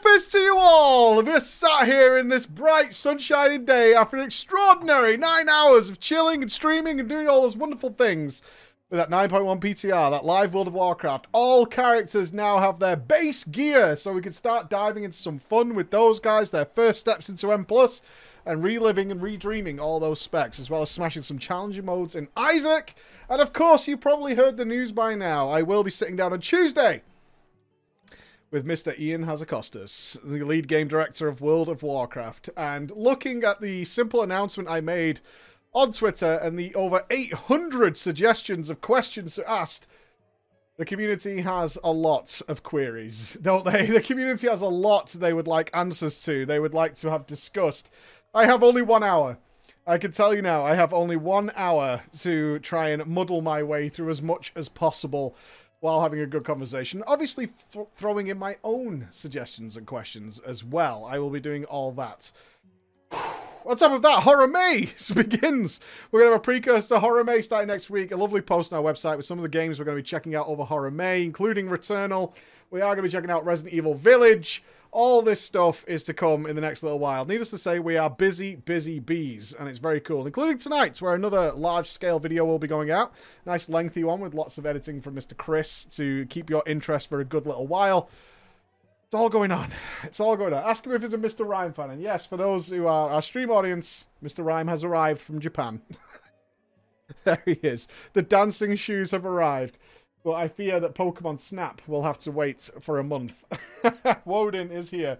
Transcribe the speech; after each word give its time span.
Fist 0.00 0.32
to 0.32 0.38
you 0.38 0.56
all! 0.56 1.22
We're 1.22 1.38
sat 1.40 1.86
here 1.86 2.16
in 2.16 2.28
this 2.28 2.46
bright, 2.46 2.94
sunshiny 2.94 3.58
day 3.58 3.94
after 3.94 4.16
an 4.16 4.24
extraordinary 4.24 5.16
nine 5.16 5.48
hours 5.48 5.88
of 5.88 6.00
chilling 6.00 6.40
and 6.40 6.50
streaming 6.50 6.98
and 6.98 7.08
doing 7.08 7.28
all 7.28 7.42
those 7.42 7.56
wonderful 7.56 7.90
things 7.90 8.42
with 8.90 8.98
that 8.98 9.10
9.1 9.10 9.60
PTR, 9.60 10.10
that 10.10 10.24
live 10.24 10.54
World 10.54 10.68
of 10.68 10.72
Warcraft. 10.72 11.26
All 11.32 11.66
characters 11.66 12.32
now 12.32 12.58
have 12.58 12.78
their 12.78 12.96
base 12.96 13.44
gear, 13.44 13.94
so 13.94 14.12
we 14.12 14.22
can 14.22 14.32
start 14.32 14.70
diving 14.70 15.04
into 15.04 15.18
some 15.18 15.38
fun 15.38 15.74
with 15.74 15.90
those 15.90 16.18
guys, 16.18 16.50
their 16.50 16.64
first 16.64 17.00
steps 17.00 17.28
into 17.28 17.52
M+, 17.52 17.66
and 18.46 18.64
reliving 18.64 19.10
and 19.10 19.20
redreaming 19.20 19.78
all 19.78 20.00
those 20.00 20.20
specs, 20.20 20.58
as 20.58 20.70
well 20.70 20.82
as 20.82 20.90
smashing 20.90 21.22
some 21.22 21.38
challenging 21.38 21.84
modes 21.84 22.16
in 22.16 22.28
Isaac. 22.36 22.94
And 23.28 23.42
of 23.42 23.52
course, 23.52 23.86
you 23.86 23.96
probably 23.96 24.34
heard 24.34 24.56
the 24.56 24.64
news 24.64 24.90
by 24.90 25.14
now. 25.14 25.48
I 25.48 25.62
will 25.62 25.84
be 25.84 25.90
sitting 25.90 26.16
down 26.16 26.32
on 26.32 26.40
Tuesday 26.40 27.02
with 28.52 28.66
Mr. 28.66 28.92
Ion 29.00 29.24
Hazzikostas, 29.24 30.18
the 30.22 30.44
lead 30.44 30.68
game 30.68 30.86
director 30.86 31.26
of 31.26 31.40
World 31.40 31.70
of 31.70 31.82
Warcraft, 31.82 32.50
and 32.54 32.90
looking 32.90 33.42
at 33.44 33.62
the 33.62 33.86
simple 33.86 34.22
announcement 34.22 34.68
I 34.68 34.82
made 34.82 35.20
on 35.72 35.90
Twitter 35.90 36.34
and 36.42 36.58
the 36.58 36.74
over 36.74 37.02
800 37.10 37.96
suggestions 37.96 38.68
of 38.68 38.82
questions 38.82 39.38
asked, 39.38 39.88
the 40.76 40.84
community 40.84 41.40
has 41.40 41.78
a 41.82 41.90
lot 41.90 42.42
of 42.46 42.62
queries, 42.62 43.38
don't 43.42 43.64
they? 43.64 43.86
The 43.86 44.02
community 44.02 44.48
has 44.48 44.60
a 44.60 44.66
lot 44.66 45.08
they 45.08 45.32
would 45.32 45.48
like 45.48 45.70
answers 45.74 46.22
to, 46.24 46.44
they 46.44 46.60
would 46.60 46.74
like 46.74 46.94
to 46.96 47.10
have 47.10 47.26
discussed. 47.26 47.90
I 48.34 48.44
have 48.44 48.62
only 48.62 48.82
one 48.82 49.02
hour. 49.02 49.38
I 49.86 49.96
can 49.96 50.12
tell 50.12 50.34
you 50.34 50.42
now, 50.42 50.62
I 50.62 50.74
have 50.74 50.92
only 50.92 51.16
one 51.16 51.50
hour 51.56 52.02
to 52.20 52.58
try 52.58 52.90
and 52.90 53.06
muddle 53.06 53.40
my 53.40 53.62
way 53.62 53.88
through 53.88 54.10
as 54.10 54.20
much 54.20 54.52
as 54.54 54.68
possible 54.68 55.36
while 55.82 56.00
having 56.00 56.20
a 56.20 56.26
good 56.26 56.44
conversation. 56.44 57.02
Obviously, 57.08 57.48
th- 57.72 57.86
throwing 57.96 58.28
in 58.28 58.38
my 58.38 58.56
own 58.62 59.08
suggestions 59.10 59.76
and 59.76 59.84
questions 59.84 60.40
as 60.46 60.62
well. 60.62 61.04
I 61.04 61.18
will 61.18 61.28
be 61.28 61.40
doing 61.40 61.64
all 61.64 61.90
that. 61.92 62.30
On 63.66 63.76
top 63.76 63.90
of 63.90 64.02
that, 64.02 64.20
Horror 64.22 64.46
May 64.46 64.90
begins. 65.14 65.80
We're 66.12 66.20
going 66.20 66.30
to 66.30 66.34
have 66.34 66.40
a 66.40 66.44
precursor 66.44 66.94
to 66.94 67.00
Horror 67.00 67.24
May 67.24 67.42
starting 67.42 67.66
next 67.66 67.90
week. 67.90 68.12
A 68.12 68.16
lovely 68.16 68.40
post 68.40 68.72
on 68.72 68.78
our 68.78 68.92
website 68.92 69.16
with 69.16 69.26
some 69.26 69.40
of 69.40 69.42
the 69.42 69.48
games 69.48 69.80
we're 69.80 69.84
going 69.84 69.96
to 69.96 70.02
be 70.02 70.08
checking 70.08 70.36
out 70.36 70.46
over 70.46 70.62
Horror 70.62 70.92
May, 70.92 71.24
including 71.24 71.66
Returnal. 71.66 72.32
We 72.70 72.80
are 72.80 72.94
going 72.94 72.98
to 72.98 73.02
be 73.02 73.10
checking 73.10 73.30
out 73.30 73.44
Resident 73.44 73.74
Evil 73.74 73.96
Village. 73.96 74.62
All 74.92 75.22
this 75.22 75.40
stuff 75.40 75.86
is 75.88 76.02
to 76.04 76.12
come 76.12 76.44
in 76.44 76.54
the 76.54 76.60
next 76.60 76.82
little 76.82 76.98
while. 76.98 77.24
Needless 77.24 77.48
to 77.48 77.58
say, 77.58 77.78
we 77.78 77.96
are 77.96 78.10
busy, 78.10 78.56
busy 78.56 78.98
bees, 78.98 79.54
and 79.58 79.66
it's 79.66 79.78
very 79.78 80.00
cool, 80.00 80.26
including 80.26 80.58
tonight, 80.58 81.00
where 81.00 81.14
another 81.14 81.50
large 81.52 81.90
scale 81.90 82.18
video 82.18 82.44
will 82.44 82.58
be 82.58 82.68
going 82.68 82.90
out. 82.90 83.14
Nice 83.46 83.70
lengthy 83.70 84.04
one 84.04 84.20
with 84.20 84.34
lots 84.34 84.58
of 84.58 84.66
editing 84.66 85.00
from 85.00 85.14
Mr. 85.14 85.34
Chris 85.34 85.86
to 85.96 86.26
keep 86.26 86.50
your 86.50 86.62
interest 86.66 87.08
for 87.08 87.20
a 87.20 87.24
good 87.24 87.46
little 87.46 87.66
while. 87.66 88.10
It's 89.06 89.14
all 89.14 89.30
going 89.30 89.50
on. 89.50 89.72
It's 90.04 90.20
all 90.20 90.36
going 90.36 90.52
on. 90.52 90.62
Ask 90.62 90.84
him 90.84 90.92
if 90.92 91.00
he's 91.00 91.14
a 91.14 91.18
Mr. 91.18 91.48
Mime 91.48 91.72
fan. 91.72 91.88
And 91.88 92.02
yes, 92.02 92.26
for 92.26 92.36
those 92.36 92.68
who 92.68 92.86
are 92.86 93.08
our 93.08 93.22
stream 93.22 93.50
audience, 93.50 94.04
Mr. 94.22 94.44
Mime 94.44 94.68
has 94.68 94.84
arrived 94.84 95.22
from 95.22 95.40
Japan. 95.40 95.80
there 97.24 97.42
he 97.46 97.58
is. 97.62 97.88
The 98.12 98.22
dancing 98.22 98.76
shoes 98.76 99.10
have 99.12 99.24
arrived. 99.24 99.78
But 100.24 100.32
I 100.32 100.48
fear 100.48 100.78
that 100.78 100.94
Pokemon 100.94 101.40
Snap 101.40 101.82
will 101.86 102.02
have 102.02 102.18
to 102.18 102.30
wait 102.30 102.70
for 102.80 102.98
a 102.98 103.04
month. 103.04 103.44
Woden 104.24 104.70
is 104.70 104.90
here. 104.90 105.18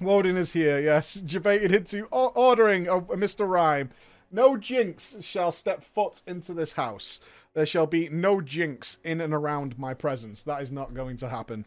Woden 0.00 0.36
is 0.36 0.52
here, 0.52 0.78
yes. 0.78 1.14
Debated 1.26 1.72
into 1.72 2.04
ordering 2.06 2.86
a, 2.86 2.98
a 2.98 3.16
Mr. 3.16 3.48
Mime. 3.48 3.90
No 4.30 4.56
jinx 4.56 5.16
shall 5.20 5.52
step 5.52 5.84
foot 5.84 6.22
into 6.26 6.54
this 6.54 6.72
house. 6.72 7.20
There 7.54 7.66
shall 7.66 7.86
be 7.86 8.08
no 8.08 8.40
jinx 8.40 8.98
in 9.04 9.20
and 9.20 9.32
around 9.32 9.78
my 9.78 9.94
presence. 9.94 10.42
That 10.42 10.62
is 10.62 10.72
not 10.72 10.94
going 10.94 11.16
to 11.18 11.28
happen. 11.28 11.64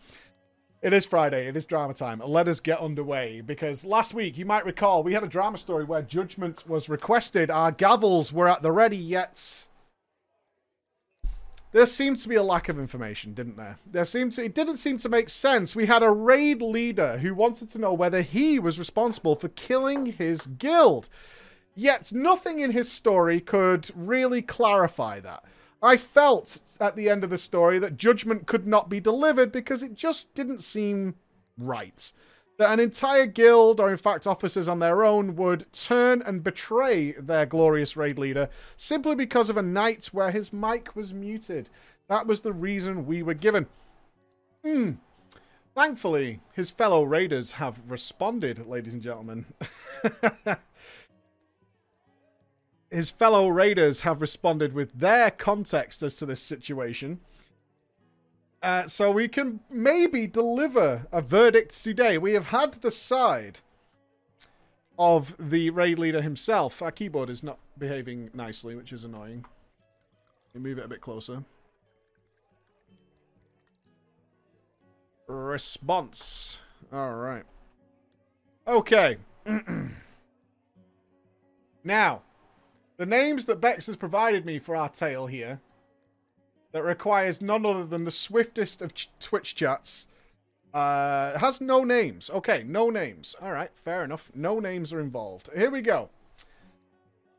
It 0.82 0.94
is 0.94 1.06
Friday. 1.06 1.48
It 1.48 1.58
is 1.58 1.66
drama 1.66 1.94
time. 1.94 2.22
Let 2.24 2.48
us 2.48 2.60
get 2.60 2.80
underway 2.80 3.42
because 3.42 3.84
last 3.84 4.14
week, 4.14 4.38
you 4.38 4.46
might 4.46 4.66
recall, 4.66 5.02
we 5.02 5.14
had 5.14 5.24
a 5.24 5.28
drama 5.28 5.58
story 5.58 5.86
where 5.86 6.02
judgment 6.02 6.68
was 6.68 6.88
requested. 6.88 7.50
Our 7.50 7.72
gavels 7.72 8.32
were 8.32 8.48
at 8.48 8.62
the 8.62 8.72
ready, 8.72 8.98
yet 8.98 9.66
there 11.78 11.86
seemed 11.86 12.18
to 12.18 12.28
be 12.28 12.36
a 12.36 12.44
lack 12.44 12.70
of 12.70 12.80
information, 12.80 13.36
didn't 13.36 13.56
there? 13.56 13.78
There 13.92 14.04
seemed 14.04 14.32
to, 14.34 14.44
it 14.44 14.56
didn't 14.56 14.78
seem 14.78 14.98
to 14.98 15.10
make 15.10 15.30
sense. 15.30 15.76
We 15.76 15.86
had 15.86 16.02
a 16.02 16.10
raid 16.10 16.60
leader 16.64 17.20
who 17.20 17.36
wanted 17.36 17.70
to 17.70 17.78
know 17.78 17.94
whether 17.94 18.24
he 18.24 18.58
was 18.58 18.80
responsible 18.80 19.36
for 19.36 19.50
killing 19.50 20.08
his 20.08 20.48
guild. 20.48 21.08
Yet 21.76 22.12
nothing 22.12 22.62
in 22.62 22.72
his 22.72 22.92
story 22.92 23.40
could 23.40 23.92
really 23.94 24.42
clarify 24.42 25.20
that. 25.20 25.44
I 25.84 25.98
felt 25.98 26.60
at 26.80 26.96
the 26.96 27.10
end 27.10 27.24
of 27.24 27.30
the 27.30 27.38
story 27.38 27.78
that 27.78 27.96
judgment 27.98 28.48
could 28.48 28.66
not 28.66 28.90
be 28.90 29.00
delivered 29.00 29.52
because 29.52 29.84
it 29.84 29.94
just 29.94 30.34
didn't 30.34 30.64
seem 30.64 31.14
right 31.60 32.12
that 32.58 32.72
an 32.72 32.80
entire 32.80 33.26
guild, 33.28 33.80
or 33.80 33.90
in 33.90 33.98
fact 33.98 34.26
officers 34.26 34.68
on 34.68 34.80
their 34.80 35.04
own, 35.06 35.36
would 35.36 35.72
turn 35.72 36.22
and 36.24 36.44
betray 36.44 37.12
their 37.14 37.46
glorious 37.46 37.96
raid 37.96 38.18
leader 38.18 38.50
simply 38.78 39.16
because 39.16 39.50
of 39.50 39.58
a 39.58 39.62
night 39.62 40.06
where 40.08 40.32
his 40.32 40.52
mic 40.52 40.96
was 40.96 41.14
muted. 41.14 41.70
That 42.10 42.26
was 42.26 42.42
the 42.42 42.54
reason 42.54 43.06
we 43.06 43.22
were 43.22 43.36
given. 43.36 43.68
Hmm. 44.64 44.94
Thankfully, 45.76 46.42
his 46.54 46.72
fellow 46.72 47.04
raiders 47.04 47.52
have 47.52 47.80
responded, 47.88 48.66
ladies 48.66 48.94
and 48.94 49.02
gentlemen. 49.04 49.46
his 52.90 53.12
fellow 53.12 53.50
raiders 53.50 54.02
have 54.02 54.20
responded 54.20 54.74
with 54.74 54.92
their 54.94 55.30
context 55.30 56.02
as 56.02 56.16
to 56.16 56.26
this 56.26 56.42
situation. 56.42 57.20
Uh, 58.64 58.88
so 58.88 59.12
we 59.12 59.28
can 59.28 59.60
maybe 59.70 60.26
deliver 60.26 61.08
a 61.12 61.22
verdict 61.22 61.84
today. 61.84 62.18
We 62.18 62.34
have 62.34 62.46
had 62.46 62.74
the 62.74 62.92
side 62.92 63.60
of 64.98 65.36
the 65.38 65.70
raid 65.70 66.00
leader 66.00 66.22
himself. 66.22 66.82
Our 66.82 66.92
keyboard 66.92 67.30
is 67.30 67.44
not 67.44 67.60
behaving 67.78 68.32
nicely, 68.34 68.76
which 68.76 68.92
is 68.92 69.04
annoying. 69.04 69.46
We 70.54 70.60
move 70.60 70.80
it 70.80 70.86
a 70.86 70.88
bit 70.88 71.02
closer. 71.02 71.44
Response. 75.28 76.58
All 76.92 77.14
right. 77.14 77.44
Okay. 78.68 79.18
now, 81.84 82.22
the 82.98 83.06
names 83.06 83.46
that 83.46 83.62
Bex 83.62 83.86
has 83.86 83.96
provided 83.96 84.46
me 84.46 84.58
for 84.58 84.76
our 84.76 84.90
tale 84.90 85.28
here 85.28 85.62
that 86.78 86.84
requires 86.84 87.42
none 87.42 87.66
other 87.66 87.84
than 87.84 88.04
the 88.04 88.12
swiftest 88.12 88.84
of 88.84 88.94
ch- 88.94 89.10
Twitch 89.20 89.56
chats. 89.56 90.06
Uh, 90.76 91.36
has 91.40 91.60
no 91.60 91.84
names. 91.84 92.30
Okay, 92.30 92.64
no 92.68 92.92
names. 92.92 93.36
All 93.42 93.52
right, 93.52 93.72
fair 93.74 94.04
enough. 94.04 94.30
No 94.36 94.60
names 94.60 94.94
are 94.94 95.00
involved. 95.00 95.50
Here 95.56 95.72
we 95.72 95.82
go. 95.82 96.10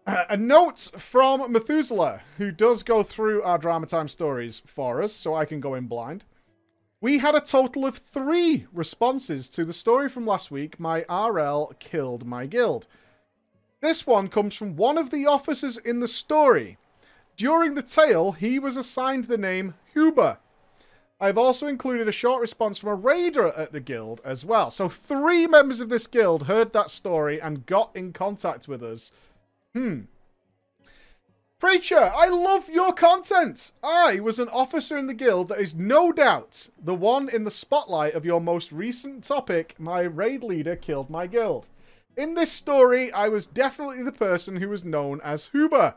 Uh, 0.08 0.24
a 0.30 0.36
note 0.36 0.90
from 0.98 1.52
Methuselah, 1.52 2.20
who 2.36 2.50
does 2.50 2.82
go 2.82 3.04
through 3.04 3.44
our 3.44 3.58
drama 3.58 3.86
time 3.86 4.08
stories 4.08 4.60
for 4.66 5.04
us, 5.04 5.12
so 5.12 5.36
I 5.36 5.44
can 5.44 5.60
go 5.60 5.76
in 5.76 5.86
blind. 5.86 6.24
We 7.00 7.18
had 7.18 7.36
a 7.36 7.40
total 7.40 7.86
of 7.86 7.98
three 7.98 8.66
responses 8.72 9.48
to 9.50 9.64
the 9.64 9.72
story 9.72 10.08
from 10.08 10.26
last 10.26 10.50
week 10.50 10.80
My 10.80 11.04
RL 11.08 11.72
Killed 11.78 12.26
My 12.26 12.46
Guild. 12.46 12.88
This 13.80 14.04
one 14.04 14.26
comes 14.26 14.56
from 14.56 14.74
one 14.74 14.98
of 14.98 15.10
the 15.10 15.26
officers 15.26 15.76
in 15.76 16.00
the 16.00 16.08
story 16.08 16.76
during 17.38 17.74
the 17.74 17.82
tale, 17.82 18.32
he 18.32 18.58
was 18.58 18.76
assigned 18.76 19.24
the 19.24 19.38
name 19.38 19.72
Huber. 19.94 20.38
I've 21.20 21.38
also 21.38 21.68
included 21.68 22.08
a 22.08 22.12
short 22.12 22.40
response 22.40 22.78
from 22.78 22.90
a 22.90 22.94
raider 22.94 23.48
at 23.48 23.72
the 23.72 23.80
guild 23.80 24.20
as 24.24 24.44
well. 24.44 24.72
So 24.72 24.88
three 24.88 25.46
members 25.46 25.80
of 25.80 25.88
this 25.88 26.08
guild 26.08 26.42
heard 26.42 26.72
that 26.72 26.90
story 26.90 27.40
and 27.40 27.64
got 27.64 27.94
in 27.94 28.12
contact 28.12 28.66
with 28.66 28.82
us. 28.82 29.12
Hmm. 29.72 30.02
Preacher, 31.60 32.12
I 32.14 32.26
love 32.26 32.68
your 32.68 32.92
content. 32.92 33.70
I 33.84 34.18
was 34.18 34.40
an 34.40 34.48
officer 34.48 34.96
in 34.96 35.06
the 35.06 35.14
guild 35.14 35.48
that 35.48 35.60
is 35.60 35.74
no 35.74 36.10
doubt 36.10 36.68
the 36.82 36.94
one 36.94 37.28
in 37.28 37.44
the 37.44 37.50
spotlight 37.50 38.14
of 38.14 38.24
your 38.24 38.40
most 38.40 38.72
recent 38.72 39.22
topic, 39.22 39.76
my 39.78 40.00
raid 40.00 40.42
leader 40.42 40.74
killed 40.74 41.08
my 41.08 41.28
guild. 41.28 41.68
In 42.16 42.34
this 42.34 42.50
story, 42.50 43.12
I 43.12 43.28
was 43.28 43.46
definitely 43.46 44.02
the 44.02 44.12
person 44.12 44.56
who 44.56 44.68
was 44.68 44.84
known 44.84 45.20
as 45.22 45.46
Huber. 45.46 45.94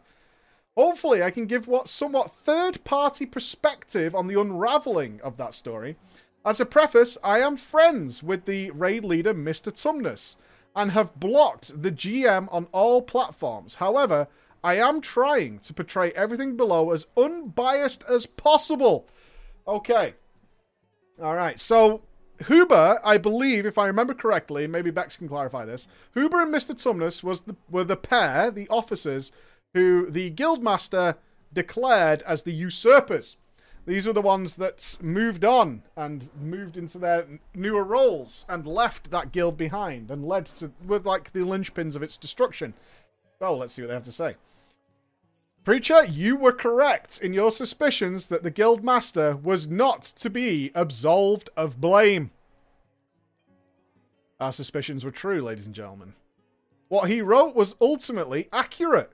Hopefully, 0.78 1.22
I 1.22 1.32
can 1.32 1.48
give 1.48 1.68
what 1.68 1.90
somewhat 1.90 2.32
third 2.32 2.84
party 2.84 3.26
perspective 3.26 4.16
on 4.16 4.28
the 4.28 4.40
unraveling 4.40 5.20
of 5.22 5.36
that 5.38 5.54
story. 5.54 5.98
As 6.46 6.60
a 6.60 6.66
preface, 6.66 7.18
I 7.24 7.40
am 7.40 7.58
friends 7.58 8.24
with 8.24 8.46
the 8.46 8.72
raid 8.72 9.04
leader, 9.04 9.34
Mr. 9.34 9.72
Tumnus, 9.72 10.38
and 10.76 10.92
have 10.92 11.20
blocked 11.20 11.82
the 11.82 11.92
GM 11.92 12.48
on 12.52 12.68
all 12.72 13.02
platforms. 13.02 13.76
However, 13.76 14.28
I 14.64 14.76
am 14.76 15.02
trying 15.02 15.60
to 15.60 15.74
portray 15.74 16.12
everything 16.12 16.56
below 16.56 16.92
as 16.92 17.08
unbiased 17.18 18.04
as 18.10 18.26
possible. 18.26 19.08
Okay. 19.68 20.14
All 21.22 21.36
right. 21.36 21.60
So, 21.60 22.02
Huber, 22.48 23.00
I 23.04 23.18
believe, 23.18 23.66
if 23.66 23.78
I 23.78 23.88
remember 23.88 24.14
correctly, 24.14 24.68
maybe 24.68 24.90
Bex 24.90 25.18
can 25.18 25.28
clarify 25.28 25.66
this. 25.66 25.88
Huber 26.14 26.42
and 26.42 26.54
Mr. 26.54 26.74
Tumnus 26.74 27.24
was 27.24 27.42
the, 27.42 27.56
were 27.70 27.84
the 27.84 27.98
pair, 27.98 28.50
the 28.50 28.70
officers 28.70 29.32
who 29.74 30.10
the 30.10 30.32
Guildmaster 30.32 31.16
declared 31.54 32.22
as 32.24 32.44
the 32.44 32.54
usurpers. 32.54 33.38
These 33.86 34.06
were 34.06 34.14
the 34.14 34.22
ones 34.22 34.56
that 34.56 34.98
moved 35.02 35.44
on 35.44 35.84
and 35.96 36.30
moved 36.40 36.78
into 36.78 37.00
their 37.00 37.26
newer 37.56 37.84
roles 37.84 38.46
and 38.48 38.68
left 38.68 39.10
that 39.10 39.32
guild 39.32 39.58
behind 39.58 40.12
and 40.12 40.28
led 40.28 40.46
to 40.58 40.72
were 40.86 41.00
like 41.00 41.34
the 41.34 41.40
linchpins 41.40 41.96
of 41.96 42.04
its 42.04 42.16
destruction. 42.16 42.74
So 43.40 43.56
let's 43.56 43.74
see 43.74 43.82
what 43.82 43.88
they 43.88 43.96
have 43.96 44.06
to 44.06 44.12
say. 44.12 44.36
Preacher, 45.64 46.06
you 46.06 46.36
were 46.36 46.54
correct 46.54 47.22
in 47.22 47.34
your 47.34 47.52
suspicions 47.52 48.28
that 48.28 48.44
the 48.44 48.52
guild 48.52 48.84
master 48.84 49.36
was 49.38 49.68
not 49.68 50.04
to 50.18 50.30
be 50.30 50.72
absolved 50.76 51.50
of 51.58 51.82
blame. 51.82 52.32
Our 54.40 54.54
suspicions 54.54 55.06
were 55.06 55.12
true, 55.12 55.42
ladies 55.42 55.68
and 55.68 55.76
gentlemen. 55.76 56.14
What 56.88 57.10
he 57.10 57.22
wrote 57.22 57.56
was 57.56 57.76
ultimately 57.80 58.48
accurate. 58.52 59.12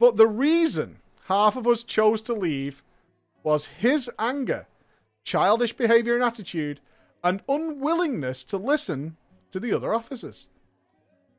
But 0.00 0.16
the 0.16 0.26
reason 0.26 0.98
half 1.26 1.56
of 1.56 1.68
us 1.68 1.84
chose 1.84 2.22
to 2.22 2.32
leave 2.32 2.82
was 3.42 3.66
his 3.66 4.10
anger, 4.18 4.66
childish 5.24 5.74
behavior 5.74 6.14
and 6.14 6.24
attitude, 6.24 6.80
and 7.22 7.42
unwillingness 7.46 8.42
to 8.44 8.56
listen 8.56 9.18
to 9.50 9.60
the 9.60 9.74
other 9.74 9.94
officers. 9.94 10.46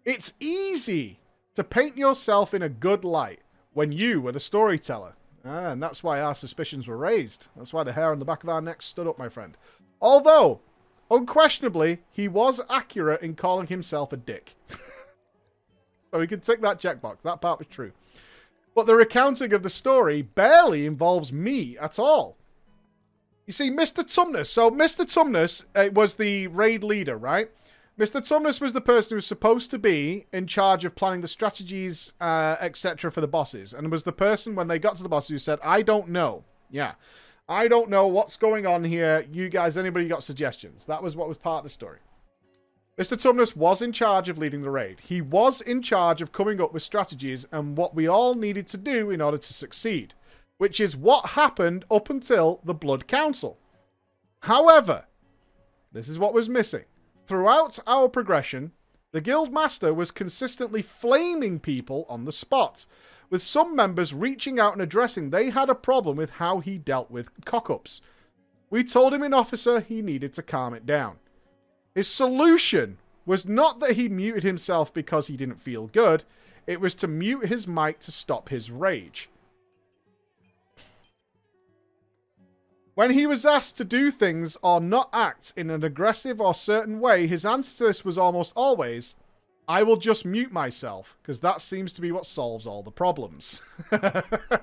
It's 0.05 0.33
easy 0.39 1.19
to 1.55 1.63
paint 1.63 1.97
yourself 1.97 2.53
in 2.53 2.61
a 2.61 2.69
good 2.69 3.03
light 3.03 3.39
when 3.73 3.91
you 3.91 4.21
were 4.21 4.31
the 4.31 4.39
storyteller. 4.39 5.15
Ah, 5.43 5.71
and 5.71 5.81
that's 5.81 6.03
why 6.03 6.21
our 6.21 6.35
suspicions 6.35 6.87
were 6.87 6.97
raised. 6.97 7.47
That's 7.55 7.73
why 7.73 7.83
the 7.83 7.93
hair 7.93 8.11
on 8.11 8.19
the 8.19 8.25
back 8.25 8.43
of 8.43 8.49
our 8.49 8.61
necks 8.61 8.85
stood 8.85 9.07
up, 9.07 9.17
my 9.17 9.27
friend. 9.27 9.57
Although, 9.99 10.59
unquestionably, 11.09 12.03
he 12.11 12.27
was 12.27 12.61
accurate 12.69 13.23
in 13.23 13.33
calling 13.33 13.65
himself 13.65 14.13
a 14.13 14.17
dick. 14.17 14.55
so 16.11 16.19
we 16.19 16.27
can 16.27 16.41
tick 16.41 16.61
that 16.61 16.79
checkbox. 16.79 17.17
That 17.23 17.41
part 17.41 17.57
was 17.57 17.67
true. 17.67 17.91
But 18.73 18.87
the 18.87 18.95
recounting 18.95 19.53
of 19.53 19.63
the 19.63 19.69
story 19.69 20.21
barely 20.21 20.85
involves 20.85 21.33
me 21.33 21.77
at 21.77 21.99
all. 21.99 22.37
You 23.45 23.53
see, 23.53 23.69
Mr. 23.69 24.03
Tumnus. 24.03 24.47
So, 24.47 24.71
Mr. 24.71 25.05
Tumnus 25.05 25.63
uh, 25.75 25.89
was 25.93 26.15
the 26.15 26.47
raid 26.47 26.83
leader, 26.83 27.17
right? 27.17 27.49
Mr. 27.99 28.21
Tumnus 28.21 28.61
was 28.61 28.71
the 28.71 28.81
person 28.81 29.09
who 29.09 29.15
was 29.15 29.25
supposed 29.25 29.69
to 29.71 29.77
be 29.77 30.25
in 30.31 30.47
charge 30.47 30.85
of 30.85 30.95
planning 30.95 31.21
the 31.21 31.27
strategies, 31.27 32.13
uh, 32.21 32.55
etc., 32.61 33.11
for 33.11 33.19
the 33.19 33.27
bosses, 33.27 33.73
and 33.73 33.91
was 33.91 34.03
the 34.03 34.11
person 34.13 34.55
when 34.55 34.67
they 34.67 34.79
got 34.79 34.95
to 34.95 35.03
the 35.03 35.09
bosses 35.09 35.29
who 35.29 35.39
said, 35.39 35.59
"I 35.61 35.81
don't 35.81 36.07
know." 36.07 36.45
Yeah, 36.69 36.93
I 37.49 37.67
don't 37.67 37.89
know 37.89 38.07
what's 38.07 38.37
going 38.37 38.65
on 38.65 38.83
here. 38.83 39.25
You 39.31 39.49
guys, 39.49 39.77
anybody 39.77 40.07
got 40.07 40.23
suggestions? 40.23 40.85
That 40.85 41.03
was 41.03 41.17
what 41.17 41.27
was 41.27 41.37
part 41.37 41.59
of 41.59 41.63
the 41.63 41.69
story. 41.69 41.99
Mr. 42.99 43.17
Tumnus 43.17 43.55
was 43.55 43.81
in 43.81 43.93
charge 43.93 44.27
of 44.27 44.37
leading 44.37 44.61
the 44.61 44.69
raid. 44.69 44.99
He 44.99 45.21
was 45.21 45.61
in 45.61 45.81
charge 45.81 46.21
of 46.21 46.33
coming 46.33 46.59
up 46.59 46.73
with 46.73 46.83
strategies 46.83 47.45
and 47.51 47.77
what 47.77 47.95
we 47.95 48.07
all 48.07 48.35
needed 48.35 48.67
to 48.67 48.77
do 48.77 49.11
in 49.11 49.21
order 49.21 49.37
to 49.37 49.53
succeed, 49.53 50.13
which 50.57 50.81
is 50.81 50.97
what 50.97 51.25
happened 51.25 51.85
up 51.89 52.09
until 52.09 52.59
the 52.65 52.73
Blood 52.73 53.07
Council. 53.07 53.57
However, 54.41 55.05
this 55.93 56.09
is 56.09 56.19
what 56.19 56.33
was 56.33 56.49
missing. 56.49 56.83
Throughout 57.27 57.79
our 57.87 58.09
progression, 58.09 58.73
the 59.13 59.21
Guild 59.21 59.53
Master 59.53 59.93
was 59.93 60.11
consistently 60.11 60.81
flaming 60.81 61.59
people 61.59 62.05
on 62.09 62.25
the 62.25 62.31
spot, 62.31 62.85
with 63.29 63.41
some 63.41 63.73
members 63.73 64.13
reaching 64.13 64.59
out 64.59 64.73
and 64.73 64.81
addressing 64.81 65.29
they 65.29 65.49
had 65.49 65.69
a 65.69 65.75
problem 65.75 66.17
with 66.17 66.29
how 66.29 66.59
he 66.59 66.77
dealt 66.77 67.09
with 67.09 67.33
cockups. 67.45 68.01
We 68.69 68.83
told 68.83 69.13
him 69.13 69.23
in 69.23 69.33
officer 69.33 69.79
he 69.79 70.01
needed 70.01 70.33
to 70.33 70.43
calm 70.43 70.73
it 70.73 70.85
down. 70.85 71.17
His 71.93 72.07
solution 72.07 72.97
was 73.25 73.45
not 73.45 73.79
that 73.79 73.95
he 73.95 74.07
muted 74.09 74.43
himself 74.43 74.93
because 74.93 75.27
he 75.27 75.37
didn't 75.37 75.61
feel 75.61 75.87
good, 75.87 76.23
it 76.67 76.79
was 76.79 76.95
to 76.95 77.07
mute 77.07 77.47
his 77.47 77.67
mic 77.67 77.99
to 78.01 78.11
stop 78.11 78.49
his 78.49 78.71
rage. 78.71 79.29
When 82.93 83.11
he 83.11 83.25
was 83.25 83.45
asked 83.45 83.77
to 83.77 83.83
do 83.83 84.11
things 84.11 84.57
or 84.61 84.79
not 84.81 85.09
act 85.13 85.53
in 85.55 85.69
an 85.69 85.83
aggressive 85.83 86.41
or 86.41 86.53
certain 86.53 86.99
way, 86.99 87.25
his 87.25 87.45
answer 87.45 87.77
to 87.77 87.83
this 87.85 88.03
was 88.05 88.17
almost 88.17 88.51
always, 88.55 89.15
I 89.67 89.83
will 89.83 89.97
just 89.97 90.25
mute 90.25 90.51
myself, 90.51 91.17
because 91.21 91.39
that 91.39 91.61
seems 91.61 91.93
to 91.93 92.01
be 92.01 92.11
what 92.11 92.25
solves 92.25 92.67
all 92.67 92.83
the 92.83 92.91
problems. 92.91 93.61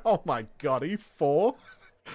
oh 0.05 0.21
my 0.25 0.47
god, 0.59 0.83
E4? 0.83 1.57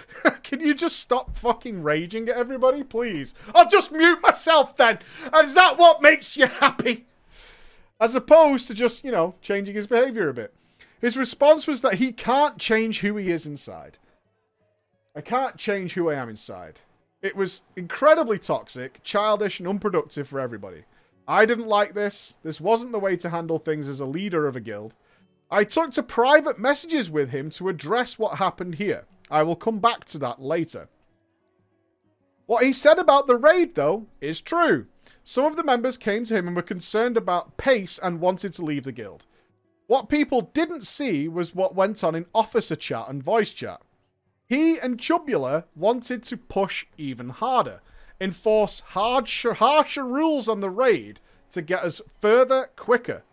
Can 0.44 0.60
you 0.60 0.74
just 0.74 1.00
stop 1.00 1.38
fucking 1.38 1.84
raging 1.84 2.30
at 2.30 2.36
everybody, 2.36 2.84
please? 2.84 3.34
I'll 3.54 3.70
just 3.70 3.92
mute 3.92 4.20
myself 4.22 4.76
then. 4.78 5.00
Is 5.44 5.54
that 5.54 5.78
what 5.78 6.02
makes 6.02 6.38
you 6.38 6.48
happy? 6.48 7.06
As 8.00 8.16
opposed 8.16 8.68
to 8.68 8.74
just, 8.74 9.04
you 9.04 9.12
know, 9.12 9.36
changing 9.42 9.76
his 9.76 9.88
behavior 9.88 10.30
a 10.30 10.34
bit. 10.34 10.54
His 11.02 11.18
response 11.18 11.68
was 11.68 11.82
that 11.82 11.96
he 11.96 12.12
can't 12.12 12.58
change 12.58 13.00
who 13.00 13.18
he 13.18 13.30
is 13.30 13.46
inside. 13.46 13.98
I 15.16 15.22
can't 15.22 15.58
change 15.58 15.94
who 15.94 16.10
I 16.10 16.16
am 16.16 16.30
inside. 16.30 16.80
It 17.22 17.36
was 17.36 17.62
incredibly 17.76 18.40
toxic, 18.40 19.02
childish, 19.04 19.60
and 19.60 19.68
unproductive 19.68 20.28
for 20.28 20.40
everybody. 20.40 20.84
I 21.28 21.46
didn't 21.46 21.68
like 21.68 21.94
this. 21.94 22.36
This 22.44 22.60
wasn't 22.60 22.92
the 22.92 23.00
way 23.00 23.16
to 23.18 23.30
handle 23.30 23.60
things 23.60 23.88
as 23.88 24.00
a 24.00 24.06
leader 24.06 24.48
of 24.48 24.56
a 24.56 24.60
guild. 24.60 24.94
I 25.50 25.64
took 25.64 25.92
to 25.92 26.04
private 26.04 26.58
messages 26.58 27.10
with 27.10 27.30
him 27.30 27.50
to 27.52 27.70
address 27.70 28.18
what 28.18 28.40
happened 28.40 28.76
here. 28.76 29.06
I 29.30 29.44
will 29.44 29.56
come 29.56 29.80
back 29.80 30.06
to 30.06 30.18
that 30.20 30.42
later. 30.42 30.90
What 32.46 32.64
he 32.64 32.74
said 32.74 33.00
about 33.00 33.28
the 33.28 33.38
raid, 33.38 33.76
though, 33.76 34.08
is 34.20 34.42
true. 34.42 34.88
Some 35.24 35.46
of 35.46 35.56
the 35.56 35.64
members 35.64 35.98
came 35.98 36.26
to 36.26 36.36
him 36.36 36.48
and 36.48 36.56
were 36.56 36.62
concerned 36.62 37.16
about 37.16 37.56
pace 37.56 37.98
and 38.02 38.20
wanted 38.20 38.54
to 38.54 38.66
leave 38.66 38.84
the 38.84 38.92
guild. 38.92 39.26
What 39.88 40.10
people 40.10 40.50
didn't 40.54 40.86
see 40.86 41.28
was 41.28 41.56
what 41.56 41.76
went 41.76 42.04
on 42.04 42.16
in 42.16 42.26
officer 42.34 42.76
chat 42.76 43.08
and 43.10 43.24
voice 43.24 43.52
chat. 43.52 43.82
He 44.46 44.78
and 44.78 45.00
Chubula 45.00 45.66
wanted 45.76 46.24
to 46.24 46.38
push 46.38 46.86
even 46.98 47.30
harder, 47.30 47.82
enforce 48.20 48.82
hard, 48.82 49.30
harsher 49.30 50.04
rules 50.04 50.50
on 50.50 50.60
the 50.60 50.70
raid 50.70 51.20
to 51.52 51.62
get 51.62 51.84
us 51.84 52.02
further 52.22 52.70
quicker. 52.76 53.24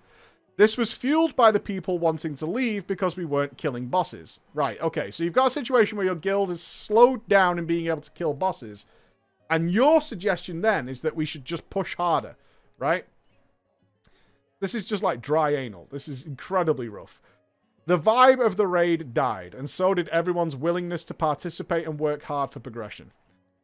This 0.60 0.76
was 0.76 0.92
fueled 0.92 1.34
by 1.36 1.50
the 1.52 1.58
people 1.58 1.98
wanting 1.98 2.34
to 2.34 2.44
leave 2.44 2.86
because 2.86 3.16
we 3.16 3.24
weren't 3.24 3.56
killing 3.56 3.86
bosses. 3.86 4.40
Right, 4.52 4.78
okay, 4.82 5.10
so 5.10 5.24
you've 5.24 5.32
got 5.32 5.46
a 5.46 5.50
situation 5.50 5.96
where 5.96 6.04
your 6.04 6.14
guild 6.14 6.50
is 6.50 6.62
slowed 6.62 7.26
down 7.28 7.58
in 7.58 7.64
being 7.64 7.86
able 7.86 8.02
to 8.02 8.10
kill 8.10 8.34
bosses. 8.34 8.84
And 9.48 9.72
your 9.72 10.02
suggestion 10.02 10.60
then 10.60 10.86
is 10.86 11.00
that 11.00 11.16
we 11.16 11.24
should 11.24 11.46
just 11.46 11.70
push 11.70 11.96
harder, 11.96 12.36
right? 12.76 13.06
This 14.60 14.74
is 14.74 14.84
just 14.84 15.02
like 15.02 15.22
dry 15.22 15.54
anal. 15.54 15.88
This 15.90 16.08
is 16.08 16.26
incredibly 16.26 16.90
rough. 16.90 17.22
The 17.86 17.98
vibe 17.98 18.44
of 18.44 18.58
the 18.58 18.66
raid 18.66 19.14
died, 19.14 19.54
and 19.54 19.70
so 19.70 19.94
did 19.94 20.08
everyone's 20.08 20.56
willingness 20.56 21.04
to 21.04 21.14
participate 21.14 21.86
and 21.86 21.98
work 21.98 22.22
hard 22.22 22.52
for 22.52 22.60
progression. 22.60 23.12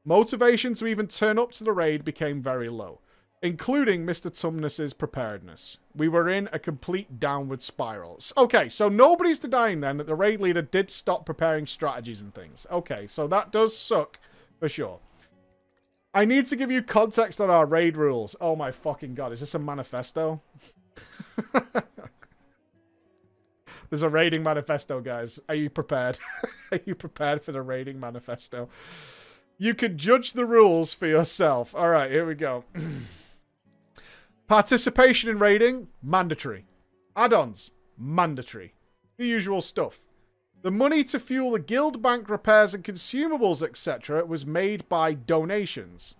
Motivation 0.07 0.73
to 0.73 0.87
even 0.87 1.09
turn 1.09 1.39
up 1.39 1.53
to 1.53 1.65
the 1.65 1.75
raid 1.75 2.07
became 2.07 2.41
very 2.41 2.71
low 2.71 3.01
including 3.43 4.05
Mr. 4.05 4.33
Tumnus's 4.33 4.93
preparedness. 4.93 5.77
We 5.95 6.09
were 6.09 6.29
in 6.29 6.49
a 6.53 6.59
complete 6.59 7.21
downward 7.21 7.63
spiral. 7.63 8.19
Okay, 8.37 8.69
so 8.69 8.89
nobody's 8.89 9.39
denying 9.39 9.81
then 9.81 9.99
that 9.99 10.07
the 10.07 10.15
raid 10.15 10.41
leader 10.41 10.63
did 10.63 10.91
stop 10.91 11.27
preparing 11.27 11.67
strategies 11.67 12.21
and 12.21 12.35
things. 12.35 12.67
Okay, 12.71 13.07
so 13.07 13.27
that 13.29 13.53
does 13.53 13.77
suck 13.77 14.19
for 14.59 14.69
sure. 14.69 14.99
I 16.15 16.25
need 16.25 16.47
to 16.47 16.57
give 16.57 16.71
you 16.71 16.83
context 16.83 17.41
on 17.41 17.51
our 17.51 17.67
raid 17.67 17.97
rules. 17.97 18.35
Oh 18.41 18.57
my 18.57 18.73
fucking 18.73 19.15
god, 19.15 19.33
is 19.33 19.41
this 19.41 19.55
a 19.55 19.59
manifesto? 19.59 20.41
There's 23.91 24.03
a 24.03 24.09
raiding 24.09 24.43
manifesto, 24.43 25.01
guys. 25.01 25.39
Are 25.49 25.55
you 25.55 25.71
prepared? 25.71 26.19
Are 26.73 26.81
you 26.85 26.95
prepared 26.95 27.43
for 27.43 27.53
the 27.53 27.63
raiding 27.63 28.01
manifesto? 28.01 28.69
You 29.59 29.75
can 29.75 29.97
judge 29.97 30.33
the 30.33 30.45
rules 30.45 30.93
for 30.93 31.07
yourself. 31.07 31.75
All 31.75 31.89
right, 31.89 32.11
here 32.11 32.27
we 32.27 32.35
go. 32.35 32.65
Participation 34.49 35.29
in 35.29 35.39
raiding, 35.39 35.89
mandatory. 36.03 36.67
Add-ons, 37.17 37.71
mandatory. 37.99 38.75
The 39.17 39.27
usual 39.27 39.61
stuff. 39.61 40.01
The 40.63 40.71
money 40.71 41.03
to 41.05 41.19
fuel 41.19 41.53
the 41.53 41.59
guild 41.59 42.01
bank 42.01 42.29
repairs 42.29 42.75
and 42.75 42.85
consumables, 42.85 43.63
etc., 43.63 44.25
was 44.25 44.47
made 44.47 44.89
by 44.89 45.15
donations. 45.15 46.15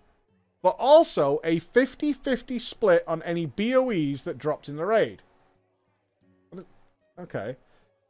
But 0.63 0.77
also 0.79 1.41
a 1.45 1.61
50 1.61 2.13
50 2.13 2.59
split 2.59 3.05
on 3.07 3.23
any 3.23 3.47
BOEs 3.47 4.25
that 4.25 4.39
dropped 4.39 4.69
in 4.69 4.77
the 4.77 4.87
raid. 4.87 5.23
Okay. 7.19 7.57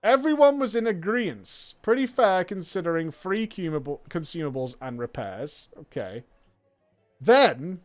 Everyone 0.03 0.59
was 0.59 0.77
in 0.77 0.87
agreement. 0.87 1.75
Pretty 1.83 2.07
fair 2.07 2.45
considering 2.45 3.11
free 3.11 3.47
consumables 3.47 4.77
and 4.81 4.99
repairs. 4.99 5.69
Okay. 5.79 6.25
Then, 7.21 7.81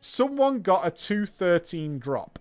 someone 0.00 0.60
got 0.60 0.86
a 0.86 0.90
213 0.90 1.98
drop. 1.98 2.38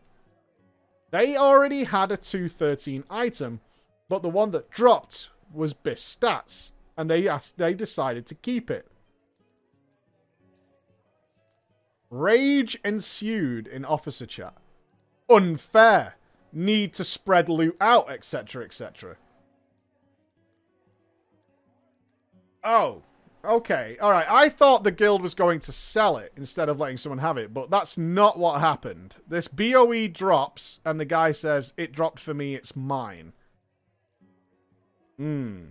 They 1.11 1.37
already 1.37 1.83
had 1.83 2.11
a 2.11 2.17
213 2.17 3.03
item, 3.09 3.61
but 4.07 4.21
the 4.21 4.29
one 4.29 4.51
that 4.51 4.69
dropped 4.69 5.29
was 5.53 5.73
BIS 5.73 6.17
stats, 6.19 6.71
and 6.97 7.09
they 7.09 7.27
asked, 7.27 7.57
they 7.57 7.73
decided 7.73 8.25
to 8.27 8.35
keep 8.35 8.69
it. 8.69 8.87
Rage 12.09 12.79
ensued 12.83 13.67
in 13.67 13.85
officer 13.85 14.25
chat. 14.25 14.55
Unfair. 15.29 16.15
Need 16.51 16.95
to 16.95 17.03
spread 17.03 17.47
loot 17.47 17.77
out, 17.79 18.09
etc., 18.09 18.65
etc. 18.65 19.15
Oh, 22.63 23.03
okay. 23.43 23.97
All 24.01 24.11
right. 24.11 24.29
I 24.29 24.49
thought 24.49 24.83
the 24.83 24.91
guild 24.91 25.21
was 25.21 25.33
going 25.33 25.59
to 25.61 25.71
sell 25.71 26.17
it 26.17 26.33
instead 26.35 26.69
of 26.69 26.79
letting 26.79 26.97
someone 26.97 27.19
have 27.19 27.37
it, 27.37 27.53
but 27.53 27.69
that's 27.69 27.97
not 27.97 28.37
what 28.37 28.59
happened. 28.59 29.15
This 29.27 29.47
BOE 29.47 30.07
drops, 30.07 30.79
and 30.85 30.99
the 30.99 31.05
guy 31.05 31.31
says, 31.31 31.73
It 31.77 31.91
dropped 31.91 32.19
for 32.19 32.33
me, 32.33 32.55
it's 32.55 32.75
mine. 32.75 33.33
Hmm. 35.17 35.69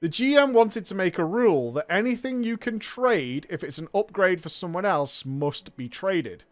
The 0.00 0.08
GM 0.08 0.52
wanted 0.52 0.84
to 0.84 0.94
make 0.94 1.18
a 1.18 1.24
rule 1.24 1.72
that 1.72 1.90
anything 1.90 2.44
you 2.44 2.56
can 2.56 2.78
trade, 2.78 3.46
if 3.50 3.64
it's 3.64 3.78
an 3.78 3.88
upgrade 3.94 4.40
for 4.40 4.48
someone 4.48 4.84
else, 4.84 5.24
must 5.24 5.76
be 5.76 5.88
traded. 5.88 6.44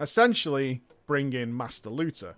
Essentially, 0.00 0.80
bring 1.06 1.32
in 1.32 1.54
Master 1.54 1.90
Looter. 1.90 2.36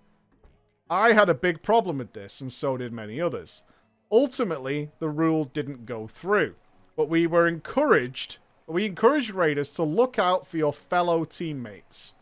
I 0.89 1.13
had 1.13 1.29
a 1.29 1.35
big 1.35 1.63
problem 1.63 1.99
with 1.99 2.13
this, 2.13 2.41
and 2.41 2.53
so 2.53 2.77
did 2.77 2.93
many 2.93 3.21
others. 3.21 3.63
Ultimately, 4.13 4.91
the 4.99 5.09
rule 5.09 5.45
didn't 5.45 5.87
go 5.87 6.09
through, 6.09 6.57
but 6.97 7.09
we 7.09 7.27
were 7.27 7.47
encouraged, 7.47 8.39
we 8.67 8.85
encouraged 8.85 9.31
raiders 9.31 9.71
to 9.71 9.85
look 9.85 10.19
out 10.19 10.47
for 10.47 10.57
your 10.57 10.73
fellow 10.73 11.25
teammates. 11.25 12.15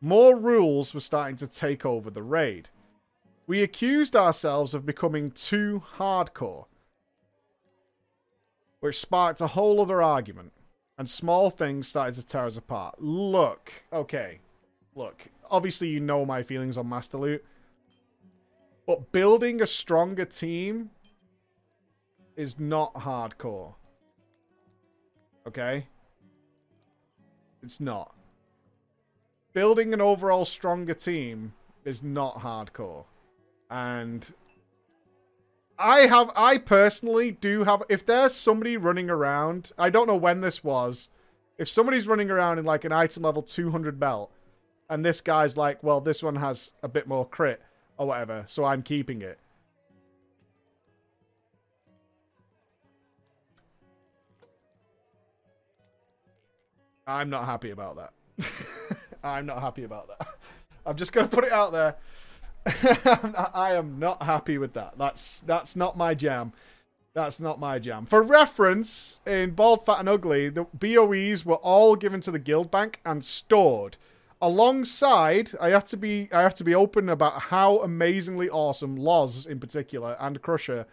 More 0.00 0.36
rules 0.36 0.94
were 0.94 1.00
starting 1.00 1.36
to 1.36 1.46
take 1.46 1.84
over 1.84 2.10
the 2.10 2.22
raid. 2.22 2.68
We 3.46 3.62
accused 3.62 4.14
ourselves 4.14 4.74
of 4.74 4.86
becoming 4.86 5.30
too 5.32 5.82
hardcore, 5.96 6.66
which 8.80 8.98
sparked 8.98 9.40
a 9.40 9.46
whole 9.46 9.80
other 9.80 10.02
argument, 10.02 10.52
and 10.98 11.08
small 11.08 11.50
things 11.50 11.88
started 11.88 12.14
to 12.16 12.22
tear 12.22 12.46
us 12.46 12.56
apart. 12.56 13.00
Look, 13.00 13.72
okay, 13.92 14.40
look, 14.94 15.26
obviously 15.50 15.88
you 15.88 16.00
know 16.00 16.24
my 16.24 16.42
feelings 16.42 16.76
on 16.76 16.88
Master 16.88 17.18
Loot. 17.18 17.44
But 18.90 19.12
building 19.12 19.62
a 19.62 19.68
stronger 19.68 20.24
team 20.24 20.90
is 22.34 22.58
not 22.58 22.92
hardcore. 22.92 23.72
Okay? 25.46 25.86
It's 27.62 27.78
not. 27.78 28.16
Building 29.52 29.94
an 29.94 30.00
overall 30.00 30.44
stronger 30.44 30.94
team 30.94 31.52
is 31.84 32.02
not 32.02 32.34
hardcore. 32.34 33.04
And 33.70 34.28
I 35.78 36.08
have 36.08 36.32
I 36.34 36.58
personally 36.58 37.30
do 37.30 37.62
have 37.62 37.84
if 37.88 38.04
there's 38.04 38.34
somebody 38.34 38.76
running 38.76 39.08
around, 39.08 39.70
I 39.78 39.90
don't 39.90 40.08
know 40.08 40.16
when 40.16 40.40
this 40.40 40.64
was. 40.64 41.10
If 41.58 41.68
somebody's 41.68 42.08
running 42.08 42.28
around 42.28 42.58
in 42.58 42.64
like 42.64 42.84
an 42.84 42.90
item 42.90 43.22
level 43.22 43.44
200 43.44 44.00
belt 44.00 44.32
and 44.88 45.06
this 45.06 45.20
guy's 45.20 45.56
like, 45.56 45.80
well, 45.84 46.00
this 46.00 46.24
one 46.24 46.34
has 46.34 46.72
a 46.82 46.88
bit 46.88 47.06
more 47.06 47.24
crit 47.24 47.62
or 48.00 48.06
whatever, 48.06 48.44
so 48.48 48.64
I'm 48.64 48.82
keeping 48.82 49.20
it. 49.20 49.38
I'm 57.06 57.28
not 57.28 57.44
happy 57.44 57.72
about 57.72 57.96
that. 57.96 58.46
I'm 59.22 59.44
not 59.44 59.60
happy 59.60 59.84
about 59.84 60.08
that. 60.08 60.28
I'm 60.86 60.96
just 60.96 61.12
going 61.12 61.28
to 61.28 61.34
put 61.34 61.44
it 61.44 61.52
out 61.52 61.72
there. 61.72 61.96
I 63.52 63.74
am 63.74 63.98
not 63.98 64.22
happy 64.22 64.56
with 64.56 64.72
that. 64.74 64.96
That's 64.96 65.40
that's 65.40 65.76
not 65.76 65.98
my 65.98 66.14
jam. 66.14 66.54
That's 67.12 67.38
not 67.38 67.60
my 67.60 67.78
jam. 67.78 68.06
For 68.06 68.22
reference, 68.22 69.20
in 69.26 69.50
Bald, 69.50 69.84
Fat, 69.84 69.98
and 69.98 70.08
Ugly, 70.08 70.50
the 70.50 70.64
BOEs 70.72 71.44
were 71.44 71.56
all 71.56 71.96
given 71.96 72.22
to 72.22 72.30
the 72.30 72.38
guild 72.38 72.70
bank 72.70 73.00
and 73.04 73.22
stored 73.22 73.98
alongside 74.42 75.50
i 75.60 75.68
have 75.68 75.84
to 75.84 75.96
be 75.96 76.28
i 76.32 76.40
have 76.40 76.54
to 76.54 76.64
be 76.64 76.74
open 76.74 77.10
about 77.10 77.38
how 77.40 77.78
amazingly 77.80 78.48
awesome 78.48 78.96
loz 78.96 79.46
in 79.46 79.60
particular 79.60 80.16
and 80.20 80.40
crusher 80.40 80.86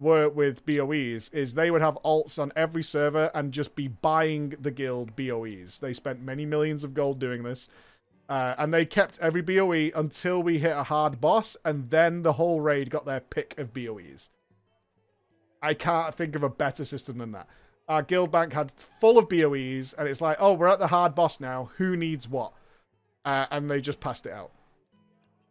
were 0.00 0.28
with 0.28 0.64
boes 0.66 1.30
is 1.32 1.54
they 1.54 1.70
would 1.70 1.80
have 1.80 1.98
alts 2.04 2.38
on 2.38 2.52
every 2.56 2.82
server 2.82 3.30
and 3.34 3.52
just 3.52 3.74
be 3.74 3.88
buying 3.88 4.54
the 4.60 4.70
guild 4.70 5.14
boes 5.16 5.78
they 5.80 5.92
spent 5.92 6.20
many 6.20 6.44
millions 6.44 6.84
of 6.84 6.94
gold 6.94 7.18
doing 7.18 7.42
this. 7.42 7.68
Uh, 8.26 8.54
and 8.56 8.72
they 8.72 8.86
kept 8.86 9.18
every 9.20 9.42
boe 9.42 9.90
until 9.94 10.42
we 10.42 10.58
hit 10.58 10.74
a 10.74 10.82
hard 10.82 11.20
boss 11.20 11.58
and 11.66 11.90
then 11.90 12.22
the 12.22 12.32
whole 12.32 12.60
raid 12.60 12.88
got 12.88 13.04
their 13.04 13.20
pick 13.20 13.56
of 13.58 13.74
boes 13.74 14.30
i 15.62 15.74
can't 15.74 16.14
think 16.14 16.34
of 16.34 16.42
a 16.42 16.48
better 16.48 16.84
system 16.84 17.18
than 17.18 17.32
that. 17.32 17.48
Our 17.86 18.02
guild 18.02 18.32
bank 18.32 18.52
had 18.54 18.72
full 18.98 19.18
of 19.18 19.28
boes 19.28 19.94
and 19.96 20.08
it's 20.08 20.20
like 20.20 20.38
oh 20.40 20.54
we're 20.54 20.68
at 20.68 20.78
the 20.78 20.86
hard 20.86 21.14
boss 21.14 21.38
now. 21.38 21.70
Who 21.76 21.96
needs 21.96 22.28
what 22.28 22.52
uh, 23.24 23.46
and 23.50 23.70
they 23.70 23.80
just 23.80 24.00
passed 24.00 24.26
it 24.26 24.32
out. 24.32 24.50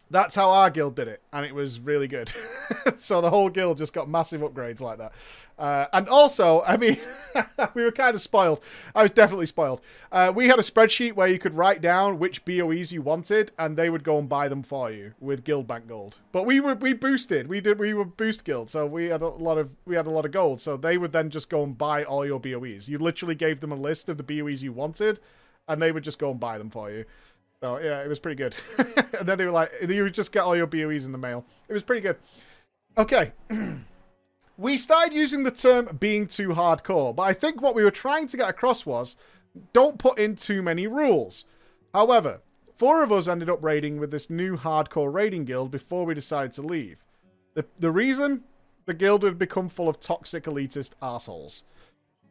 That's 0.09 0.35
how 0.35 0.51
our 0.51 0.69
guild 0.69 0.95
did 0.95 1.07
it, 1.07 1.21
and 1.31 1.43
it 1.43 1.55
was 1.55 1.79
really 1.79 2.07
good. 2.07 2.31
so 2.99 3.19
the 3.19 3.31
whole 3.31 3.49
guild 3.49 3.79
just 3.79 3.93
got 3.93 4.07
massive 4.07 4.41
upgrades 4.41 4.79
like 4.79 4.99
that. 4.99 5.13
Uh, 5.57 5.87
and 5.93 6.07
also, 6.07 6.61
I 6.67 6.77
mean, 6.77 6.99
we 7.73 7.83
were 7.83 7.91
kind 7.91 8.13
of 8.13 8.21
spoiled. 8.21 8.61
I 8.93 9.01
was 9.01 9.11
definitely 9.11 9.45
spoiled. 9.45 9.81
Uh, 10.11 10.31
we 10.35 10.47
had 10.47 10.59
a 10.59 10.63
spreadsheet 10.63 11.13
where 11.13 11.27
you 11.27 11.39
could 11.39 11.55
write 11.55 11.81
down 11.81 12.19
which 12.19 12.45
BOEs 12.45 12.91
you 12.91 13.01
wanted, 13.01 13.51
and 13.57 13.75
they 13.75 13.89
would 13.89 14.03
go 14.03 14.17
and 14.17 14.27
buy 14.29 14.47
them 14.47 14.61
for 14.61 14.91
you 14.91 15.13
with 15.19 15.43
Guild 15.43 15.67
Bank 15.67 15.87
gold. 15.87 16.17
But 16.31 16.45
we 16.45 16.59
were 16.59 16.75
we 16.75 16.93
boosted. 16.93 17.47
We 17.47 17.61
did 17.61 17.79
we 17.79 17.93
were 17.93 18.05
boost 18.05 18.43
guild, 18.43 18.69
so 18.69 18.85
we 18.85 19.05
had 19.05 19.21
a 19.21 19.27
lot 19.27 19.57
of 19.57 19.69
we 19.85 19.95
had 19.95 20.07
a 20.07 20.11
lot 20.11 20.25
of 20.25 20.31
gold. 20.31 20.61
So 20.61 20.77
they 20.77 20.97
would 20.97 21.11
then 21.11 21.29
just 21.29 21.49
go 21.49 21.63
and 21.63 21.77
buy 21.77 22.03
all 22.03 22.25
your 22.25 22.39
BOEs. 22.39 22.87
You 22.87 22.97
literally 22.99 23.35
gave 23.35 23.61
them 23.61 23.71
a 23.71 23.75
list 23.75 24.09
of 24.09 24.17
the 24.17 24.23
BOEs 24.23 24.61
you 24.61 24.73
wanted, 24.73 25.19
and 25.67 25.81
they 25.81 25.91
would 25.91 26.03
just 26.03 26.19
go 26.19 26.31
and 26.31 26.39
buy 26.39 26.57
them 26.57 26.69
for 26.69 26.91
you. 26.91 27.05
So 27.63 27.79
yeah, 27.79 28.03
it 28.03 28.09
was 28.09 28.19
pretty 28.19 28.35
good. 28.35 28.53
and 28.77 29.25
then 29.25 29.37
they 29.37 29.45
were 29.45 29.51
like, 29.51 29.71
you 29.87 30.09
just 30.09 30.33
get 30.33 30.41
all 30.41 30.53
your 30.53 30.67
BOEs 30.67 31.05
in 31.05 31.13
the 31.13 31.17
mail. 31.17 31.45
It 31.69 31.73
was 31.73 31.81
pretty 31.81 32.01
good. 32.01 32.17
Okay. 32.97 33.31
we 34.57 34.77
started 34.77 35.13
using 35.13 35.43
the 35.43 35.51
term 35.51 35.95
being 35.97 36.27
too 36.27 36.49
hardcore, 36.49 37.15
but 37.15 37.23
I 37.23 37.31
think 37.31 37.61
what 37.61 37.73
we 37.73 37.85
were 37.85 37.89
trying 37.91 38.27
to 38.27 38.35
get 38.35 38.49
across 38.49 38.85
was 38.85 39.15
don't 39.71 39.97
put 39.97 40.19
in 40.19 40.35
too 40.35 40.61
many 40.61 40.87
rules. 40.87 41.45
However, 41.93 42.41
four 42.75 43.01
of 43.01 43.13
us 43.13 43.29
ended 43.29 43.49
up 43.49 43.63
raiding 43.63 43.97
with 43.97 44.11
this 44.11 44.29
new 44.29 44.57
hardcore 44.57 45.13
raiding 45.13 45.45
guild 45.45 45.71
before 45.71 46.05
we 46.05 46.13
decided 46.13 46.51
to 46.53 46.63
leave. 46.63 46.97
The, 47.53 47.65
the 47.79 47.91
reason? 47.91 48.43
The 48.87 48.93
guild 48.93 49.23
had 49.23 49.39
become 49.39 49.69
full 49.69 49.87
of 49.87 50.01
toxic 50.01 50.43
elitist 50.43 50.95
assholes. 51.01 51.63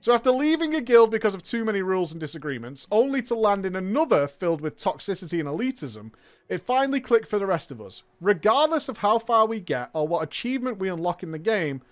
So 0.03 0.13
after 0.13 0.33
leaving 0.33 0.75
a 0.75 0.81
guild 0.81 1.13
because 1.13 1.33
of 1.33 1.45
too 1.45 1.65
many 1.65 1.81
rules 1.81 2.11
and 2.11 2.21
disagreements, 2.21 2.89
only 2.91 3.23
to 3.23 3.37
land 3.37 3.65
in 3.65 3.77
another 3.77 4.27
filled 4.27 4.61
with 4.61 4.77
toxicity 4.77 5.39
and 5.39 5.49
elitism, 5.49 6.11
it 6.49 6.67
finally 6.67 7.01
clicked 7.01 7.29
for 7.29 7.39
the 7.39 7.47
rest 7.47 7.71
of 7.71 7.81
us. 7.81 8.03
Regardless 8.21 8.89
of 8.89 8.99
how 8.99 9.21
far 9.21 9.47
we 9.47 9.61
get 9.61 9.91
or 9.93 10.09
what 10.09 10.25
achievement 10.25 10.79
we 10.79 10.89
unlock 10.89 11.23
in 11.23 11.31
the 11.31 11.39
game, 11.39 11.83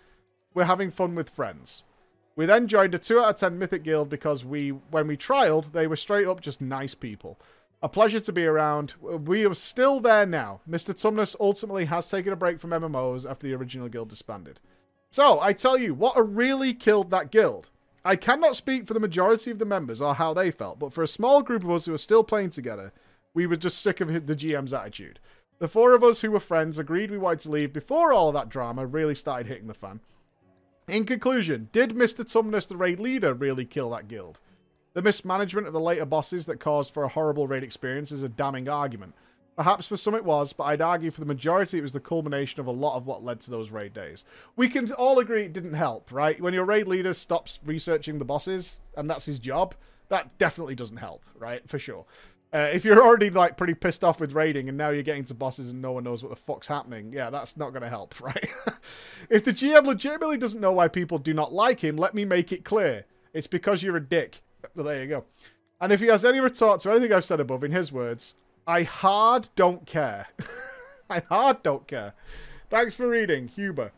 we're 0.55 0.65
having 0.65 0.91
fun 0.91 1.15
with 1.15 1.31
friends. 1.31 1.85
We 2.35 2.47
then 2.47 2.67
joined 2.67 2.97
a 2.97 2.99
2 2.99 3.21
out 3.21 3.35
of 3.35 3.37
10 3.37 3.57
Mythic 3.57 3.85
guild 3.85 4.09
because 4.09 4.45
we, 4.45 4.71
when 4.71 5.07
we 5.07 5.17
trialed, 5.17 5.71
they 5.71 5.87
were 5.87 5.95
straight 5.95 6.27
up 6.27 6.41
just 6.41 6.61
nice 6.61 6.97
people. 6.97 7.39
A 7.81 7.89
pleasure 7.89 8.19
to 8.19 8.33
be 8.33 8.45
around. 8.45 8.93
We 9.01 9.47
are 9.47 9.55
still 9.55 10.01
there 10.01 10.27
now. 10.27 10.63
Mr. 10.69 10.93
Tumnus 10.93 11.37
ultimately 11.39 11.85
has 11.85 12.09
taken 12.09 12.33
a 12.33 12.37
break 12.37 12.59
from 12.59 12.71
MMOs 12.71 13.25
after 13.31 13.47
the 13.47 13.55
original 13.55 13.89
guild 13.89 14.09
disbanded. 14.09 14.59
So, 15.13 15.39
I 15.39 15.53
tell 15.53 15.79
you, 15.79 15.95
what 15.95 16.17
really 16.35 16.75
killed 16.75 17.13
that 17.13 17.31
guild? 17.31 17.71
I 18.05 18.17
cannot 18.17 18.57
speak 18.57 18.87
for 18.87 18.95
the 18.95 19.01
majority 19.01 19.51
of 19.51 19.59
the 19.59 19.67
members 19.67 20.01
or 20.01 20.15
how 20.15 20.33
they 20.33 20.51
felt, 20.51 20.79
but 20.79 20.93
for 20.93 21.03
a 21.03 21.09
small 21.09 21.43
group 21.43 21.65
of 21.65 21.71
us 21.71 21.85
who 21.85 21.93
were 21.93 21.99
still 21.99 22.25
playing 22.25 22.51
together, 22.51 22.93
we 23.35 23.47
were 23.47 23.57
just 23.57 23.83
sick 23.83 24.01
of 24.01 24.27
the 24.27 24.35
GM's 24.35 24.73
attitude. 24.73 25.21
The 25.59 25.69
four 25.69 25.95
of 25.95 26.03
us 26.03 26.23
who 26.23 26.31
were 26.31 26.41
friends 26.41 26.79
agreed 26.79 27.11
we 27.11 27.19
wanted 27.19 27.41
to 27.41 27.51
leave 27.51 27.75
before 27.75 28.13
all 28.13 28.29
of 28.29 28.35
that 28.35 28.49
drama 28.49 28.87
really 28.87 29.15
started 29.15 29.47
hitting 29.47 29.67
the 29.67 29.75
fan. 29.75 30.01
In 30.89 31.05
conclusion, 31.05 31.69
did 31.73 31.91
Mr. 31.91 32.25
Tumnus, 32.25 32.67
the 32.67 32.77
raid 32.77 32.99
leader, 32.99 33.35
really 33.35 33.67
kill 33.67 33.91
that 33.91 34.09
guild? 34.09 34.41
The 34.95 35.03
mismanagement 35.03 35.67
of 35.67 35.75
the 35.75 35.81
later 35.81 36.07
bosses 36.07 36.47
that 36.47 36.59
caused 36.59 36.93
for 36.93 37.05
a 37.05 37.09
horrible 37.09 37.47
raid 37.47 37.63
experience 37.63 38.11
is 38.11 38.23
a 38.23 38.29
damning 38.29 38.69
argument. 38.69 39.15
Perhaps 39.61 39.89
for 39.89 39.99
some 39.99 40.15
it 40.15 40.25
was, 40.25 40.55
but 40.55 40.65
I'd 40.65 40.81
argue 40.81 41.11
for 41.11 41.21
the 41.21 41.27
majority 41.27 41.77
it 41.77 41.83
was 41.83 41.93
the 41.93 42.01
culmination 42.01 42.61
of 42.61 42.67
a 42.67 42.71
lot 42.71 42.97
of 42.97 43.05
what 43.05 43.23
led 43.23 43.41
to 43.41 43.51
those 43.51 43.69
raid 43.69 43.93
days. 43.93 44.25
We 44.57 44.71
can 44.71 44.91
all 44.93 45.19
agree 45.19 45.43
it 45.43 45.53
didn't 45.53 45.75
help, 45.75 46.11
right? 46.11 46.41
When 46.41 46.55
your 46.55 46.65
raid 46.65 46.89
leader 46.89 47.13
stops 47.13 47.59
researching 47.67 48.19
the 48.19 48.25
bosses, 48.25 48.81
and 48.97 49.11
that's 49.11 49.27
his 49.27 49.39
job, 49.39 49.75
that 50.09 50.39
definitely 50.39 50.77
doesn't 50.77 50.97
help, 50.97 51.23
right? 51.39 51.61
For 51.69 51.79
sure. 51.79 52.07
Uh, 52.55 52.71
if 52.73 52.87
you're 52.87 53.05
already 53.05 53.29
like 53.29 53.59
pretty 53.59 53.75
pissed 53.75 54.03
off 54.03 54.19
with 54.19 54.33
raiding 54.33 54.71
and 54.71 54.79
now 54.79 54.89
you're 54.89 55.03
getting 55.03 55.27
to 55.27 55.35
bosses 55.35 55.69
and 55.69 55.83
no 55.83 55.93
one 55.93 56.05
knows 56.05 56.23
what 56.23 56.31
the 56.31 56.37
fuck's 56.37 56.67
happening, 56.67 57.13
yeah, 57.13 57.29
that's 57.29 57.59
not 57.59 57.69
going 57.69 57.83
to 57.83 57.89
help, 57.91 58.19
right? 58.23 58.49
if 59.29 59.45
the 59.45 59.53
GM 59.53 59.85
legitimately 59.85 60.39
doesn't 60.39 60.63
know 60.63 60.73
why 60.73 60.89
people 60.89 61.19
do 61.19 61.35
not 61.35 61.53
like 61.53 61.81
him, 61.81 61.99
let 61.99 62.15
me 62.15 62.25
make 62.25 62.51
it 62.51 62.65
clear. 62.65 63.05
It's 63.35 63.47
because 63.47 63.83
you're 63.83 63.99
a 63.99 64.03
dick. 64.03 64.41
Well, 64.75 64.87
there 64.87 65.03
you 65.03 65.09
go. 65.11 65.27
And 65.83 65.93
if 65.93 66.01
he 66.01 66.07
has 66.07 66.25
any 66.25 66.41
retort 66.41 66.81
to 66.81 66.91
anything 66.93 67.13
I've 67.13 67.27
said 67.27 67.41
above, 67.41 67.63
in 67.63 67.73
his 67.73 67.93
words, 67.93 68.37
I 68.71 68.85
hard 68.85 69.49
don't 69.57 69.85
care. 69.85 70.29
I 71.11 71.25
hard 71.29 71.65
don't 71.65 71.89
care. 71.89 72.15
Thanks 72.71 72.95
for 72.95 73.09
reading, 73.09 73.49
Huber. 73.49 73.91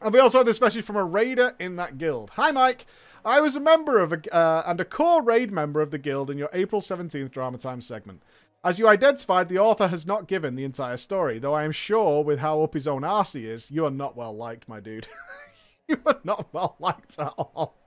And 0.00 0.14
we 0.14 0.20
also 0.20 0.38
had 0.38 0.46
this 0.46 0.60
message 0.60 0.84
from 0.84 0.94
a 0.94 1.02
raider 1.02 1.56
in 1.58 1.74
that 1.74 1.98
guild. 1.98 2.30
Hi, 2.30 2.52
Mike. 2.52 2.86
I 3.24 3.40
was 3.40 3.56
a 3.56 3.60
member 3.60 3.98
of 3.98 4.12
a, 4.12 4.32
uh, 4.32 4.62
and 4.64 4.80
a 4.80 4.84
core 4.84 5.24
raid 5.24 5.50
member 5.50 5.80
of 5.80 5.90
the 5.90 5.98
guild 5.98 6.30
in 6.30 6.38
your 6.38 6.50
April 6.52 6.80
17th 6.80 7.32
Drama 7.32 7.58
Time 7.58 7.80
segment. 7.80 8.22
As 8.62 8.78
you 8.78 8.86
identified, 8.86 9.48
the 9.48 9.58
author 9.58 9.88
has 9.88 10.06
not 10.06 10.28
given 10.28 10.54
the 10.54 10.62
entire 10.62 10.96
story, 10.96 11.40
though 11.40 11.54
I 11.54 11.64
am 11.64 11.72
sure 11.72 12.22
with 12.22 12.38
how 12.38 12.62
up 12.62 12.74
his 12.74 12.86
own 12.86 13.02
arse 13.02 13.32
he 13.32 13.44
is, 13.46 13.72
you 13.72 13.84
are 13.86 13.90
not 13.90 14.16
well 14.16 14.36
liked, 14.36 14.68
my 14.68 14.78
dude. 14.78 15.08
you 15.88 15.96
are 16.06 16.20
not 16.22 16.46
well 16.52 16.76
liked 16.78 17.18
at 17.18 17.34
all. 17.36 17.79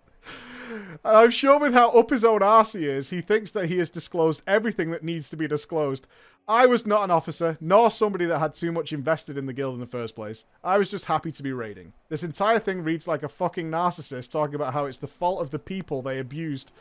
I'm 1.05 1.31
sure 1.31 1.59
with 1.59 1.73
how 1.73 1.89
up 1.91 2.09
his 2.09 2.23
own 2.25 2.41
arse 2.41 2.73
he 2.73 2.85
is, 2.85 3.09
he 3.09 3.21
thinks 3.21 3.51
that 3.51 3.67
he 3.67 3.77
has 3.79 3.89
disclosed 3.89 4.41
everything 4.47 4.91
that 4.91 5.03
needs 5.03 5.29
to 5.29 5.37
be 5.37 5.47
disclosed. 5.47 6.07
I 6.47 6.65
was 6.65 6.85
not 6.85 7.03
an 7.03 7.11
officer, 7.11 7.57
nor 7.61 7.89
somebody 7.89 8.25
that 8.25 8.39
had 8.39 8.53
too 8.53 8.71
much 8.71 8.91
invested 8.91 9.37
in 9.37 9.45
the 9.45 9.53
guild 9.53 9.75
in 9.75 9.79
the 9.79 9.87
first 9.87 10.15
place. 10.15 10.45
I 10.63 10.77
was 10.77 10.89
just 10.89 11.05
happy 11.05 11.31
to 11.31 11.43
be 11.43 11.53
raiding. 11.53 11.93
This 12.09 12.23
entire 12.23 12.59
thing 12.59 12.83
reads 12.83 13.07
like 13.07 13.23
a 13.23 13.29
fucking 13.29 13.69
narcissist 13.69 14.31
talking 14.31 14.55
about 14.55 14.73
how 14.73 14.85
it's 14.85 14.97
the 14.97 15.07
fault 15.07 15.41
of 15.41 15.51
the 15.51 15.59
people 15.59 16.01
they 16.01 16.19
abused 16.19 16.71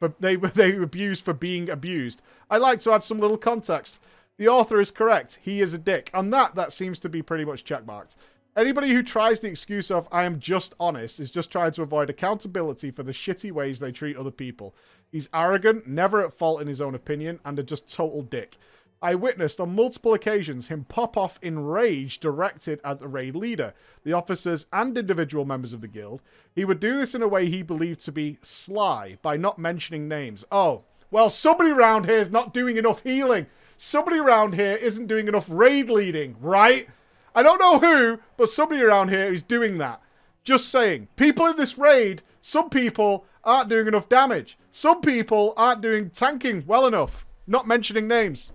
but 0.00 0.20
they 0.20 0.36
they 0.54 0.74
abused 0.76 1.24
for 1.24 1.34
being 1.34 1.70
abused. 1.70 2.22
I 2.50 2.56
like 2.56 2.80
to 2.80 2.92
add 2.92 3.04
some 3.04 3.20
little 3.20 3.38
context. 3.38 4.00
The 4.38 4.48
author 4.48 4.80
is 4.80 4.90
correct. 4.90 5.38
He 5.42 5.60
is 5.60 5.74
a 5.74 5.78
dick. 5.78 6.10
and 6.14 6.32
that, 6.32 6.54
that 6.54 6.72
seems 6.72 6.98
to 7.00 7.10
be 7.10 7.20
pretty 7.20 7.44
much 7.44 7.64
checkmarked. 7.64 8.16
Anybody 8.56 8.92
who 8.92 9.04
tries 9.04 9.38
the 9.38 9.48
excuse 9.48 9.92
of 9.92 10.08
I 10.10 10.24
am 10.24 10.40
just 10.40 10.74
honest 10.80 11.20
is 11.20 11.30
just 11.30 11.52
trying 11.52 11.70
to 11.72 11.82
avoid 11.82 12.10
accountability 12.10 12.90
for 12.90 13.04
the 13.04 13.12
shitty 13.12 13.52
ways 13.52 13.78
they 13.78 13.92
treat 13.92 14.16
other 14.16 14.32
people. 14.32 14.74
He's 15.12 15.28
arrogant, 15.32 15.86
never 15.86 16.24
at 16.24 16.36
fault 16.36 16.60
in 16.60 16.66
his 16.66 16.80
own 16.80 16.96
opinion, 16.96 17.38
and 17.44 17.60
a 17.60 17.62
just 17.62 17.88
total 17.88 18.22
dick. 18.22 18.58
I 19.00 19.14
witnessed 19.14 19.60
on 19.60 19.76
multiple 19.76 20.14
occasions 20.14 20.66
him 20.66 20.84
pop 20.84 21.16
off 21.16 21.38
in 21.42 21.64
rage 21.64 22.18
directed 22.18 22.80
at 22.82 22.98
the 22.98 23.06
raid 23.06 23.36
leader, 23.36 23.72
the 24.02 24.14
officers, 24.14 24.66
and 24.72 24.98
individual 24.98 25.44
members 25.44 25.72
of 25.72 25.80
the 25.80 25.86
guild. 25.86 26.20
He 26.56 26.64
would 26.64 26.80
do 26.80 26.98
this 26.98 27.14
in 27.14 27.22
a 27.22 27.28
way 27.28 27.48
he 27.48 27.62
believed 27.62 28.00
to 28.00 28.12
be 28.12 28.36
sly 28.42 29.16
by 29.22 29.36
not 29.36 29.60
mentioning 29.60 30.08
names. 30.08 30.44
Oh, 30.50 30.82
well, 31.12 31.30
somebody 31.30 31.70
around 31.70 32.06
here 32.06 32.18
is 32.18 32.30
not 32.30 32.52
doing 32.52 32.78
enough 32.78 33.02
healing. 33.04 33.46
Somebody 33.78 34.18
around 34.18 34.54
here 34.54 34.74
isn't 34.74 35.06
doing 35.06 35.28
enough 35.28 35.46
raid 35.48 35.88
leading, 35.88 36.34
right? 36.40 36.88
I 37.34 37.42
don't 37.42 37.60
know 37.60 37.78
who, 37.78 38.18
but 38.36 38.50
somebody 38.50 38.80
around 38.82 39.08
here 39.08 39.32
is 39.32 39.42
doing 39.42 39.78
that. 39.78 40.00
Just 40.44 40.68
saying. 40.70 41.08
People 41.16 41.46
in 41.46 41.56
this 41.56 41.78
raid, 41.78 42.22
some 42.40 42.70
people 42.70 43.24
aren't 43.44 43.68
doing 43.68 43.86
enough 43.86 44.08
damage. 44.08 44.58
Some 44.72 45.00
people 45.00 45.54
aren't 45.56 45.80
doing 45.82 46.10
tanking 46.10 46.64
well 46.66 46.86
enough. 46.86 47.24
Not 47.46 47.66
mentioning 47.66 48.08
names. 48.08 48.52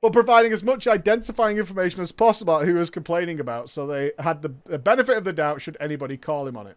but 0.00 0.12
providing 0.12 0.52
as 0.52 0.62
much 0.62 0.86
identifying 0.86 1.56
information 1.56 2.00
as 2.00 2.12
possible 2.12 2.54
about 2.54 2.66
who 2.66 2.74
was 2.74 2.90
complaining 2.90 3.40
about 3.40 3.70
so 3.70 3.86
they 3.86 4.12
had 4.18 4.42
the 4.42 4.48
benefit 4.78 5.16
of 5.16 5.24
the 5.24 5.32
doubt 5.32 5.60
should 5.60 5.76
anybody 5.80 6.16
call 6.16 6.46
him 6.46 6.56
on 6.56 6.66
it 6.66 6.76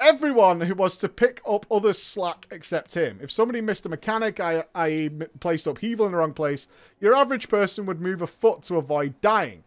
everyone 0.00 0.60
who 0.60 0.74
was 0.74 0.96
to 0.98 1.08
pick 1.08 1.40
up 1.48 1.66
others' 1.70 2.02
slack 2.02 2.46
except 2.50 2.94
him. 2.94 3.18
If 3.22 3.30
somebody 3.30 3.60
missed 3.60 3.86
a 3.86 3.88
mechanic, 3.88 4.40
I 4.40 4.64
i.e., 4.74 5.10
placed 5.40 5.66
upheaval 5.66 6.06
in 6.06 6.12
the 6.12 6.18
wrong 6.18 6.32
place, 6.32 6.68
your 7.00 7.14
average 7.14 7.48
person 7.48 7.86
would 7.86 8.00
move 8.00 8.22
a 8.22 8.26
foot 8.26 8.62
to 8.64 8.76
avoid 8.76 9.20
dying. 9.20 9.64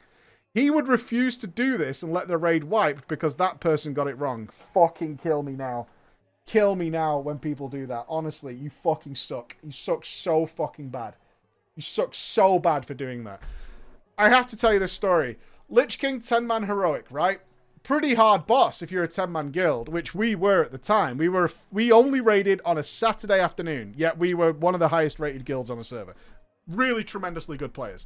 He 0.53 0.69
would 0.69 0.87
refuse 0.87 1.37
to 1.37 1.47
do 1.47 1.77
this 1.77 2.01
and 2.01 2.11
let 2.11 2.27
the 2.27 2.37
raid 2.37 2.63
wipe 2.63 3.07
because 3.07 3.35
that 3.35 3.59
person 3.59 3.93
got 3.93 4.07
it 4.07 4.17
wrong. 4.17 4.49
Fucking 4.73 5.17
kill 5.17 5.43
me 5.43 5.53
now. 5.53 5.87
Kill 6.45 6.75
me 6.75 6.89
now 6.89 7.19
when 7.19 7.37
people 7.37 7.67
do 7.67 7.85
that. 7.87 8.05
Honestly, 8.07 8.55
you 8.55 8.69
fucking 8.69 9.15
suck. 9.15 9.55
You 9.61 9.71
suck 9.71 10.05
so 10.05 10.45
fucking 10.45 10.89
bad. 10.89 11.15
You 11.75 11.81
suck 11.81 12.15
so 12.15 12.57
bad 12.57 12.85
for 12.85 12.93
doing 12.93 13.23
that. 13.25 13.41
I 14.17 14.29
have 14.29 14.47
to 14.47 14.57
tell 14.57 14.73
you 14.73 14.79
this 14.79 14.93
story. 14.93 15.37
Lich 15.69 15.99
King 15.99 16.21
10 16.21 16.47
man 16.47 16.63
heroic, 16.63 17.05
right? 17.11 17.39
Pretty 17.87 18.13
hard 18.13 18.45
boss 18.45 18.81
if 18.81 18.91
you're 18.91 19.05
a 19.05 19.07
10 19.07 19.31
man 19.31 19.49
guild, 19.49 19.87
which 19.87 20.13
we 20.13 20.35
were 20.35 20.61
at 20.61 20.73
the 20.73 20.77
time. 20.77 21.17
We 21.17 21.29
were 21.29 21.49
we 21.71 21.93
only 21.93 22.19
raided 22.19 22.59
on 22.65 22.77
a 22.77 22.83
Saturday 22.83 23.39
afternoon, 23.39 23.93
yet 23.95 24.17
we 24.17 24.33
were 24.33 24.51
one 24.51 24.73
of 24.73 24.81
the 24.81 24.89
highest 24.89 25.19
rated 25.19 25.45
guilds 25.45 25.71
on 25.71 25.77
the 25.77 25.85
server. 25.85 26.13
Really 26.67 27.05
tremendously 27.05 27.55
good 27.55 27.73
players. 27.73 28.05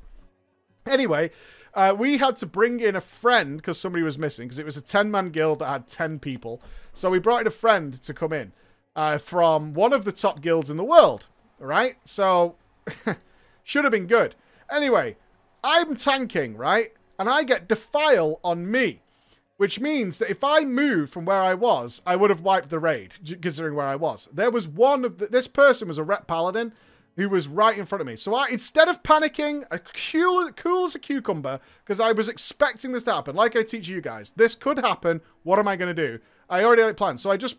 Anyway, 0.85 1.31
uh, 1.73 1.95
we 1.97 2.15
had 2.15 2.37
to 2.37 2.45
bring 2.45 2.79
in 2.79 2.95
a 2.95 3.01
friend 3.01 3.57
because 3.57 3.79
somebody 3.79 4.03
was 4.03 4.19
missing 4.19 4.47
because 4.47 4.59
it 4.59 4.65
was 4.65 4.77
a 4.77 4.81
10 4.81 5.09
man 5.09 5.29
guild 5.31 5.59
that 5.59 5.69
had 5.69 5.87
10 5.87 6.19
people. 6.19 6.61
So 6.93 7.09
we 7.09 7.17
brought 7.17 7.41
in 7.41 7.47
a 7.47 7.51
friend 7.51 7.99
to 8.03 8.13
come 8.13 8.33
in 8.33 8.51
uh, 8.95 9.17
from 9.17 9.73
one 9.73 9.93
of 9.93 10.05
the 10.05 10.11
top 10.11 10.41
guilds 10.41 10.69
in 10.69 10.77
the 10.77 10.83
world. 10.83 11.25
Right? 11.57 11.95
So, 12.05 12.55
should 13.63 13.83
have 13.83 13.91
been 13.91 14.07
good. 14.07 14.35
Anyway, 14.71 15.15
I'm 15.63 15.95
tanking, 15.95 16.55
right? 16.55 16.93
And 17.17 17.27
I 17.27 17.43
get 17.43 17.67
Defile 17.67 18.39
on 18.43 18.69
me. 18.69 19.00
Which 19.61 19.79
means 19.79 20.17
that 20.17 20.31
if 20.31 20.43
I 20.43 20.61
moved 20.61 21.13
from 21.13 21.25
where 21.25 21.37
I 21.37 21.53
was, 21.53 22.01
I 22.03 22.15
would 22.15 22.31
have 22.31 22.41
wiped 22.41 22.69
the 22.69 22.79
raid, 22.79 23.13
considering 23.43 23.75
where 23.75 23.85
I 23.85 23.95
was. 23.95 24.27
There 24.33 24.49
was 24.49 24.67
one 24.67 25.05
of 25.05 25.19
the, 25.19 25.27
this 25.27 25.47
person 25.47 25.87
was 25.87 25.99
a 25.99 26.03
ret 26.03 26.25
paladin 26.25 26.73
who 27.15 27.29
was 27.29 27.47
right 27.47 27.77
in 27.77 27.85
front 27.85 28.01
of 28.01 28.07
me. 28.07 28.15
So 28.15 28.33
I, 28.33 28.47
instead 28.47 28.89
of 28.89 29.03
panicking, 29.03 29.63
a 29.69 29.77
cool, 29.77 30.51
cool 30.53 30.85
as 30.85 30.95
a 30.95 30.99
cucumber, 30.99 31.59
because 31.83 31.99
I 31.99 32.11
was 32.11 32.27
expecting 32.27 32.91
this 32.91 33.03
to 33.03 33.13
happen, 33.13 33.35
like 33.35 33.55
I 33.55 33.61
teach 33.61 33.87
you 33.87 34.01
guys, 34.01 34.33
this 34.35 34.55
could 34.55 34.79
happen. 34.79 35.21
What 35.43 35.59
am 35.59 35.67
I 35.67 35.75
going 35.75 35.95
to 35.95 36.07
do? 36.07 36.17
I 36.49 36.63
already 36.63 36.81
had 36.81 36.89
it 36.89 36.97
planned. 36.97 37.19
So 37.19 37.29
I 37.29 37.37
just 37.37 37.57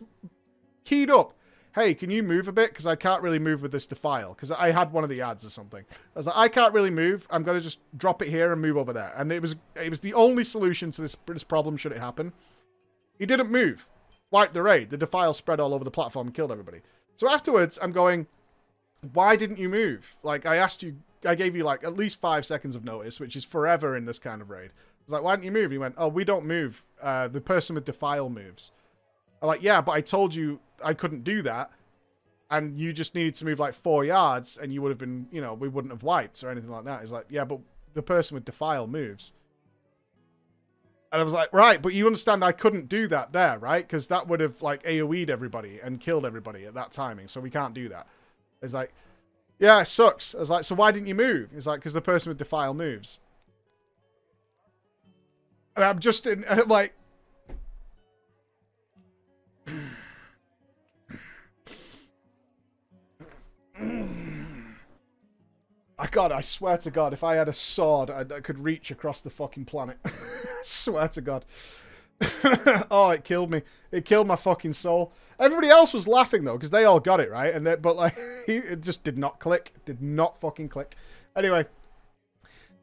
keyed 0.83 1.09
up 1.09 1.33
hey, 1.75 1.93
can 1.93 2.11
you 2.11 2.21
move 2.23 2.47
a 2.47 2.51
bit? 2.51 2.69
Because 2.69 2.85
I 2.85 2.95
can't 2.95 3.21
really 3.21 3.39
move 3.39 3.61
with 3.61 3.71
this 3.71 3.85
defile. 3.85 4.33
Because 4.33 4.51
I 4.51 4.71
had 4.71 4.91
one 4.91 5.03
of 5.03 5.09
the 5.09 5.21
ads 5.21 5.45
or 5.45 5.49
something. 5.49 5.83
I 5.91 6.19
was 6.19 6.27
like, 6.27 6.37
I 6.37 6.47
can't 6.47 6.73
really 6.73 6.91
move. 6.91 7.27
I'm 7.29 7.43
going 7.43 7.57
to 7.57 7.63
just 7.63 7.79
drop 7.97 8.21
it 8.21 8.29
here 8.29 8.51
and 8.51 8.61
move 8.61 8.77
over 8.77 8.93
there. 8.93 9.13
And 9.17 9.31
it 9.31 9.41
was 9.41 9.55
it 9.75 9.89
was 9.89 9.99
the 9.99 10.13
only 10.13 10.43
solution 10.43 10.91
to 10.91 11.01
this, 11.01 11.17
this 11.25 11.43
problem 11.43 11.77
should 11.77 11.91
it 11.91 11.99
happen. 11.99 12.31
He 13.17 13.25
didn't 13.25 13.51
move. 13.51 13.85
Wiped 14.31 14.53
the 14.53 14.63
raid. 14.63 14.89
The 14.89 14.97
defile 14.97 15.33
spread 15.33 15.59
all 15.59 15.73
over 15.73 15.83
the 15.83 15.91
platform 15.91 16.27
and 16.27 16.35
killed 16.35 16.51
everybody. 16.51 16.81
So 17.15 17.29
afterwards, 17.29 17.77
I'm 17.81 17.91
going, 17.91 18.25
why 19.13 19.35
didn't 19.35 19.59
you 19.59 19.69
move? 19.69 20.15
Like, 20.23 20.45
I 20.45 20.57
asked 20.57 20.81
you, 20.81 20.95
I 21.25 21.35
gave 21.35 21.55
you 21.55 21.63
like 21.63 21.83
at 21.83 21.95
least 21.95 22.19
five 22.19 22.45
seconds 22.45 22.75
of 22.75 22.83
notice, 22.83 23.19
which 23.19 23.35
is 23.35 23.45
forever 23.45 23.95
in 23.95 24.05
this 24.05 24.19
kind 24.19 24.41
of 24.41 24.49
raid. 24.49 24.71
I 24.71 25.05
was 25.05 25.13
like, 25.13 25.23
why 25.23 25.35
didn't 25.35 25.45
you 25.45 25.51
move? 25.51 25.71
He 25.71 25.77
went, 25.77 25.95
oh, 25.97 26.07
we 26.07 26.23
don't 26.23 26.45
move. 26.45 26.83
Uh, 27.01 27.27
the 27.27 27.41
person 27.41 27.75
with 27.75 27.85
defile 27.85 28.29
moves. 28.29 28.71
I'm 29.41 29.47
like, 29.47 29.61
yeah, 29.61 29.81
but 29.81 29.91
I 29.91 30.01
told 30.01 30.33
you 30.33 30.59
I 30.83 30.93
couldn't 30.93 31.23
do 31.23 31.41
that, 31.43 31.71
and 32.51 32.77
you 32.77 32.93
just 32.93 33.15
needed 33.15 33.35
to 33.35 33.45
move 33.45 33.59
like 33.59 33.73
four 33.73 34.05
yards, 34.05 34.57
and 34.57 34.73
you 34.73 34.81
would 34.81 34.89
have 34.89 34.97
been, 34.97 35.27
you 35.31 35.41
know, 35.41 35.53
we 35.53 35.67
wouldn't 35.67 35.91
have 35.91 36.03
wiped 36.03 36.43
or 36.43 36.49
anything 36.49 36.69
like 36.69 36.85
that. 36.85 37.01
He's 37.01 37.11
like, 37.11 37.25
yeah, 37.29 37.45
but 37.45 37.59
the 37.93 38.01
person 38.01 38.35
with 38.35 38.45
defile 38.45 38.87
moves. 38.87 39.31
And 41.11 41.21
I 41.21 41.23
was 41.23 41.33
like, 41.33 41.53
right, 41.53 41.81
but 41.81 41.93
you 41.93 42.07
understand 42.07 42.43
I 42.43 42.51
couldn't 42.51 42.89
do 42.89 43.07
that 43.09 43.31
there, 43.31 43.59
right? 43.59 43.87
Because 43.87 44.07
that 44.07 44.27
would 44.27 44.39
have 44.39 44.61
like 44.61 44.81
AoE'd 44.83 45.29
everybody 45.29 45.79
and 45.83 45.99
killed 45.99 46.25
everybody 46.25 46.65
at 46.65 46.73
that 46.73 46.91
timing, 46.91 47.27
so 47.27 47.39
we 47.39 47.51
can't 47.51 47.73
do 47.73 47.89
that. 47.89 48.07
It's 48.61 48.73
like, 48.73 48.93
yeah, 49.59 49.81
it 49.81 49.85
sucks. 49.85 50.33
I 50.33 50.39
was 50.39 50.49
like, 50.49 50.65
so 50.65 50.75
why 50.75 50.91
didn't 50.91 51.07
you 51.07 51.15
move? 51.15 51.49
He's 51.53 51.67
like, 51.67 51.79
because 51.79 51.93
the 51.93 52.01
person 52.01 52.29
with 52.29 52.37
defile 52.37 52.73
moves. 52.73 53.19
And 55.75 55.85
I'm 55.85 55.99
just 55.99 56.25
in, 56.25 56.45
I'm 56.49 56.67
like, 56.67 56.93
I 66.03 66.07
God, 66.07 66.33
I 66.33 66.41
swear 66.41 66.77
to 66.79 66.91
God, 66.91 67.13
if 67.13 67.23
I 67.23 67.35
had 67.35 67.47
a 67.47 67.53
sword, 67.53 68.09
I, 68.09 68.25
I 68.35 68.41
could 68.41 68.59
reach 68.59 68.91
across 68.91 69.21
the 69.21 69.29
fucking 69.29 69.63
planet. 69.63 69.97
swear 70.63 71.07
to 71.07 71.21
God. 71.21 71.45
oh, 72.91 73.11
it 73.11 73.23
killed 73.23 73.49
me. 73.49 73.61
It 73.89 74.03
killed 74.03 74.27
my 74.27 74.35
fucking 74.35 74.73
soul. 74.73 75.13
Everybody 75.39 75.69
else 75.69 75.93
was 75.93 76.05
laughing 76.05 76.43
though, 76.43 76.57
because 76.57 76.71
they 76.71 76.83
all 76.83 76.99
got 76.99 77.21
it 77.21 77.31
right, 77.31 77.53
and 77.53 77.65
they, 77.65 77.77
but 77.77 77.95
like, 77.95 78.15
it 78.47 78.81
just 78.81 79.05
did 79.05 79.17
not 79.17 79.39
click. 79.39 79.71
Did 79.85 80.01
not 80.01 80.37
fucking 80.41 80.67
click. 80.67 80.97
Anyway, 81.37 81.65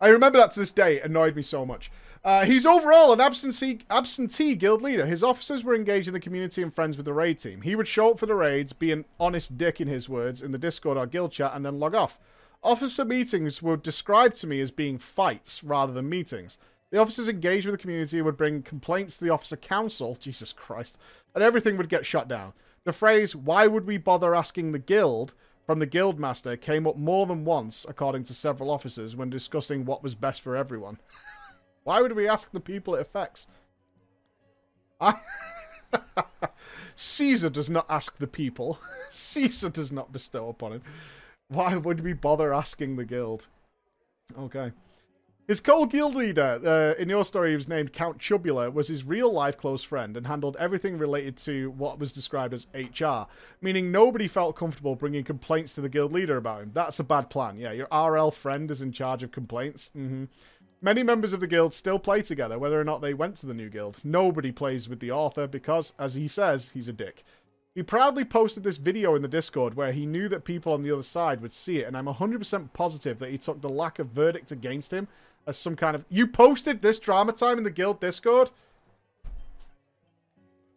I 0.01 0.09
remember 0.09 0.39
that 0.39 0.53
to 0.53 0.61
this 0.61 0.73
day. 0.73 0.97
It 0.97 1.05
annoyed 1.05 1.37
me 1.37 1.43
so 1.43 1.67
much. 1.67 1.93
Uh, 2.25 2.47
he's 2.47 2.65
overall 2.65 3.13
an 3.13 3.21
absentee, 3.21 3.81
absentee 3.91 4.55
guild 4.55 4.81
leader. 4.81 5.05
His 5.05 5.23
officers 5.23 5.63
were 5.63 5.75
engaged 5.75 6.09
in 6.09 6.15
the 6.15 6.21
community 6.21 6.63
and 6.63 6.75
friends 6.75 6.97
with 6.97 7.05
the 7.05 7.13
raid 7.13 7.39
team. 7.39 7.61
He 7.61 7.77
would 7.77 7.87
show 7.87 8.13
up 8.13 8.19
for 8.19 8.25
the 8.25 8.35
raids, 8.35 8.73
be 8.73 8.93
an 8.93 9.05
honest 9.19 9.59
dick 9.59 9.79
in 9.83 9.89
his 9.89 10.09
words, 10.09 10.41
in 10.41 10.53
the 10.53 10.59
Discord 10.59 10.97
or 10.97 11.05
guild 11.05 11.33
chat, 11.33 11.53
and 11.55 11.67
then 11.67 11.79
log 11.79 11.95
off. 11.95 12.19
Officer 12.62 13.05
meetings 13.05 13.62
were 13.62 13.77
described 13.77 14.37
to 14.37 14.46
me 14.46 14.61
as 14.61 14.70
being 14.70 14.99
fights 14.99 15.64
rather 15.64 15.92
than 15.92 16.09
meetings. 16.09 16.59
The 16.90 16.99
officers 16.99 17.29
engaged 17.29 17.66
with 17.66 17.75
the 17.75 17.81
community 17.81 18.20
would 18.20 18.37
bring 18.37 18.62
complaints 18.62 19.16
to 19.16 19.25
the 19.25 19.31
officer 19.31 19.57
council, 19.57 20.16
Jesus 20.20 20.53
Christ, 20.53 20.99
and 21.35 21.42
everything 21.42 21.77
would 21.77 21.88
get 21.88 22.05
shut 22.05 22.29
down. 22.29 22.53
The 22.85 22.92
phrase, 22.92 23.35
why 23.35 23.66
would 23.66 23.87
we 23.87 23.96
bother 23.96 24.35
asking 24.35 24.73
the 24.73 24.79
guild, 24.79 25.35
from 25.64 25.79
the 25.79 25.87
guild 25.87 26.18
master 26.18 26.57
came 26.57 26.87
up 26.87 26.96
more 26.96 27.27
than 27.27 27.44
once, 27.44 27.87
according 27.88 28.25
to 28.25 28.35
several 28.35 28.70
officers, 28.70 29.14
when 29.14 29.31
discussing 29.31 29.85
what 29.85 30.03
was 30.03 30.14
best 30.14 30.42
for 30.42 30.57
everyone. 30.57 30.99
Why 31.85 32.03
would 32.03 32.12
we 32.12 32.29
ask 32.29 32.51
the 32.51 32.61
people 32.61 32.94
it 32.94 33.01
affects? 33.01 33.46
I... 35.01 35.14
Caesar 36.94 37.49
does 37.49 37.70
not 37.70 37.87
ask 37.88 38.18
the 38.18 38.27
people. 38.27 38.79
Caesar 39.11 39.70
does 39.70 39.90
not 39.90 40.12
bestow 40.12 40.51
upon 40.51 40.73
him. 40.73 40.83
Why 41.51 41.77
would 41.77 42.01
we 42.01 42.13
bother 42.13 42.55
asking 42.55 42.97
the 42.97 43.05
guild? 43.05 43.49
Okay. 44.39 44.71
His 45.49 45.61
co-guild 45.61 46.15
leader, 46.15 46.61
uh, 46.65 47.03
in 47.03 47.09
your 47.09 47.25
story 47.25 47.51
he 47.51 47.57
was 47.57 47.67
named 47.67 47.93
Count 47.93 48.19
Chubula, 48.19 48.73
was 48.73 48.87
his 48.87 49.03
real-life 49.03 49.59
close 49.59 49.83
friend 49.83 50.17
and 50.17 50.25
handled 50.25 50.57
everything 50.61 50.97
related 50.97 51.37
to 51.39 51.73
what 51.73 51.99
was 51.99 52.13
described 52.13 52.55
as 52.55 52.69
HR, 52.73 53.27
meaning 53.61 53.91
nobody 53.91 54.29
felt 54.29 54.55
comfortable 54.55 54.95
bringing 54.95 55.25
complaints 55.25 55.75
to 55.75 55.81
the 55.81 55.89
guild 55.89 56.13
leader 56.13 56.37
about 56.37 56.63
him. 56.63 56.71
That's 56.73 57.01
a 57.01 57.05
bad 57.05 57.31
plan. 57.31 57.59
Yeah, 57.59 57.73
your 57.73 57.89
RL 57.91 58.31
friend 58.31 58.71
is 58.71 58.81
in 58.81 58.93
charge 58.93 59.25
of 59.25 59.33
complaints. 59.33 59.91
Mm-hmm. 59.97 60.27
Many 60.83 61.03
members 61.03 61.33
of 61.33 61.41
the 61.41 61.49
guild 61.49 61.75
still 61.75 61.99
play 61.99 62.23
together, 62.23 62.57
whether 62.57 62.81
or 62.81 62.85
not 62.85 63.01
they 63.01 63.13
went 63.13 63.35
to 63.39 63.47
the 63.47 63.55
new 63.55 63.71
guild. 63.71 63.99
Nobody 64.05 64.53
plays 64.53 64.89
with 64.89 65.01
the 65.01 65.11
author 65.11 65.49
because, 65.49 65.95
as 65.99 66.15
he 66.15 66.29
says, 66.29 66.71
he's 66.73 66.89
a 66.89 66.93
dick. 66.93 67.25
He 67.75 67.83
proudly 67.85 68.25
posted 68.25 68.65
this 68.65 68.79
video 68.79 69.15
in 69.15 69.23
the 69.23 69.29
Discord 69.29 69.75
where 69.75 69.93
he 69.93 70.05
knew 70.05 70.29
that 70.29 70.45
people 70.45 70.73
on 70.73 70.83
the 70.83 70.91
other 70.91 71.05
side 71.05 71.41
would 71.41 71.53
see 71.53 71.79
it, 71.79 71.87
and 71.87 71.97
I'm 71.97 72.07
100% 72.07 72.73
positive 72.73 73.19
that 73.21 73.31
he 73.31 73.39
took 73.39 73.61
the 73.61 73.69
lack 73.69 74.01
of 74.01 74.09
verdict 74.09 74.51
against 74.51 74.93
him 74.93 75.07
as 75.47 75.57
some 75.57 75.77
kind 75.77 75.95
of. 75.95 76.05
You 76.09 76.27
posted 76.27 76.83
this 76.83 76.99
drama 76.99 77.33
time 77.33 77.59
in 77.59 77.65
the 77.65 77.71
guild 77.71 78.01
Discord? 78.01 78.51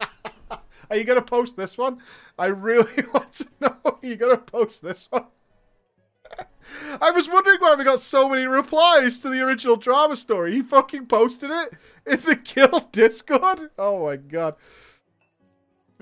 Are 0.00 0.96
you 0.96 1.02
going 1.02 1.18
to 1.18 1.22
post 1.22 1.56
this 1.56 1.76
one? 1.76 1.98
I 2.38 2.46
really 2.46 3.04
want 3.12 3.32
to 3.34 3.46
know. 3.60 3.76
Are 3.84 3.98
you 4.02 4.14
going 4.14 4.36
to 4.36 4.42
post 4.42 4.80
this 4.80 5.08
one? 5.10 5.24
I 7.00 7.10
was 7.10 7.28
wondering 7.28 7.58
why 7.58 7.74
we 7.74 7.82
got 7.82 8.00
so 8.00 8.28
many 8.28 8.46
replies 8.46 9.18
to 9.18 9.30
the 9.30 9.40
original 9.40 9.76
drama 9.76 10.14
story. 10.14 10.54
He 10.54 10.62
fucking 10.62 11.06
posted 11.06 11.50
it 11.50 11.72
in 12.06 12.20
the 12.20 12.36
guild 12.36 12.92
Discord. 12.92 13.70
Oh 13.78 14.06
my 14.06 14.16
god. 14.16 14.54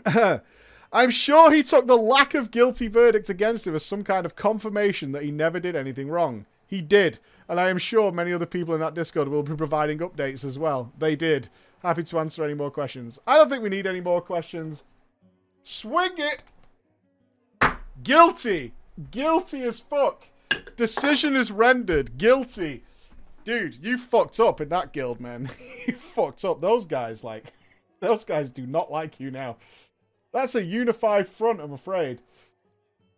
I'm 0.93 1.11
sure 1.11 1.51
he 1.51 1.63
took 1.63 1.87
the 1.87 1.97
lack 1.97 2.35
of 2.35 2.51
guilty 2.51 2.87
verdict 2.87 3.31
against 3.31 3.67
him 3.67 3.75
as 3.75 3.85
some 3.85 4.05
kind 4.05 4.27
of 4.27 4.37
confirmation 4.37 5.13
that 5.13 5.23
he 5.23 5.31
never 5.31 5.59
did 5.59 5.75
anything 5.75 6.09
wrong. 6.09 6.45
He 6.67 6.83
did, 6.83 7.19
and 7.49 7.59
I 7.59 7.71
am 7.71 7.79
sure 7.79 8.13
many 8.13 8.33
other 8.33 8.47
people 8.47 8.75
in 8.75 8.81
that 8.81 8.95
Discord 8.95 9.29
will 9.29 9.43
be 9.43 9.55
providing 9.57 9.99
updates 9.99 10.45
as 10.45 10.59
well. 10.59 10.93
They 10.99 11.17
did. 11.17 11.49
Happy 11.83 12.03
to 12.05 12.19
answer 12.19 12.45
any 12.45 12.55
more 12.55 12.71
questions. 12.71 13.19
I 13.27 13.37
don't 13.37 13.49
think 13.49 13.63
we 13.63 13.69
need 13.69 13.87
any 13.87 14.01
more 14.01 14.21
questions. 14.21 14.85
Swing 15.63 16.13
it! 16.17 16.45
Guilty! 18.03 18.73
Guilty 19.11 19.63
as 19.63 19.81
fuck! 19.81 20.27
Decision 20.77 21.37
is 21.37 21.51
rendered. 21.51 22.19
Guilty. 22.19 22.85
Dude, 23.45 23.75
you 23.83 23.99
fucked 23.99 24.39
up 24.41 24.61
in 24.61 24.69
that 24.69 24.93
guild, 24.93 25.21
man. 25.21 25.51
you 25.87 25.97
fucked 25.97 26.45
up. 26.45 26.61
Those 26.61 26.85
guys, 26.85 27.25
like, 27.25 27.53
those 28.01 28.25
guys 28.25 28.51
do 28.51 28.67
not 28.67 28.91
like 28.91 29.19
you 29.19 29.31
now. 29.31 29.57
That's 30.33 30.55
a 30.55 30.63
unified 30.63 31.29
front, 31.29 31.61
I'm 31.61 31.73
afraid. 31.73 32.21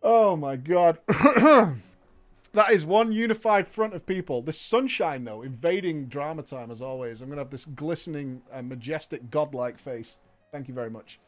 Oh 0.03 0.35
my 0.35 0.55
god. 0.55 0.99
that 1.07 2.71
is 2.71 2.85
one 2.85 3.11
unified 3.11 3.67
front 3.67 3.93
of 3.93 4.05
people. 4.05 4.41
This 4.41 4.59
sunshine, 4.59 5.23
though, 5.23 5.41
invading 5.41 6.07
drama 6.07 6.43
time 6.43 6.71
as 6.71 6.81
always. 6.81 7.21
I'm 7.21 7.29
going 7.29 7.37
to 7.37 7.43
have 7.43 7.51
this 7.51 7.65
glistening, 7.65 8.41
uh, 8.51 8.61
majestic, 8.61 9.31
godlike 9.31 9.79
face. 9.79 10.19
Thank 10.51 10.67
you 10.67 10.73
very 10.73 10.89
much. 10.89 11.19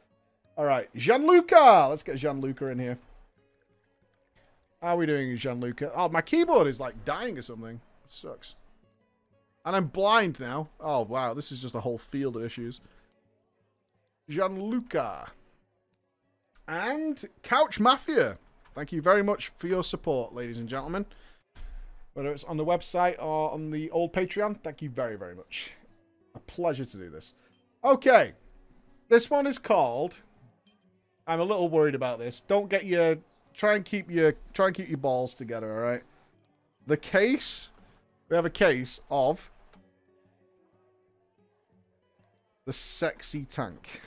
All 0.58 0.66
right, 0.66 0.90
Gianluca. 0.96 1.88
Let's 1.90 2.04
get 2.04 2.18
Gianluca 2.18 2.68
in 2.68 2.80
here. 2.80 2.98
How 4.82 4.90
are 4.90 4.98
we 4.98 5.06
doing, 5.06 5.36
Gianluca? 5.38 5.92
Oh, 5.96 6.10
my 6.10 6.22
keyboard 6.22 6.68
is 6.68 6.80
like 6.80 7.04
dying 7.06 7.38
or 7.38 7.42
something. 7.42 7.76
It 8.04 8.12
sucks. 8.12 8.56
And 9.66 9.76
I'm 9.76 9.88
blind 9.88 10.40
now. 10.40 10.70
Oh, 10.80 11.02
wow. 11.02 11.34
This 11.34 11.52
is 11.52 11.62
just 11.62 11.76
a 11.76 11.82
whole 11.82 11.98
field 11.98 12.38
of 12.38 12.44
issues. 12.44 12.80
Gianluca. 14.30 15.32
And 16.68 17.24
Couch 17.44 17.80
Mafia. 17.80 18.38
Thank 18.76 18.92
you 18.92 19.02
very 19.02 19.24
much 19.24 19.52
for 19.58 19.68
your 19.68 19.84
support, 19.84 20.34
ladies 20.34 20.58
and 20.58 20.68
gentlemen. 20.68 21.06
Whether 22.14 22.32
it's 22.32 22.44
on 22.44 22.58
the 22.58 22.66
website 22.66 23.16
or 23.20 23.52
on 23.52 23.72
the 23.72 23.90
old 23.92 24.12
Patreon, 24.12 24.62
thank 24.62 24.82
you 24.82 24.90
very, 24.90 25.16
very 25.16 25.36
much. 25.36 25.72
A 26.36 26.40
pleasure 26.40 26.86
to 26.86 26.98
do 26.98 27.10
this. 27.10 27.34
Okay. 27.84 28.34
This 29.08 29.30
one 29.30 29.48
is 29.48 29.58
called... 29.58 30.22
I'm 31.26 31.40
a 31.40 31.44
little 31.44 31.70
worried 31.70 31.96
about 31.96 32.20
this. 32.20 32.42
Don't 32.42 32.70
get 32.70 32.86
your 32.86 33.18
try 33.54 33.76
and 33.76 33.84
keep 33.84 34.10
your 34.10 34.34
try 34.54 34.68
and 34.68 34.76
keep 34.76 34.88
your 34.88 34.98
balls 34.98 35.34
together, 35.34 35.74
all 35.74 35.82
right? 35.82 36.04
The 36.86 36.96
case, 36.96 37.70
we 38.30 38.36
have 38.38 38.46
a 38.46 38.50
case 38.50 39.02
of 39.10 39.52
the 42.66 42.72
sexy 42.72 43.44
tank. 43.44 44.02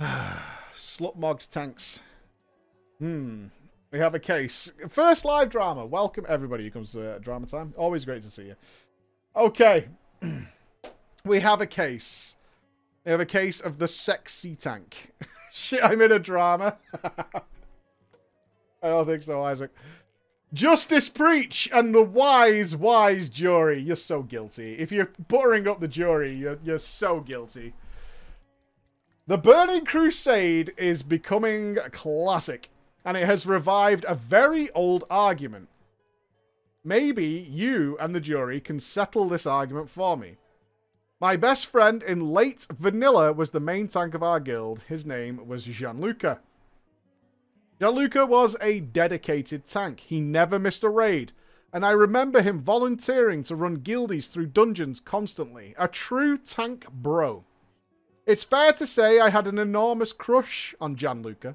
Slutmogged 0.76 1.48
tanks. 1.48 2.00
Hmm. 2.98 3.46
We 3.90 3.98
have 3.98 4.14
a 4.14 4.20
case. 4.20 4.70
First 4.90 5.24
live 5.24 5.48
drama. 5.48 5.86
Welcome 5.86 6.26
everybody 6.28 6.64
who 6.64 6.70
comes 6.70 6.92
to 6.92 7.14
uh, 7.14 7.18
drama 7.18 7.46
time. 7.46 7.72
Always 7.76 8.04
great 8.04 8.22
to 8.24 8.30
see 8.30 8.44
you. 8.44 8.56
Okay. 9.34 9.88
we 11.24 11.40
have 11.40 11.62
a 11.62 11.66
case. 11.66 12.36
We 13.04 13.10
have 13.10 13.20
a 13.20 13.26
case 13.26 13.60
of 13.60 13.78
the 13.78 13.88
sexy 13.88 14.54
tank. 14.54 15.12
Shit, 15.52 15.82
I'm 15.82 16.02
in 16.02 16.12
a 16.12 16.18
drama. 16.18 16.76
I 18.82 18.88
don't 18.88 19.06
think 19.06 19.22
so, 19.22 19.42
Isaac. 19.42 19.70
Justice 20.52 21.08
preach 21.08 21.70
and 21.72 21.94
the 21.94 22.02
wise, 22.02 22.76
wise 22.76 23.30
jury. 23.30 23.80
You're 23.80 23.96
so 23.96 24.22
guilty. 24.22 24.74
If 24.78 24.92
you're 24.92 25.10
buttering 25.28 25.66
up 25.68 25.80
the 25.80 25.88
jury, 25.88 26.36
you're, 26.36 26.58
you're 26.62 26.78
so 26.78 27.20
guilty. 27.20 27.72
The 29.28 29.36
Burning 29.36 29.84
Crusade 29.84 30.72
is 30.76 31.02
becoming 31.02 31.78
a 31.78 31.90
classic, 31.90 32.68
and 33.04 33.16
it 33.16 33.26
has 33.26 33.44
revived 33.44 34.04
a 34.06 34.14
very 34.14 34.70
old 34.70 35.02
argument. 35.10 35.68
Maybe 36.84 37.26
you 37.26 37.98
and 37.98 38.14
the 38.14 38.20
jury 38.20 38.60
can 38.60 38.78
settle 38.78 39.28
this 39.28 39.44
argument 39.44 39.90
for 39.90 40.16
me. 40.16 40.36
My 41.20 41.34
best 41.34 41.66
friend 41.66 42.04
in 42.04 42.30
late 42.30 42.68
Vanilla 42.70 43.32
was 43.32 43.50
the 43.50 43.58
main 43.58 43.88
tank 43.88 44.14
of 44.14 44.22
our 44.22 44.38
guild. 44.38 44.82
His 44.86 45.04
name 45.04 45.48
was 45.48 45.64
Gianluca. 45.64 46.38
Gianluca 47.80 48.26
was 48.26 48.54
a 48.60 48.78
dedicated 48.78 49.66
tank. 49.66 49.98
He 49.98 50.20
never 50.20 50.60
missed 50.60 50.84
a 50.84 50.88
raid. 50.88 51.32
And 51.72 51.84
I 51.84 51.90
remember 51.90 52.42
him 52.42 52.62
volunteering 52.62 53.42
to 53.42 53.56
run 53.56 53.78
guildies 53.78 54.28
through 54.28 54.46
dungeons 54.46 55.00
constantly. 55.00 55.74
A 55.76 55.88
true 55.88 56.38
tank 56.38 56.86
bro. 56.92 57.44
It's 58.26 58.42
fair 58.42 58.72
to 58.72 58.86
say 58.88 59.20
I 59.20 59.30
had 59.30 59.46
an 59.46 59.58
enormous 59.58 60.12
crush 60.12 60.74
on 60.80 60.96
Gianluca. 60.96 61.54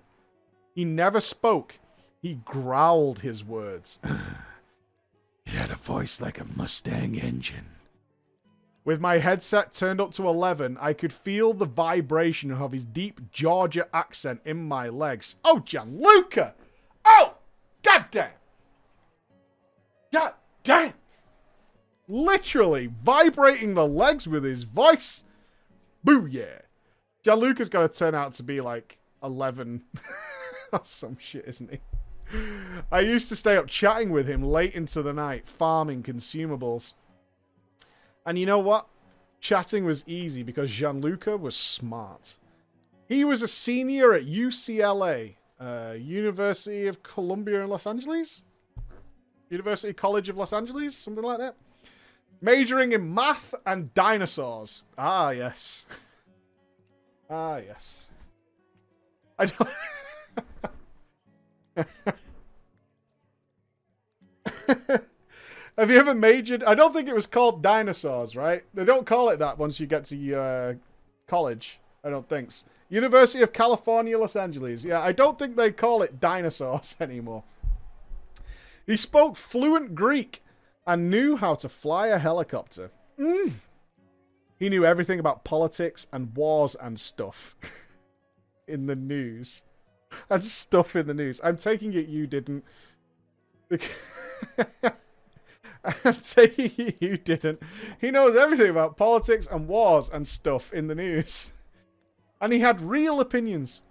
He 0.73 0.85
never 0.85 1.19
spoke. 1.19 1.75
He 2.21 2.35
growled 2.45 3.19
his 3.19 3.43
words. 3.43 3.99
he 5.45 5.51
had 5.51 5.69
a 5.69 5.75
voice 5.75 6.21
like 6.21 6.39
a 6.39 6.45
Mustang 6.55 7.19
engine. 7.19 7.67
With 8.85 9.01
my 9.01 9.17
headset 9.17 9.73
turned 9.73 9.99
up 9.99 10.13
to 10.13 10.27
11, 10.27 10.77
I 10.79 10.93
could 10.93 11.11
feel 11.11 11.53
the 11.53 11.65
vibration 11.65 12.51
of 12.51 12.71
his 12.71 12.85
deep 12.85 13.19
Georgia 13.31 13.87
accent 13.93 14.39
in 14.45 14.67
my 14.67 14.87
legs. 14.87 15.35
Oh, 15.43 15.59
Gianluca! 15.59 16.55
Oh! 17.03 17.35
Goddamn! 17.83 18.31
God 20.13 20.33
damn! 20.63 20.93
Literally 22.07 22.89
vibrating 23.03 23.73
the 23.73 23.87
legs 23.87 24.25
with 24.25 24.43
his 24.43 24.63
voice. 24.63 25.23
Boo 26.03 26.25
yeah. 26.25 26.59
Gianluca's 27.23 27.69
to 27.69 27.87
turn 27.87 28.15
out 28.15 28.33
to 28.33 28.43
be 28.43 28.61
like 28.61 28.99
11. 29.23 29.83
some 30.83 31.17
shit, 31.19 31.45
isn't 31.47 31.71
he? 31.71 31.79
I 32.91 33.01
used 33.01 33.29
to 33.29 33.35
stay 33.35 33.57
up 33.57 33.67
chatting 33.67 34.11
with 34.11 34.27
him 34.27 34.41
late 34.41 34.73
into 34.73 35.01
the 35.01 35.13
night, 35.13 35.47
farming 35.47 36.03
consumables. 36.03 36.93
And 38.25 38.39
you 38.39 38.45
know 38.45 38.59
what? 38.59 38.87
Chatting 39.41 39.85
was 39.85 40.03
easy 40.07 40.43
because 40.43 40.69
Gianluca 40.69 41.35
was 41.35 41.55
smart. 41.55 42.35
He 43.07 43.25
was 43.25 43.41
a 43.41 43.47
senior 43.47 44.13
at 44.13 44.25
UCLA, 44.25 45.35
uh, 45.59 45.95
University 45.99 46.87
of 46.87 47.03
Columbia 47.03 47.61
in 47.61 47.69
Los 47.69 47.85
Angeles? 47.85 48.43
University 49.49 49.93
College 49.93 50.29
of 50.29 50.37
Los 50.37 50.53
Angeles? 50.53 50.95
Something 50.95 51.23
like 51.23 51.39
that. 51.39 51.55
Majoring 52.41 52.93
in 52.93 53.13
math 53.13 53.53
and 53.65 53.93
dinosaurs. 53.93 54.81
Ah, 54.97 55.29
yes. 55.29 55.85
Ah, 57.29 57.57
yes. 57.57 58.07
I 59.37 59.45
don't... 59.45 59.69
Have 65.77 65.89
you 65.89 65.97
ever 65.97 66.13
majored? 66.13 66.63
I 66.63 66.75
don't 66.75 66.93
think 66.93 67.07
it 67.07 67.15
was 67.15 67.27
called 67.27 67.61
dinosaurs, 67.61 68.35
right? 68.35 68.63
They 68.73 68.85
don't 68.85 69.05
call 69.05 69.29
it 69.29 69.37
that 69.39 69.57
once 69.57 69.79
you 69.79 69.87
get 69.87 70.05
to 70.05 70.35
uh, 70.35 70.73
college. 71.27 71.79
I 72.03 72.09
don't 72.09 72.27
think. 72.27 72.51
So. 72.51 72.65
University 72.89 73.41
of 73.43 73.53
California, 73.53 74.17
Los 74.17 74.35
Angeles. 74.35 74.83
Yeah, 74.83 74.99
I 74.99 75.11
don't 75.11 75.39
think 75.39 75.55
they 75.55 75.71
call 75.71 76.01
it 76.01 76.19
dinosaurs 76.19 76.95
anymore. 76.99 77.43
He 78.85 78.97
spoke 78.97 79.37
fluent 79.37 79.95
Greek 79.95 80.43
and 80.87 81.09
knew 81.09 81.35
how 81.35 81.55
to 81.55 81.69
fly 81.69 82.07
a 82.07 82.17
helicopter. 82.17 82.91
Mm. 83.19 83.53
He 84.59 84.69
knew 84.69 84.85
everything 84.85 85.19
about 85.19 85.43
politics 85.43 86.07
and 86.13 86.35
wars 86.35 86.75
and 86.75 86.99
stuff 86.99 87.55
in 88.67 88.85
the 88.85 88.95
news. 88.95 89.61
And 90.29 90.43
stuff 90.43 90.95
in 90.95 91.07
the 91.07 91.13
news. 91.13 91.39
I'm 91.43 91.57
taking 91.57 91.93
it 91.93 92.07
you 92.07 92.27
didn't. 92.27 92.63
I'm 95.83 96.15
taking 96.15 96.93
you 96.99 97.17
didn't. 97.17 97.61
He 97.99 98.11
knows 98.11 98.35
everything 98.35 98.69
about 98.69 98.97
politics 98.97 99.47
and 99.49 99.67
wars 99.67 100.09
and 100.09 100.27
stuff 100.27 100.73
in 100.73 100.87
the 100.87 100.95
news. 100.95 101.49
And 102.43 102.51
he 102.51 102.57
had 102.57 102.81
real 102.81 103.19
opinions. 103.19 103.81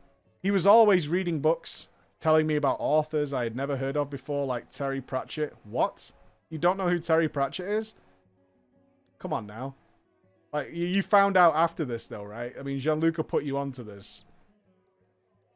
He 0.42 0.50
was 0.50 0.66
always 0.66 1.06
reading 1.06 1.38
books, 1.38 1.86
telling 2.18 2.48
me 2.48 2.56
about 2.56 2.78
authors 2.80 3.32
I 3.32 3.44
had 3.44 3.54
never 3.54 3.76
heard 3.76 3.96
of 3.96 4.10
before, 4.10 4.44
like 4.44 4.68
Terry 4.70 5.00
Pratchett. 5.00 5.54
What? 5.62 6.10
You 6.50 6.58
don't 6.58 6.76
know 6.76 6.88
who 6.88 6.98
Terry 6.98 7.28
Pratchett 7.28 7.68
is? 7.68 7.94
Come 9.18 9.32
on 9.32 9.46
now. 9.46 9.74
Like 10.52 10.72
you, 10.72 11.02
found 11.02 11.36
out 11.36 11.54
after 11.54 11.84
this 11.84 12.06
though, 12.06 12.24
right? 12.24 12.52
I 12.58 12.62
mean, 12.62 12.80
Gianluca 12.80 13.22
put 13.22 13.44
you 13.44 13.56
onto 13.56 13.84
this. 13.84 14.24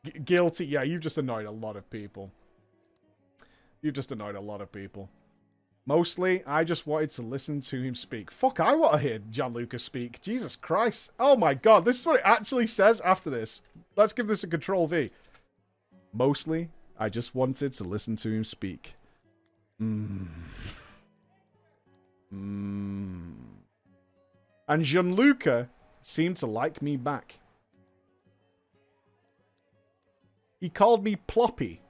G 0.04 0.12
guilty. 0.24 0.66
Yeah, 0.66 0.83
you've 0.83 1.00
just 1.00 1.18
annoyed 1.18 1.46
a 1.46 1.50
lot 1.50 1.76
of 1.76 1.88
people. 1.90 2.30
You've 3.83 3.94
just 3.94 4.12
annoyed 4.12 4.37
a 4.37 4.40
lot 4.40 4.61
of 4.61 4.70
people. 4.70 5.11
Mostly, 5.87 6.42
I 6.46 6.64
just 6.64 6.87
wanted 6.87 7.11
to 7.11 7.22
listen 7.22 7.61
to 7.62 7.83
him 7.83 7.94
speak. 7.94 8.30
Fuck, 8.30 8.61
I 8.61 8.74
want 8.74 8.92
to 8.94 8.98
hear 8.98 9.18
Gianluca 9.30 9.78
speak. 9.78 10.22
Jesus 10.22 10.57
Christ. 10.57 11.11
Oh 11.18 11.37
my 11.37 11.54
god, 11.54 11.85
this 11.85 11.98
is 11.98 12.07
what 12.07 12.16
it 12.16 12.22
actually 12.24 12.66
says 12.66 13.00
after 13.00 13.30
this. 13.30 13.61
Let's 13.96 14.12
give 14.12 14.26
this 14.26 14.44
a 14.44 14.46
control 14.46 14.87
V. 14.87 15.11
Mostly, 16.12 16.70
I 16.98 17.09
just 17.09 17.35
wanted 17.35 17.72
to 17.74 17.85
listen 17.85 18.16
to 18.16 18.30
him 18.30 18.44
speak. 18.44 18.94
Mmm. 19.83 20.28
Mmm. 22.35 23.35
And 24.68 24.85
Gianluca 24.85 25.68
seemed 26.03 26.38
to 26.38 26.47
like 26.47 26.83
me 26.83 26.97
back. 26.97 27.38
He 30.61 30.70
called 30.70 31.05
me 31.05 31.16
Ploppy. 31.16 31.81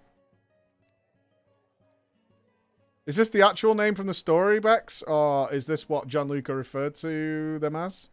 Is 3.06 3.16
this 3.16 3.28
the 3.28 3.42
actual 3.42 3.74
name 3.74 3.94
from 3.94 4.06
the 4.06 4.14
story, 4.14 4.60
Bex? 4.60 5.02
Or 5.02 5.52
is 5.52 5.66
this 5.66 5.88
what 5.88 6.08
Gianluca 6.08 6.54
referred 6.54 6.94
to 6.96 7.58
them 7.58 7.76
as? 7.76 8.08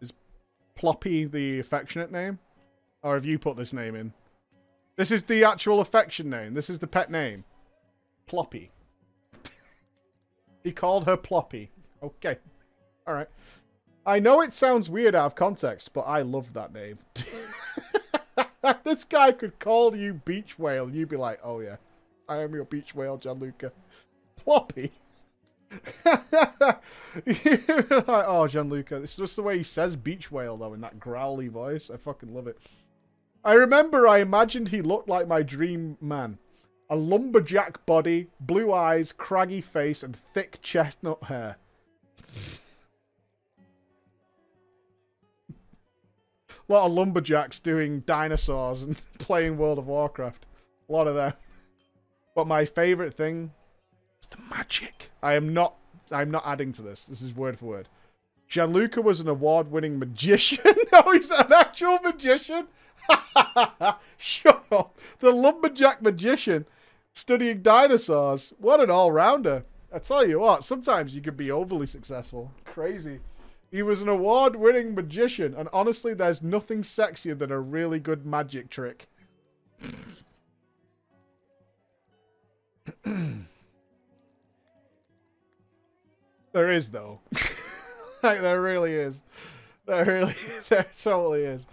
Is 0.00 0.12
Ploppy 0.74 1.24
the 1.24 1.60
affectionate 1.60 2.10
name? 2.10 2.38
Or 3.02 3.14
have 3.14 3.24
you 3.24 3.38
put 3.38 3.56
this 3.56 3.72
name 3.72 3.94
in? 3.94 4.12
This 4.96 5.10
is 5.10 5.22
the 5.22 5.44
actual 5.44 5.80
affection 5.80 6.28
name. 6.28 6.54
This 6.54 6.68
is 6.70 6.78
the 6.78 6.86
pet 6.86 7.10
name. 7.10 7.44
Ploppy. 8.26 8.70
He 10.64 10.72
called 10.72 11.04
her 11.04 11.16
Ploppy. 11.16 11.70
Okay. 12.02 12.38
Alright. 13.06 13.28
I 14.06 14.18
know 14.18 14.40
it 14.40 14.52
sounds 14.52 14.90
weird 14.90 15.14
out 15.14 15.26
of 15.26 15.34
context, 15.34 15.92
but 15.92 16.02
I 16.02 16.22
love 16.22 16.52
that 16.54 16.72
name. 16.72 16.98
this 18.84 19.04
guy 19.04 19.32
could 19.32 19.58
call 19.58 19.94
you 19.94 20.14
Beach 20.14 20.58
Whale, 20.58 20.84
and 20.84 20.94
you'd 20.94 21.08
be 21.08 21.16
like, 21.16 21.38
oh 21.42 21.60
yeah, 21.60 21.76
I 22.28 22.38
am 22.38 22.54
your 22.54 22.64
Beach 22.64 22.94
Whale, 22.94 23.16
Gianluca. 23.18 23.72
Ploppy. 24.36 24.90
like, 26.04 26.80
oh, 28.06 28.46
Gianluca. 28.48 28.96
It's 28.96 29.16
just 29.16 29.36
the 29.36 29.42
way 29.42 29.56
he 29.56 29.62
says 29.62 29.96
beach 29.96 30.30
whale, 30.30 30.56
though, 30.56 30.74
in 30.74 30.80
that 30.82 31.00
growly 31.00 31.48
voice. 31.48 31.90
I 31.92 31.96
fucking 31.96 32.34
love 32.34 32.46
it. 32.46 32.58
I 33.44 33.54
remember 33.54 34.06
I 34.06 34.18
imagined 34.18 34.68
he 34.68 34.82
looked 34.82 35.08
like 35.08 35.26
my 35.28 35.42
dream 35.42 35.96
man. 36.00 36.38
A 36.90 36.96
lumberjack 36.96 37.84
body, 37.86 38.28
blue 38.40 38.72
eyes, 38.72 39.10
craggy 39.12 39.60
face, 39.60 40.02
and 40.02 40.14
thick 40.14 40.58
chestnut 40.60 41.22
hair. 41.24 41.56
A 45.48 45.54
lot 46.72 46.86
of 46.86 46.92
lumberjacks 46.92 47.58
doing 47.58 48.00
dinosaurs 48.00 48.82
and 48.82 49.00
playing 49.18 49.56
World 49.56 49.78
of 49.78 49.86
Warcraft. 49.86 50.46
A 50.88 50.92
lot 50.92 51.06
of 51.06 51.14
them. 51.14 51.32
But 52.34 52.46
my 52.46 52.64
favorite 52.64 53.14
thing 53.14 53.52
is 54.20 54.28
the 54.28 54.42
magic. 54.54 55.10
I 55.22 55.34
am 55.34 55.54
not 55.54 55.76
I'm 56.10 56.30
not 56.30 56.42
adding 56.46 56.72
to 56.72 56.82
this. 56.82 57.06
This 57.06 57.22
is 57.22 57.34
word 57.34 57.58
for 57.58 57.66
word. 57.66 57.88
Gianluca 58.48 59.00
was 59.00 59.20
an 59.20 59.28
award-winning 59.28 59.98
magician. 59.98 60.62
no, 60.92 61.02
he's 61.12 61.30
an 61.30 61.52
actual 61.52 61.98
magician. 62.00 62.68
Shut 64.16 64.64
up. 64.70 64.98
The 65.20 65.32
lumberjack 65.32 66.02
magician 66.02 66.66
studying 67.14 67.62
dinosaurs. 67.62 68.52
What 68.58 68.80
an 68.80 68.90
all-rounder. 68.90 69.64
I 69.92 69.98
tell 70.00 70.28
you 70.28 70.40
what, 70.40 70.64
sometimes 70.64 71.14
you 71.14 71.22
can 71.22 71.36
be 71.36 71.50
overly 71.50 71.86
successful. 71.86 72.50
Crazy. 72.64 73.20
He 73.70 73.82
was 73.82 74.02
an 74.02 74.08
award-winning 74.08 74.94
magician, 74.94 75.54
and 75.54 75.68
honestly, 75.72 76.14
there's 76.14 76.42
nothing 76.42 76.82
sexier 76.82 77.38
than 77.38 77.50
a 77.50 77.60
really 77.60 77.98
good 77.98 78.26
magic 78.26 78.70
trick. 78.70 79.08
there 86.52 86.70
is 86.70 86.90
though. 86.90 87.20
like 88.22 88.40
there 88.40 88.60
really 88.60 88.92
is. 88.92 89.22
There 89.86 90.04
really 90.04 90.34
there 90.68 90.86
totally 91.02 91.42
is. 91.42 91.66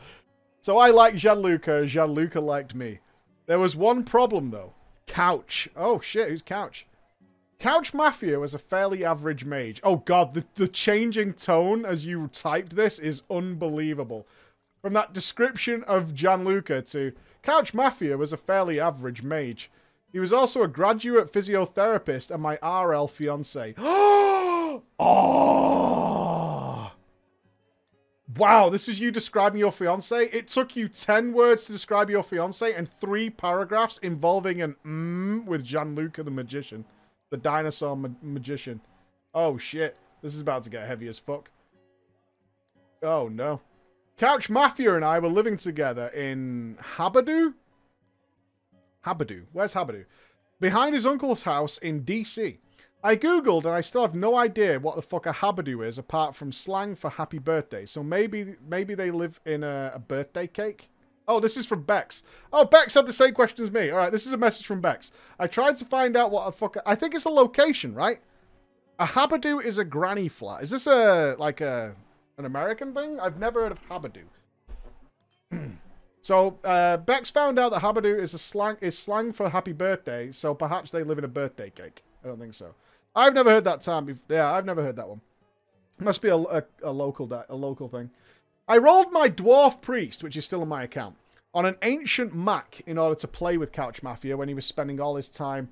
So 0.62 0.78
I 0.78 0.90
like 0.90 1.16
Gianluca, 1.16 1.86
Gianluca 1.86 2.40
liked 2.40 2.76
me. 2.76 3.00
There 3.46 3.60
was 3.60 3.76
one 3.76 4.04
problem 4.04 4.52
though. 4.52 4.74
Couch. 5.08 5.70
Oh 5.76 6.00
shit, 6.00 6.30
who's 6.30 6.42
Couch? 6.42 6.86
Couch 7.60 7.94
Mafia 7.94 8.40
was 8.40 8.56
a 8.56 8.60
fairly 8.60 9.06
average 9.06 9.46
mage. 9.46 9.80
Oh 9.84 9.98
god, 9.98 10.34
the, 10.34 10.44
the 10.56 10.68
changing 10.68 11.34
tone 11.34 11.86
as 11.86 12.06
you 12.06 12.28
typed 12.34 12.76
this 12.76 12.98
is 12.98 13.22
unbelievable. 13.30 14.26
From 14.82 14.94
that 14.94 15.14
description 15.14 15.84
of 15.84 16.16
Gianluca 16.16 16.82
to 16.82 17.12
Couch 17.44 17.74
Mafia 17.74 18.18
was 18.18 18.34
a 18.34 18.38
fairly 18.38 18.80
average 18.80 19.22
mage. 19.22 19.70
He 20.12 20.20
was 20.20 20.34
also 20.34 20.64
a 20.64 20.68
graduate 20.68 21.32
physiotherapist 21.32 22.32
and 22.32 22.42
my 22.42 22.58
RL 22.64 23.08
fiance. 23.08 23.76
oh! 23.78 24.84
Wow, 28.42 28.70
this 28.70 28.90
is 28.90 29.00
you 29.00 29.12
describing 29.12 29.60
your 29.60 29.72
fiance? 29.72 30.26
It 30.30 30.48
took 30.48 30.76
you 30.76 30.88
10 30.88 31.32
words 31.32 31.66
to 31.66 31.74
describe 31.74 32.10
your 32.10 32.24
fiance 32.24 32.74
and 32.74 32.92
three 32.92 33.30
paragraphs 33.30 34.00
involving 34.00 34.64
an 34.64 34.76
mm 34.84 35.46
with 35.46 35.64
Gianluca 35.64 36.24
the 36.24 36.32
magician. 36.32 36.84
The 37.30 37.38
dinosaur 37.38 37.96
ma 37.96 38.10
magician. 38.24 38.82
Oh 39.36 39.60
shit, 39.60 39.96
this 40.24 40.34
is 40.34 40.42
about 40.42 40.64
to 40.64 40.72
get 40.72 40.88
heavy 40.88 41.08
as 41.08 41.20
fuck. 41.20 41.52
Oh 43.04 43.28
no. 43.28 43.62
Couch 44.18 44.50
Mafia 44.50 44.96
and 44.96 45.06
I 45.06 45.20
were 45.20 45.30
living 45.30 45.56
together 45.56 46.08
in 46.08 46.80
Habadoo? 46.82 47.54
Habadoo. 49.06 49.44
Where's 49.54 49.76
Habadoo? 49.76 50.06
Behind 50.60 50.96
his 50.96 51.06
uncle's 51.06 51.44
house 51.44 51.78
in 51.78 52.04
DC. 52.06 52.58
I 53.04 53.16
googled 53.16 53.66
and 53.66 53.74
I 53.74 53.82
still 53.82 54.02
have 54.02 54.14
no 54.14 54.36
idea 54.36 54.80
what 54.80 54.96
the 54.96 55.02
fuck 55.02 55.26
a 55.26 55.34
habadoo 55.34 55.86
is 55.86 55.98
apart 55.98 56.36
from 56.36 56.52
slang 56.52 56.96
for 56.96 57.10
happy 57.10 57.40
birthday. 57.40 57.86
So 57.86 58.04
maybe 58.04 58.56
maybe 58.68 58.94
they 58.94 59.10
live 59.10 59.40
in 59.46 59.64
a, 59.64 59.92
a 59.96 60.00
birthday 60.00 60.48
cake. 60.48 60.90
Oh, 61.28 61.40
this 61.40 61.58
is 61.58 61.66
from 61.66 61.84
Bex. 61.84 62.24
Oh, 62.52 62.66
Bex 62.66 62.94
had 62.94 63.08
the 63.08 63.14
same 63.14 63.34
question 63.34 63.64
as 63.64 63.72
me. 63.72 63.90
All 63.90 63.98
right, 63.98 64.12
this 64.12 64.28
is 64.28 64.34
a 64.34 64.38
message 64.38 64.66
from 64.66 64.82
Bex. 64.82 65.12
I 65.40 65.48
tried 65.48 65.78
to 65.78 65.86
find 65.86 66.16
out 66.16 66.32
what 66.32 66.48
a 66.48 66.52
fuck. 66.52 66.78
I 66.86 66.96
think 66.96 67.16
it's 67.16 67.26
a 67.26 67.30
location, 67.30 67.96
right? 67.96 68.20
A 69.00 69.06
habadoo 69.06 69.64
is 69.64 69.78
a 69.78 69.86
granny 69.86 70.28
flat. 70.28 70.62
Is 70.64 70.70
this 70.70 70.88
a 70.88 71.36
like 71.40 71.62
a 71.62 71.96
an 72.38 72.46
American 72.46 72.94
thing? 72.94 73.20
I've 73.20 73.40
never 73.40 73.62
heard 73.62 73.72
of 73.72 73.82
habadoo. 73.88 74.26
So 76.22 76.60
uh, 76.64 76.98
Bex 76.98 77.32
found 77.32 77.58
out 77.58 77.72
that 77.72 77.82
Habadoo 77.82 78.20
is 78.22 78.34
a 78.36 78.40
slang 78.40 78.78
is 78.80 78.98
slang 78.98 79.34
for 79.34 79.50
happy 79.50 79.74
birthday. 79.74 80.32
So 80.32 80.54
perhaps 80.54 80.92
they 80.92 81.04
live 81.04 81.18
in 81.18 81.24
a 81.24 81.28
birthday 81.28 81.72
cake. 81.72 82.04
I 82.24 82.28
don't 82.28 82.40
think 82.40 82.54
so. 82.54 82.76
I've 83.16 83.34
never 83.34 83.50
heard 83.50 83.64
that 83.66 83.82
term. 83.82 84.06
Before. 84.06 84.22
Yeah, 84.30 84.52
I've 84.52 84.66
never 84.66 84.82
heard 84.82 84.96
that 84.96 85.08
one. 85.08 85.22
Must 86.00 86.22
be 86.22 86.30
a, 86.30 86.36
a, 86.36 86.64
a 86.84 86.92
local 86.92 87.32
a 87.50 87.56
local 87.56 87.88
thing. 87.88 88.10
I 88.68 88.78
rolled 88.78 89.12
my 89.12 89.30
dwarf 89.30 89.82
priest, 89.82 90.24
which 90.24 90.38
is 90.38 90.46
still 90.46 90.62
on 90.62 90.68
my 90.68 90.84
account, 90.84 91.16
on 91.54 91.66
an 91.66 91.78
ancient 91.84 92.34
Mac 92.34 92.82
in 92.88 92.98
order 92.98 93.16
to 93.16 93.28
play 93.28 93.58
with 93.58 93.72
Couch 93.72 94.02
Mafia 94.02 94.38
when 94.38 94.48
he 94.48 94.54
was 94.54 94.66
spending 94.66 95.00
all 95.00 95.16
his 95.16 95.28
time. 95.28 95.70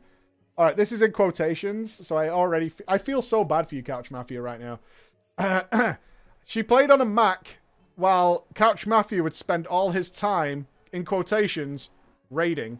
All 0.57 0.65
right, 0.65 0.75
this 0.75 0.91
is 0.91 1.01
in 1.01 1.13
quotations, 1.13 2.05
so 2.05 2.17
I 2.17 2.29
already 2.29 2.71
I 2.87 2.97
feel 2.97 3.21
so 3.21 3.43
bad 3.43 3.69
for 3.69 3.75
you, 3.75 3.83
Couch 3.83 4.11
Mafia, 4.11 4.41
right 4.41 4.59
now. 4.59 5.97
She 6.49 6.63
played 6.63 6.89
on 6.89 6.99
a 6.99 7.05
Mac 7.05 7.59
while 7.95 8.47
Couch 8.55 8.87
Mafia 8.87 9.21
would 9.21 9.35
spend 9.35 9.67
all 9.67 9.91
his 9.91 10.09
time, 10.09 10.65
in 10.91 11.05
quotations, 11.05 11.91
raiding, 12.31 12.79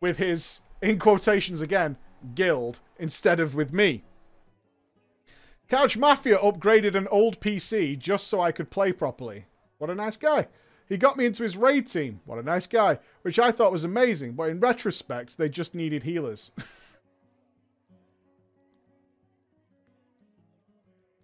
with 0.00 0.18
his, 0.18 0.60
in 0.80 1.00
quotations 1.00 1.62
again, 1.62 1.96
guild, 2.34 2.80
instead 2.98 3.40
of 3.40 3.54
with 3.54 3.72
me. 3.72 4.04
Couch 5.68 5.96
Mafia 5.96 6.38
upgraded 6.38 6.94
an 6.94 7.08
old 7.08 7.40
PC 7.40 7.98
just 7.98 8.28
so 8.28 8.40
I 8.40 8.52
could 8.52 8.70
play 8.70 8.92
properly. 8.92 9.46
What 9.78 9.90
a 9.90 9.94
nice 9.94 10.16
guy. 10.16 10.46
He 10.88 10.96
got 10.96 11.16
me 11.16 11.26
into 11.26 11.42
his 11.42 11.56
raid 11.56 11.88
team. 11.88 12.20
What 12.24 12.38
a 12.38 12.42
nice 12.42 12.68
guy. 12.68 13.00
Which 13.22 13.40
I 13.40 13.50
thought 13.50 13.72
was 13.72 13.84
amazing, 13.84 14.34
but 14.34 14.50
in 14.50 14.60
retrospect, 14.60 15.36
they 15.36 15.48
just 15.48 15.74
needed 15.74 16.04
healers. 16.04 16.52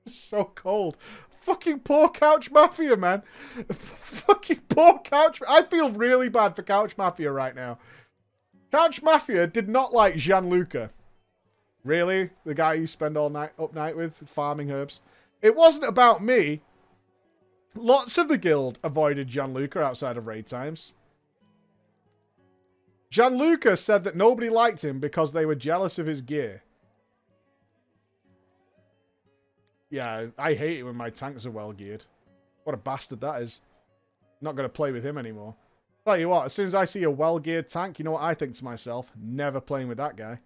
so 0.06 0.50
cold. 0.54 0.96
Fucking 1.42 1.80
poor 1.80 2.08
Couch 2.08 2.50
Mafia, 2.50 2.96
man. 2.96 3.22
Fucking 4.02 4.62
poor 4.68 4.98
Couch. 5.00 5.40
I 5.48 5.62
feel 5.62 5.92
really 5.92 6.28
bad 6.28 6.56
for 6.56 6.62
Couch 6.62 6.96
Mafia 6.96 7.30
right 7.30 7.54
now. 7.54 7.78
Couch 8.72 9.02
Mafia 9.02 9.46
did 9.46 9.68
not 9.68 9.92
like 9.92 10.16
Gianluca. 10.16 10.90
Really? 11.84 12.30
The 12.44 12.54
guy 12.54 12.74
you 12.74 12.86
spend 12.86 13.18
all 13.18 13.28
night 13.28 13.50
up 13.58 13.74
night 13.74 13.94
with 13.96 14.14
farming 14.26 14.70
herbs? 14.70 15.02
It 15.42 15.54
wasn't 15.54 15.84
about 15.84 16.22
me. 16.22 16.62
Lots 17.74 18.16
of 18.16 18.28
the 18.28 18.38
guild 18.38 18.78
avoided 18.82 19.28
Gianluca 19.28 19.82
outside 19.82 20.16
of 20.16 20.26
raid 20.26 20.46
times. 20.46 20.92
Gianluca 23.10 23.76
said 23.76 24.04
that 24.04 24.16
nobody 24.16 24.48
liked 24.48 24.82
him 24.82 25.00
because 25.00 25.32
they 25.32 25.44
were 25.44 25.54
jealous 25.54 25.98
of 25.98 26.06
his 26.06 26.22
gear. 26.22 26.62
Yeah, 29.90 30.28
I 30.38 30.54
hate 30.54 30.78
it 30.78 30.84
when 30.84 30.96
my 30.96 31.10
tanks 31.10 31.44
are 31.44 31.50
well 31.50 31.72
geared. 31.72 32.06
What 32.64 32.72
a 32.72 32.78
bastard 32.78 33.20
that 33.20 33.42
is. 33.42 33.60
Not 34.40 34.56
going 34.56 34.66
to 34.66 34.72
play 34.72 34.92
with 34.92 35.04
him 35.04 35.18
anymore. 35.18 35.54
Tell 36.04 36.18
you 36.18 36.28
what, 36.28 36.46
as 36.46 36.52
soon 36.52 36.66
as 36.66 36.74
I 36.74 36.84
see 36.84 37.04
a 37.04 37.10
well 37.10 37.38
geared 37.38 37.68
tank, 37.68 37.98
you 37.98 38.04
know 38.04 38.12
what 38.12 38.22
I 38.22 38.34
think 38.34 38.56
to 38.56 38.64
myself? 38.64 39.10
Never 39.16 39.60
playing 39.60 39.88
with 39.88 39.98
that 39.98 40.16
guy. 40.16 40.38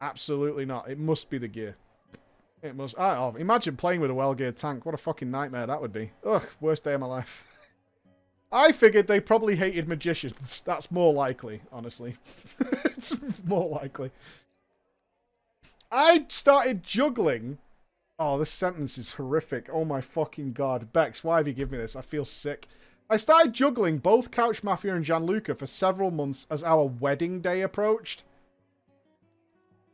Absolutely 0.00 0.64
not. 0.64 0.90
It 0.90 0.98
must 0.98 1.30
be 1.30 1.38
the 1.38 1.46
gear. 1.46 1.76
It 2.62 2.74
must. 2.74 2.96
Oh, 2.98 3.34
imagine 3.38 3.76
playing 3.76 4.00
with 4.00 4.10
a 4.10 4.14
well 4.14 4.34
geared 4.34 4.56
tank. 4.56 4.84
What 4.84 4.94
a 4.94 4.98
fucking 4.98 5.30
nightmare 5.30 5.66
that 5.66 5.80
would 5.80 5.92
be. 5.92 6.10
Ugh, 6.26 6.46
worst 6.60 6.82
day 6.82 6.94
of 6.94 7.00
my 7.00 7.06
life. 7.06 7.44
I 8.50 8.72
figured 8.72 9.06
they 9.06 9.20
probably 9.20 9.56
hated 9.56 9.88
magicians. 9.88 10.62
That's 10.66 10.90
more 10.90 11.14
likely, 11.14 11.62
honestly. 11.72 12.16
it's 12.84 13.16
more 13.44 13.68
likely. 13.68 14.10
I 15.90 16.26
started 16.28 16.82
juggling. 16.82 17.58
Oh, 18.18 18.38
this 18.38 18.50
sentence 18.50 18.98
is 18.98 19.12
horrific. 19.12 19.68
Oh 19.72 19.84
my 19.84 20.00
fucking 20.00 20.52
god. 20.52 20.92
Bex, 20.92 21.24
why 21.24 21.38
have 21.38 21.48
you 21.48 21.54
given 21.54 21.78
me 21.78 21.82
this? 21.82 21.96
I 21.96 22.02
feel 22.02 22.24
sick. 22.24 22.68
I 23.12 23.18
started 23.18 23.52
juggling 23.52 23.98
both 23.98 24.30
Couch 24.30 24.64
Mafia 24.64 24.94
and 24.94 25.04
Gianluca 25.04 25.54
for 25.54 25.66
several 25.66 26.10
months 26.10 26.46
as 26.48 26.64
our 26.64 26.86
wedding 26.86 27.42
day 27.42 27.60
approached. 27.60 28.24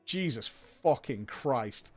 Jesus 0.05 0.47
fucking 0.85 1.27
Christ. 1.27 1.91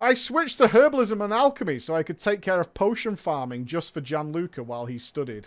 I 0.00 0.14
switched 0.14 0.58
to 0.58 0.66
herbalism 0.66 1.22
and 1.22 1.32
alchemy 1.32 1.78
so 1.78 1.94
I 1.94 2.02
could 2.02 2.18
take 2.18 2.42
care 2.42 2.58
of 2.58 2.74
potion 2.74 3.14
farming 3.14 3.66
just 3.66 3.94
for 3.94 4.00
Gianluca 4.00 4.64
while 4.64 4.86
he 4.86 4.98
studied. 4.98 5.46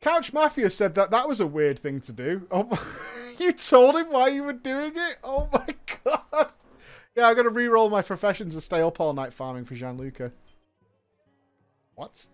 Couch 0.00 0.32
Mafia 0.32 0.68
said 0.68 0.96
that 0.96 1.12
that 1.12 1.28
was 1.28 1.38
a 1.38 1.46
weird 1.46 1.78
thing 1.78 2.00
to 2.00 2.12
do. 2.12 2.48
Oh, 2.50 2.68
you 3.44 3.52
told 3.52 3.96
him 3.96 4.10
why 4.10 4.28
you 4.28 4.42
were 4.42 4.52
doing 4.52 4.92
it? 4.94 5.16
Oh 5.24 5.48
my 5.50 5.74
god. 6.04 6.52
Yeah, 7.16 7.28
I'm 7.28 7.36
to 7.36 7.48
re-roll 7.48 7.88
my 7.88 8.02
professions 8.02 8.52
and 8.54 8.62
stay 8.62 8.82
up 8.82 9.00
all 9.00 9.14
night 9.14 9.32
farming 9.32 9.64
for 9.64 9.74
Gianluca. 9.74 10.30
What? 11.94 12.26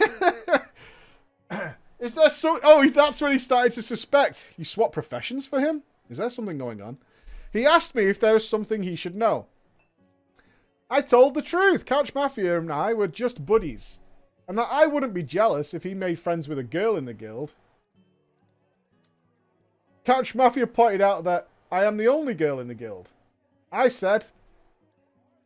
Is 2.00 2.14
there 2.14 2.30
so... 2.30 2.58
Oh, 2.64 2.88
that's 2.88 3.20
when 3.22 3.34
he 3.34 3.40
started 3.40 3.74
to 3.74 3.82
suspect. 3.82 4.54
You 4.58 4.64
swap 4.64 4.94
professions 4.94 5.46
for 5.46 5.60
him? 5.60 5.84
Is 6.10 6.20
there 6.20 6.30
something 6.30 6.58
going 6.58 6.82
on? 6.82 6.98
He 7.52 7.66
asked 7.66 7.96
me 7.96 8.06
if 8.06 8.20
there 8.20 8.34
was 8.34 8.48
something 8.48 8.84
he 8.84 8.96
should 8.96 9.16
know. 9.16 9.48
I 10.90 11.02
told 11.02 11.34
the 11.34 11.42
truth. 11.42 11.86
Couch 11.86 12.16
Mafia 12.16 12.58
and 12.58 12.72
I 12.72 12.94
were 12.94 13.08
just 13.08 13.46
buddies. 13.46 13.98
And 14.48 14.58
that 14.58 14.70
I 14.72 14.86
wouldn't 14.86 15.14
be 15.14 15.24
jealous 15.24 15.74
if 15.74 15.84
he 15.84 15.94
made 15.94 16.18
friends 16.18 16.48
with 16.48 16.60
a 16.60 16.64
girl 16.64 16.96
in 16.96 17.04
the 17.04 17.14
guild. 17.14 17.54
Couch 20.08 20.34
Mafia 20.34 20.66
pointed 20.66 21.02
out 21.02 21.26
that 21.26 21.50
I 21.70 21.84
am 21.84 21.98
the 21.98 22.08
only 22.08 22.34
girl 22.34 22.62
in 22.62 22.70
the 22.70 22.74
guild. 22.74 23.10
I 23.74 23.90
said, 23.90 24.26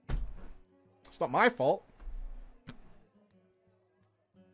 it's 0.08 1.20
not 1.20 1.32
my 1.32 1.50
fault. 1.50 1.84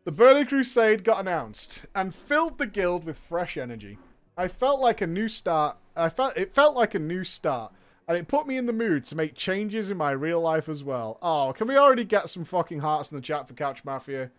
The 0.05 0.13
Burning 0.13 0.45
Crusade 0.45 1.03
got 1.03 1.19
announced 1.19 1.87
and 1.93 2.15
filled 2.15 2.57
the 2.57 2.67
guild 2.67 3.03
with 3.03 3.17
fresh 3.17 3.57
energy. 3.57 3.97
I 4.37 4.47
felt 4.47 4.79
like 4.79 5.01
a 5.01 5.07
new 5.07 5.27
start. 5.27 5.75
I 5.97 6.07
felt 6.07 6.37
it 6.37 6.55
felt 6.55 6.73
like 6.73 6.95
a 6.95 6.99
new 6.99 7.25
start, 7.25 7.73
and 8.07 8.17
it 8.17 8.29
put 8.29 8.47
me 8.47 8.55
in 8.55 8.65
the 8.65 8.71
mood 8.71 9.03
to 9.05 9.15
make 9.17 9.35
changes 9.35 9.91
in 9.91 9.97
my 9.97 10.11
real 10.11 10.39
life 10.39 10.69
as 10.69 10.85
well. 10.85 11.17
Oh, 11.21 11.51
can 11.51 11.67
we 11.67 11.75
already 11.75 12.05
get 12.05 12.29
some 12.29 12.45
fucking 12.45 12.79
hearts 12.79 13.11
in 13.11 13.17
the 13.17 13.21
chat 13.21 13.45
for 13.45 13.55
Couch 13.55 13.83
Mafia? 13.83 14.31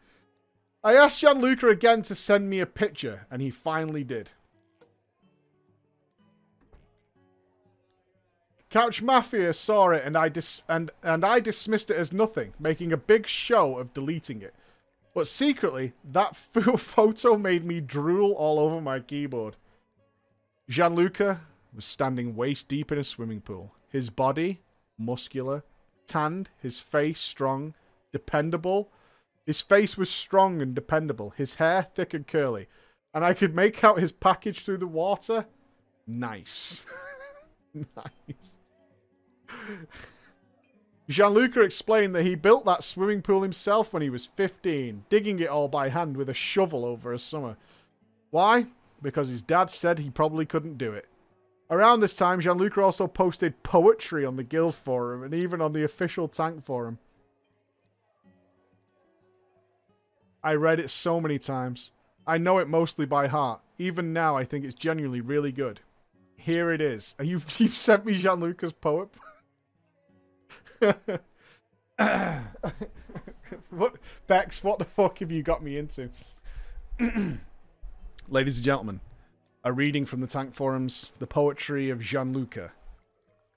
I 0.82 0.94
asked 0.94 1.20
Gianluca 1.20 1.68
again 1.68 2.00
to 2.04 2.14
send 2.14 2.48
me 2.48 2.60
a 2.60 2.64
picture, 2.66 3.26
and 3.30 3.42
he 3.42 3.50
finally 3.50 4.02
did. 4.02 4.30
Couch 8.70 9.00
Mafia 9.00 9.54
saw 9.54 9.90
it 9.90 10.04
and 10.04 10.16
I 10.16 10.28
dis- 10.28 10.62
and 10.68 10.90
and 11.02 11.24
I 11.24 11.40
dismissed 11.40 11.90
it 11.90 11.96
as 11.96 12.12
nothing, 12.12 12.52
making 12.58 12.92
a 12.92 12.98
big 12.98 13.26
show 13.26 13.78
of 13.78 13.94
deleting 13.94 14.42
it. 14.42 14.54
But 15.14 15.26
secretly, 15.26 15.94
that 16.12 16.36
photo 16.78 17.36
made 17.38 17.64
me 17.64 17.80
drool 17.80 18.32
all 18.32 18.58
over 18.58 18.80
my 18.80 19.00
keyboard. 19.00 19.56
Gianluca 20.68 21.40
was 21.74 21.86
standing 21.86 22.36
waist 22.36 22.68
deep 22.68 22.92
in 22.92 22.98
a 22.98 23.04
swimming 23.04 23.40
pool. 23.40 23.74
His 23.88 24.10
body, 24.10 24.60
muscular, 24.98 25.64
tanned, 26.06 26.50
his 26.58 26.78
face 26.78 27.20
strong, 27.20 27.74
dependable. 28.12 28.90
His 29.46 29.62
face 29.62 29.96
was 29.96 30.10
strong 30.10 30.60
and 30.60 30.74
dependable, 30.74 31.30
his 31.30 31.54
hair 31.54 31.88
thick 31.94 32.12
and 32.12 32.26
curly, 32.26 32.68
and 33.14 33.24
I 33.24 33.32
could 33.32 33.54
make 33.54 33.82
out 33.82 33.98
his 33.98 34.12
package 34.12 34.62
through 34.62 34.78
the 34.78 34.86
water. 34.86 35.46
Nice. 36.06 36.84
nice. 37.74 38.57
Gianluca 41.08 41.62
explained 41.62 42.14
that 42.14 42.24
he 42.24 42.34
built 42.34 42.66
that 42.66 42.84
swimming 42.84 43.22
pool 43.22 43.42
himself 43.42 43.92
when 43.92 44.02
he 44.02 44.10
was 44.10 44.26
15, 44.36 45.04
digging 45.08 45.38
it 45.38 45.48
all 45.48 45.68
by 45.68 45.88
hand 45.88 46.16
with 46.16 46.28
a 46.28 46.34
shovel 46.34 46.84
over 46.84 47.12
a 47.12 47.18
summer. 47.18 47.56
Why? 48.30 48.66
Because 49.00 49.28
his 49.28 49.40
dad 49.40 49.70
said 49.70 49.98
he 49.98 50.10
probably 50.10 50.44
couldn't 50.44 50.76
do 50.76 50.92
it. 50.92 51.08
Around 51.70 52.00
this 52.00 52.14
time, 52.14 52.40
Gianluca 52.40 52.82
also 52.82 53.06
posted 53.06 53.62
poetry 53.62 54.24
on 54.24 54.36
the 54.36 54.42
guild 54.42 54.74
forum 54.74 55.22
and 55.22 55.34
even 55.34 55.60
on 55.60 55.72
the 55.72 55.84
official 55.84 56.28
tank 56.28 56.64
forum. 56.64 56.98
I 60.42 60.54
read 60.54 60.80
it 60.80 60.90
so 60.90 61.20
many 61.20 61.38
times. 61.38 61.90
I 62.26 62.38
know 62.38 62.58
it 62.58 62.68
mostly 62.68 63.06
by 63.06 63.26
heart. 63.26 63.60
Even 63.78 64.12
now, 64.12 64.36
I 64.36 64.44
think 64.44 64.64
it's 64.64 64.74
genuinely 64.74 65.20
really 65.20 65.52
good. 65.52 65.80
Here 66.36 66.70
it 66.70 66.80
is. 66.80 67.14
You've, 67.22 67.60
you've 67.60 67.74
sent 67.74 68.04
me 68.04 68.14
Gianluca's 68.14 68.72
poem. 68.72 69.08
What 73.70 73.94
Bex, 74.26 74.62
what 74.62 74.78
the 74.78 74.84
fuck 74.84 75.18
have 75.18 75.32
you 75.32 75.42
got 75.42 75.62
me 75.62 75.78
into? 75.78 76.10
Ladies 78.28 78.56
and 78.56 78.64
gentlemen, 78.64 79.00
a 79.64 79.72
reading 79.72 80.06
from 80.06 80.20
the 80.20 80.26
Tank 80.26 80.54
Forums, 80.54 81.12
the 81.18 81.26
poetry 81.26 81.90
of 81.90 82.00
Gianluca, 82.00 82.72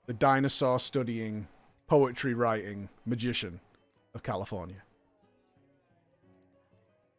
the 0.06 0.12
dinosaur 0.12 0.80
studying, 0.80 1.46
poetry 1.86 2.34
writing 2.34 2.88
magician 3.06 3.60
of 4.14 4.22
California. 4.22 4.82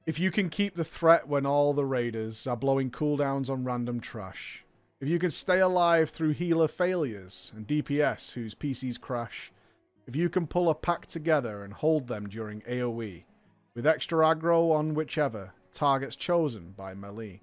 If 0.05 0.19
you 0.19 0.31
can 0.31 0.49
keep 0.49 0.75
the 0.75 0.83
threat 0.83 1.27
when 1.27 1.45
all 1.45 1.73
the 1.73 1.85
raiders 1.85 2.45
are 2.45 2.57
blowing 2.57 2.91
cooldowns 2.91 3.49
on 3.49 3.63
random 3.63 4.01
trash, 4.01 4.65
if 4.99 5.07
you 5.07 5.17
can 5.17 5.31
stay 5.31 5.59
alive 5.59 6.09
through 6.09 6.31
healer 6.31 6.67
failures 6.67 7.51
and 7.55 7.67
DPS 7.67 8.31
whose 8.31 8.55
PCs 8.55 8.99
crash, 8.99 9.51
if 10.05 10.15
you 10.15 10.29
can 10.29 10.47
pull 10.47 10.69
a 10.69 10.75
pack 10.75 11.05
together 11.05 11.63
and 11.63 11.73
hold 11.73 12.07
them 12.07 12.27
during 12.27 12.61
AoE, 12.61 13.23
with 13.73 13.87
extra 13.87 14.25
aggro 14.25 14.71
on 14.71 14.93
whichever 14.93 15.53
targets 15.71 16.15
chosen 16.15 16.73
by 16.77 16.93
melee. 16.93 17.41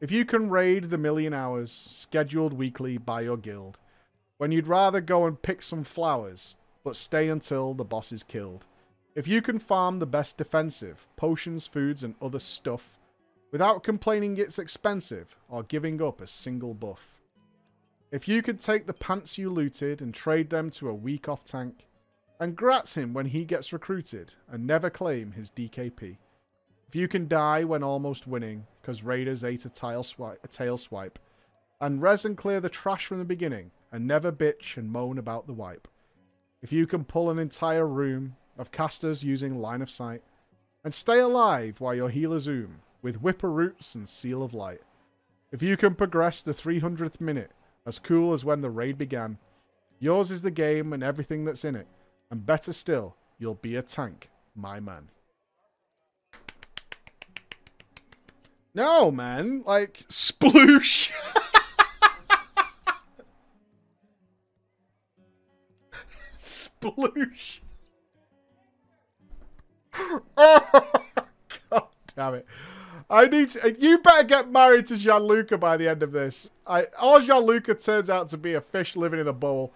If 0.00 0.10
you 0.10 0.24
can 0.24 0.50
raid 0.50 0.84
the 0.84 0.98
million 0.98 1.32
hours 1.32 1.72
scheduled 1.72 2.52
weekly 2.52 2.98
by 2.98 3.22
your 3.22 3.36
guild, 3.36 3.78
when 4.38 4.52
you'd 4.52 4.68
rather 4.68 5.00
go 5.00 5.26
and 5.26 5.40
pick 5.40 5.62
some 5.62 5.84
flowers, 5.84 6.54
but 6.84 6.96
stay 6.96 7.28
until 7.28 7.74
the 7.74 7.84
boss 7.84 8.12
is 8.12 8.22
killed. 8.22 8.64
If 9.14 9.26
you 9.26 9.40
can 9.40 9.58
farm 9.58 9.98
the 9.98 10.06
best 10.06 10.36
defensive, 10.36 11.06
potions, 11.16 11.66
foods, 11.66 12.04
and 12.04 12.14
other 12.20 12.38
stuff, 12.38 12.98
without 13.50 13.82
complaining 13.82 14.36
it's 14.36 14.58
expensive 14.58 15.34
or 15.48 15.62
giving 15.62 16.02
up 16.02 16.20
a 16.20 16.26
single 16.26 16.74
buff. 16.74 17.15
If 18.16 18.26
you 18.26 18.40
could 18.40 18.60
take 18.60 18.86
the 18.86 18.94
pants 18.94 19.36
you 19.36 19.50
looted 19.50 20.00
and 20.00 20.14
trade 20.14 20.48
them 20.48 20.70
to 20.70 20.88
a 20.88 20.94
weak 20.94 21.28
off 21.28 21.44
tank, 21.44 21.86
and 22.40 22.56
grats 22.56 22.94
him 22.94 23.12
when 23.12 23.26
he 23.26 23.44
gets 23.44 23.74
recruited 23.74 24.32
and 24.48 24.66
never 24.66 24.88
claim 24.88 25.32
his 25.32 25.50
DKP. 25.50 26.16
If 26.88 26.96
you 26.96 27.08
can 27.08 27.28
die 27.28 27.62
when 27.64 27.82
almost 27.82 28.26
winning, 28.26 28.66
because 28.80 29.02
Raiders 29.02 29.44
ate 29.44 29.66
a, 29.66 29.68
tile 29.68 30.06
a 30.42 30.48
tail 30.48 30.78
swipe, 30.78 31.18
and 31.78 32.00
res 32.00 32.24
and 32.24 32.38
clear 32.38 32.58
the 32.58 32.70
trash 32.70 33.04
from 33.04 33.18
the 33.18 33.26
beginning, 33.26 33.70
and 33.92 34.06
never 34.06 34.32
bitch 34.32 34.78
and 34.78 34.90
moan 34.90 35.18
about 35.18 35.46
the 35.46 35.52
wipe. 35.52 35.86
If 36.62 36.72
you 36.72 36.86
can 36.86 37.04
pull 37.04 37.28
an 37.28 37.38
entire 37.38 37.86
room 37.86 38.36
of 38.56 38.72
casters 38.72 39.24
using 39.24 39.60
line 39.60 39.82
of 39.82 39.90
sight, 39.90 40.22
and 40.84 40.94
stay 40.94 41.18
alive 41.18 41.82
while 41.82 41.94
your 41.94 42.08
healers 42.08 42.44
zoom, 42.44 42.80
with 43.02 43.20
whipper 43.20 43.50
roots 43.50 43.94
and 43.94 44.08
seal 44.08 44.42
of 44.42 44.54
light. 44.54 44.80
If 45.52 45.62
you 45.62 45.76
can 45.76 45.94
progress 45.94 46.40
the 46.40 46.54
300th 46.54 47.20
minute 47.20 47.50
as 47.86 47.98
cool 47.98 48.32
as 48.32 48.44
when 48.44 48.60
the 48.60 48.70
raid 48.70 48.98
began. 48.98 49.38
Yours 49.98 50.30
is 50.30 50.42
the 50.42 50.50
game 50.50 50.92
and 50.92 51.02
everything 51.02 51.44
that's 51.44 51.64
in 51.64 51.74
it. 51.74 51.86
And 52.30 52.44
better 52.44 52.72
still, 52.72 53.16
you'll 53.38 53.54
be 53.54 53.76
a 53.76 53.82
tank, 53.82 54.28
my 54.54 54.80
man. 54.80 55.08
No, 58.74 59.10
man. 59.10 59.62
Like, 59.64 60.04
sploosh. 60.10 61.10
sploosh. 66.38 67.60
oh, 70.36 71.00
God 71.70 71.86
damn 72.14 72.34
it. 72.34 72.46
I 73.08 73.26
need 73.26 73.50
to, 73.50 73.76
you 73.78 73.98
better 73.98 74.24
get 74.24 74.50
married 74.50 74.86
to 74.88 74.96
Gianluca 74.96 75.58
by 75.58 75.76
the 75.76 75.88
end 75.88 76.02
of 76.02 76.12
this. 76.12 76.50
I 76.66 76.86
or 77.00 77.20
Gianluca 77.20 77.74
turns 77.74 78.10
out 78.10 78.28
to 78.30 78.36
be 78.36 78.54
a 78.54 78.60
fish 78.60 78.96
living 78.96 79.20
in 79.20 79.28
a 79.28 79.32
bowl. 79.32 79.72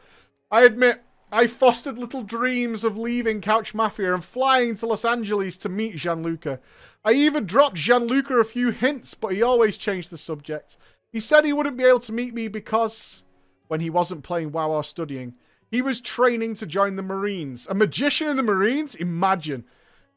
I 0.50 0.64
admit 0.64 1.02
I 1.30 1.46
fostered 1.46 1.96
little 1.96 2.24
dreams 2.24 2.82
of 2.82 2.98
leaving 2.98 3.40
Couch 3.40 3.72
Mafia 3.72 4.14
and 4.14 4.24
flying 4.24 4.74
to 4.76 4.86
Los 4.86 5.04
Angeles 5.04 5.56
to 5.58 5.68
meet 5.68 5.94
Gianluca. 5.94 6.58
I 7.04 7.12
even 7.12 7.46
dropped 7.46 7.76
Gianluca 7.76 8.34
a 8.34 8.44
few 8.44 8.70
hints, 8.70 9.14
but 9.14 9.32
he 9.32 9.42
always 9.42 9.78
changed 9.78 10.10
the 10.10 10.18
subject. 10.18 10.76
He 11.12 11.20
said 11.20 11.44
he 11.44 11.52
wouldn't 11.52 11.76
be 11.76 11.84
able 11.84 12.00
to 12.00 12.12
meet 12.12 12.34
me 12.34 12.48
because, 12.48 13.22
when 13.68 13.80
he 13.80 13.90
wasn't 13.90 14.24
playing 14.24 14.50
WoW 14.50 14.70
or 14.70 14.84
studying, 14.84 15.34
he 15.70 15.82
was 15.82 16.00
training 16.00 16.56
to 16.56 16.66
join 16.66 16.96
the 16.96 17.02
Marines. 17.02 17.68
A 17.70 17.74
magician 17.74 18.28
in 18.28 18.36
the 18.36 18.42
Marines? 18.42 18.96
Imagine. 18.96 19.64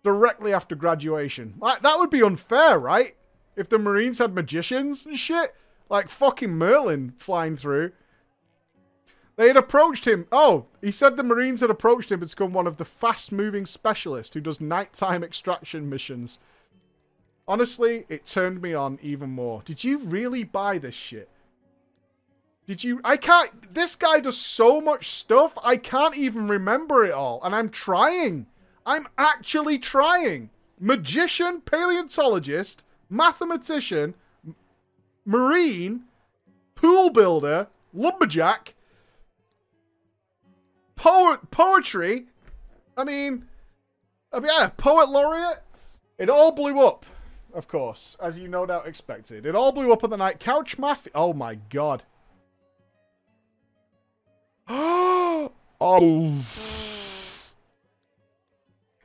Directly 0.04 0.54
after 0.54 0.76
graduation. 0.76 1.54
That 1.62 1.98
would 1.98 2.10
be 2.10 2.24
unfair, 2.24 2.78
right? 2.80 3.16
If 3.56 3.70
the 3.70 3.78
Marines 3.78 4.20
had 4.20 4.36
magicians 4.36 5.06
and 5.06 5.18
shit. 5.18 5.56
Like 5.90 6.10
fucking 6.10 6.52
Merlin 6.52 7.14
flying 7.18 7.58
through. 7.58 7.92
They 9.36 9.48
had 9.48 9.58
approached 9.58 10.06
him. 10.06 10.28
Oh, 10.32 10.68
he 10.82 10.92
said 10.92 11.18
the 11.18 11.24
Marines 11.24 11.62
had 11.62 11.70
approached 11.70 12.12
him 12.12 12.20
to 12.20 12.26
become 12.28 12.54
one 12.54 12.68
of 12.68 12.78
the 12.78 12.86
fast 12.86 13.32
moving 13.32 13.66
specialists 13.66 14.34
who 14.34 14.42
does 14.42 14.62
nighttime 14.62 15.24
extraction 15.24 15.90
missions. 15.90 16.40
Honestly, 17.48 18.06
it 18.10 18.26
turned 18.26 18.62
me 18.62 18.74
on 18.74 19.00
even 19.02 19.30
more. 19.30 19.62
Did 19.66 19.84
you 19.84 19.98
really 20.00 20.44
buy 20.44 20.78
this 20.78 20.96
shit? 20.96 21.30
Did 22.66 22.84
you? 22.84 23.02
I 23.04 23.18
can't. 23.18 23.74
This 23.74 23.96
guy 23.96 24.20
does 24.20 24.38
so 24.38 24.80
much 24.80 25.12
stuff, 25.12 25.58
I 25.64 25.78
can't 25.78 26.16
even 26.16 26.48
remember 26.48 27.04
it 27.04 27.12
all. 27.12 27.42
And 27.44 27.54
I'm 27.54 27.70
trying. 27.70 28.46
I'm 28.86 29.08
actually 29.18 29.80
trying. 29.80 30.50
Magician, 30.80 31.62
paleontologist, 31.62 32.84
mathematician, 33.10 34.14
marine, 35.26 36.04
pool 36.76 37.10
builder, 37.10 37.68
lumberjack, 37.94 38.74
poet, 40.96 41.52
poetry. 41.52 42.26
I 42.98 43.04
mean, 43.04 43.46
yeah, 44.34 44.70
poet 44.76 45.10
laureate. 45.10 45.64
It 46.18 46.30
all 46.30 46.52
blew 46.52 46.80
up, 46.86 47.06
of 47.54 47.68
course, 47.68 48.18
as 48.22 48.38
you 48.38 48.48
no 48.48 48.66
doubt 48.66 48.88
expected. 48.88 49.46
It 49.46 49.56
all 49.56 49.72
blew 49.72 49.92
up 49.94 50.04
on 50.04 50.10
the 50.10 50.18
night. 50.18 50.40
Couch 50.40 50.78
Mafia. 50.78 51.12
Oh 51.16 51.34
my 51.34 51.56
god. 51.70 52.04
oh. 54.68 55.52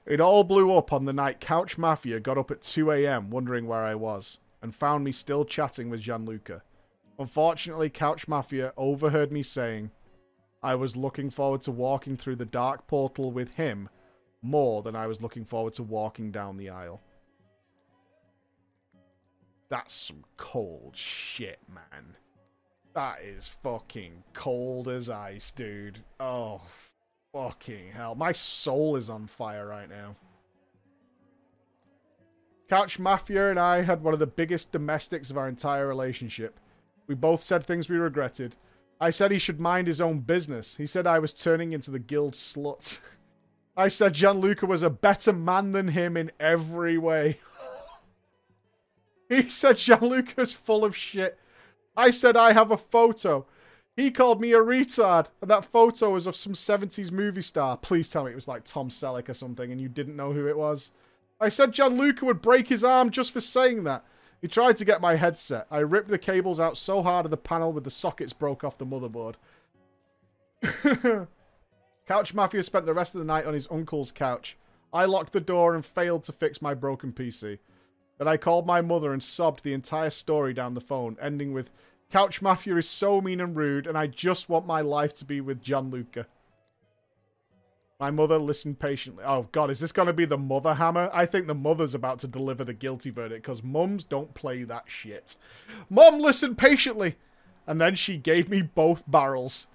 It 0.08 0.22
all 0.22 0.42
blew 0.42 0.74
up 0.74 0.90
on 0.90 1.04
the 1.04 1.12
night 1.12 1.38
Couch 1.38 1.76
Mafia 1.76 2.18
got 2.18 2.38
up 2.38 2.50
at 2.50 2.62
2 2.62 2.92
a.m. 2.92 3.28
wondering 3.28 3.66
where 3.66 3.84
I 3.84 3.94
was, 3.94 4.38
and 4.62 4.74
found 4.74 5.04
me 5.04 5.12
still 5.12 5.44
chatting 5.44 5.90
with 5.90 6.00
Gianluca. 6.00 6.62
Unfortunately, 7.18 7.90
Couch 7.90 8.26
Mafia 8.26 8.72
overheard 8.78 9.30
me 9.30 9.42
saying 9.42 9.90
I 10.62 10.76
was 10.76 10.96
looking 10.96 11.28
forward 11.28 11.60
to 11.62 11.72
walking 11.72 12.16
through 12.16 12.36
the 12.36 12.46
dark 12.46 12.86
portal 12.86 13.32
with 13.32 13.52
him 13.52 13.90
more 14.40 14.82
than 14.82 14.96
I 14.96 15.06
was 15.06 15.20
looking 15.20 15.44
forward 15.44 15.74
to 15.74 15.82
walking 15.82 16.30
down 16.30 16.56
the 16.56 16.70
aisle. 16.70 17.02
That's 19.68 19.92
some 19.92 20.24
cold 20.38 20.96
shit, 20.96 21.58
man. 21.68 22.16
That 22.94 23.20
is 23.20 23.46
fucking 23.62 24.24
cold 24.32 24.88
as 24.88 25.10
ice, 25.10 25.52
dude. 25.52 25.98
Oh, 26.18 26.62
Fucking 27.32 27.92
hell. 27.92 28.14
My 28.14 28.32
soul 28.32 28.96
is 28.96 29.10
on 29.10 29.26
fire 29.26 29.68
right 29.68 29.88
now. 29.88 30.16
Couch 32.68 32.98
Mafia 32.98 33.50
and 33.50 33.58
I 33.58 33.82
had 33.82 34.02
one 34.02 34.12
of 34.12 34.20
the 34.20 34.26
biggest 34.26 34.72
domestics 34.72 35.30
of 35.30 35.38
our 35.38 35.48
entire 35.48 35.86
relationship. 35.86 36.58
We 37.06 37.14
both 37.14 37.42
said 37.42 37.64
things 37.64 37.88
we 37.88 37.96
regretted. 37.96 38.56
I 39.00 39.10
said 39.10 39.30
he 39.30 39.38
should 39.38 39.60
mind 39.60 39.86
his 39.86 40.00
own 40.00 40.20
business. 40.20 40.76
He 40.76 40.86
said 40.86 41.06
I 41.06 41.18
was 41.18 41.32
turning 41.32 41.72
into 41.72 41.90
the 41.90 41.98
guild 41.98 42.34
slut. 42.34 42.98
I 43.76 43.88
said 43.88 44.14
Gianluca 44.14 44.66
was 44.66 44.82
a 44.82 44.90
better 44.90 45.32
man 45.32 45.72
than 45.72 45.88
him 45.88 46.16
in 46.16 46.32
every 46.40 46.98
way. 46.98 47.38
he 49.28 49.48
said 49.48 49.76
Gianluca's 49.76 50.52
full 50.52 50.84
of 50.84 50.96
shit. 50.96 51.38
I 51.96 52.10
said 52.10 52.36
I 52.36 52.52
have 52.52 52.70
a 52.70 52.76
photo. 52.76 53.46
He 53.98 54.12
called 54.12 54.40
me 54.40 54.52
a 54.52 54.58
retard, 54.58 55.26
and 55.42 55.50
that 55.50 55.64
photo 55.64 56.10
was 56.12 56.28
of 56.28 56.36
some 56.36 56.52
70s 56.52 57.10
movie 57.10 57.42
star. 57.42 57.76
Please 57.76 58.08
tell 58.08 58.22
me 58.22 58.30
it 58.30 58.36
was 58.36 58.46
like 58.46 58.62
Tom 58.62 58.90
Selleck 58.90 59.28
or 59.28 59.34
something, 59.34 59.72
and 59.72 59.80
you 59.80 59.88
didn't 59.88 60.14
know 60.14 60.32
who 60.32 60.46
it 60.46 60.56
was. 60.56 60.92
I 61.40 61.48
said 61.48 61.72
Gianluca 61.72 62.24
would 62.24 62.40
break 62.40 62.68
his 62.68 62.84
arm 62.84 63.10
just 63.10 63.32
for 63.32 63.40
saying 63.40 63.82
that. 63.84 64.04
He 64.40 64.46
tried 64.46 64.76
to 64.76 64.84
get 64.84 65.00
my 65.00 65.16
headset. 65.16 65.66
I 65.68 65.80
ripped 65.80 66.06
the 66.06 66.16
cables 66.16 66.60
out 66.60 66.78
so 66.78 67.02
hard 67.02 67.24
of 67.24 67.32
the 67.32 67.36
panel 67.36 67.72
with 67.72 67.82
the 67.82 67.90
sockets 67.90 68.32
broke 68.32 68.62
off 68.62 68.78
the 68.78 68.86
motherboard. 68.86 69.34
couch 72.06 72.34
Mafia 72.34 72.62
spent 72.62 72.86
the 72.86 72.94
rest 72.94 73.16
of 73.16 73.18
the 73.18 73.26
night 73.26 73.46
on 73.46 73.54
his 73.54 73.66
uncle's 73.68 74.12
couch. 74.12 74.56
I 74.92 75.06
locked 75.06 75.32
the 75.32 75.40
door 75.40 75.74
and 75.74 75.84
failed 75.84 76.22
to 76.22 76.32
fix 76.32 76.62
my 76.62 76.72
broken 76.72 77.12
PC. 77.12 77.58
Then 78.18 78.28
I 78.28 78.36
called 78.36 78.64
my 78.64 78.80
mother 78.80 79.12
and 79.12 79.20
sobbed 79.20 79.64
the 79.64 79.74
entire 79.74 80.10
story 80.10 80.54
down 80.54 80.74
the 80.74 80.80
phone, 80.80 81.16
ending 81.20 81.52
with, 81.52 81.70
Couch 82.10 82.40
Mafia 82.40 82.76
is 82.76 82.88
so 82.88 83.20
mean 83.20 83.40
and 83.40 83.54
rude, 83.54 83.86
and 83.86 83.96
I 83.96 84.06
just 84.06 84.48
want 84.48 84.66
my 84.66 84.80
life 84.80 85.12
to 85.18 85.26
be 85.26 85.40
with 85.42 85.62
Gianluca. 85.62 86.26
My 88.00 88.10
mother 88.10 88.38
listened 88.38 88.78
patiently. 88.78 89.24
Oh, 89.26 89.48
God, 89.52 89.70
is 89.70 89.80
this 89.80 89.92
going 89.92 90.06
to 90.06 90.12
be 90.12 90.24
the 90.24 90.38
mother 90.38 90.72
hammer? 90.72 91.10
I 91.12 91.26
think 91.26 91.46
the 91.46 91.54
mother's 91.54 91.94
about 91.94 92.20
to 92.20 92.28
deliver 92.28 92.64
the 92.64 92.72
guilty 92.72 93.10
verdict, 93.10 93.42
because 93.42 93.62
mums 93.62 94.04
don't 94.04 94.32
play 94.34 94.62
that 94.64 94.84
shit. 94.86 95.36
Mom 95.90 96.18
listened 96.20 96.56
patiently, 96.56 97.16
and 97.66 97.80
then 97.80 97.94
she 97.94 98.16
gave 98.16 98.48
me 98.48 98.62
both 98.62 99.02
barrels. 99.06 99.66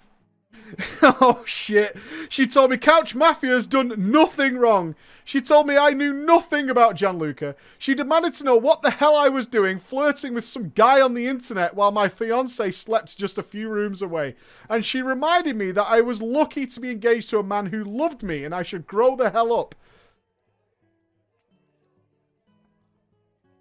oh 1.02 1.42
shit. 1.46 1.96
She 2.28 2.46
told 2.46 2.70
me 2.70 2.76
Couch 2.76 3.14
Mafia 3.14 3.50
has 3.50 3.66
done 3.66 3.94
nothing 3.96 4.56
wrong. 4.56 4.94
She 5.24 5.40
told 5.40 5.66
me 5.66 5.76
I 5.76 5.90
knew 5.90 6.12
nothing 6.12 6.68
about 6.68 6.96
Gianluca. 6.96 7.56
She 7.78 7.94
demanded 7.94 8.34
to 8.34 8.44
know 8.44 8.56
what 8.56 8.82
the 8.82 8.90
hell 8.90 9.16
I 9.16 9.28
was 9.28 9.46
doing 9.46 9.78
flirting 9.78 10.34
with 10.34 10.44
some 10.44 10.70
guy 10.70 11.00
on 11.00 11.14
the 11.14 11.26
internet 11.26 11.74
while 11.74 11.90
my 11.90 12.08
fiance 12.08 12.70
slept 12.72 13.16
just 13.16 13.38
a 13.38 13.42
few 13.42 13.68
rooms 13.68 14.02
away. 14.02 14.34
And 14.68 14.84
she 14.84 15.00
reminded 15.00 15.56
me 15.56 15.70
that 15.72 15.86
I 15.86 16.00
was 16.02 16.20
lucky 16.20 16.66
to 16.66 16.80
be 16.80 16.90
engaged 16.90 17.30
to 17.30 17.38
a 17.38 17.42
man 17.42 17.66
who 17.66 17.84
loved 17.84 18.22
me 18.22 18.44
and 18.44 18.54
I 18.54 18.62
should 18.62 18.86
grow 18.86 19.16
the 19.16 19.30
hell 19.30 19.58
up. 19.58 19.74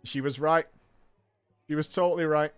She 0.03 0.19
was 0.19 0.37
right. 0.37 0.65
She 1.69 1.75
was 1.75 1.87
totally 1.87 2.25
right. 2.25 2.51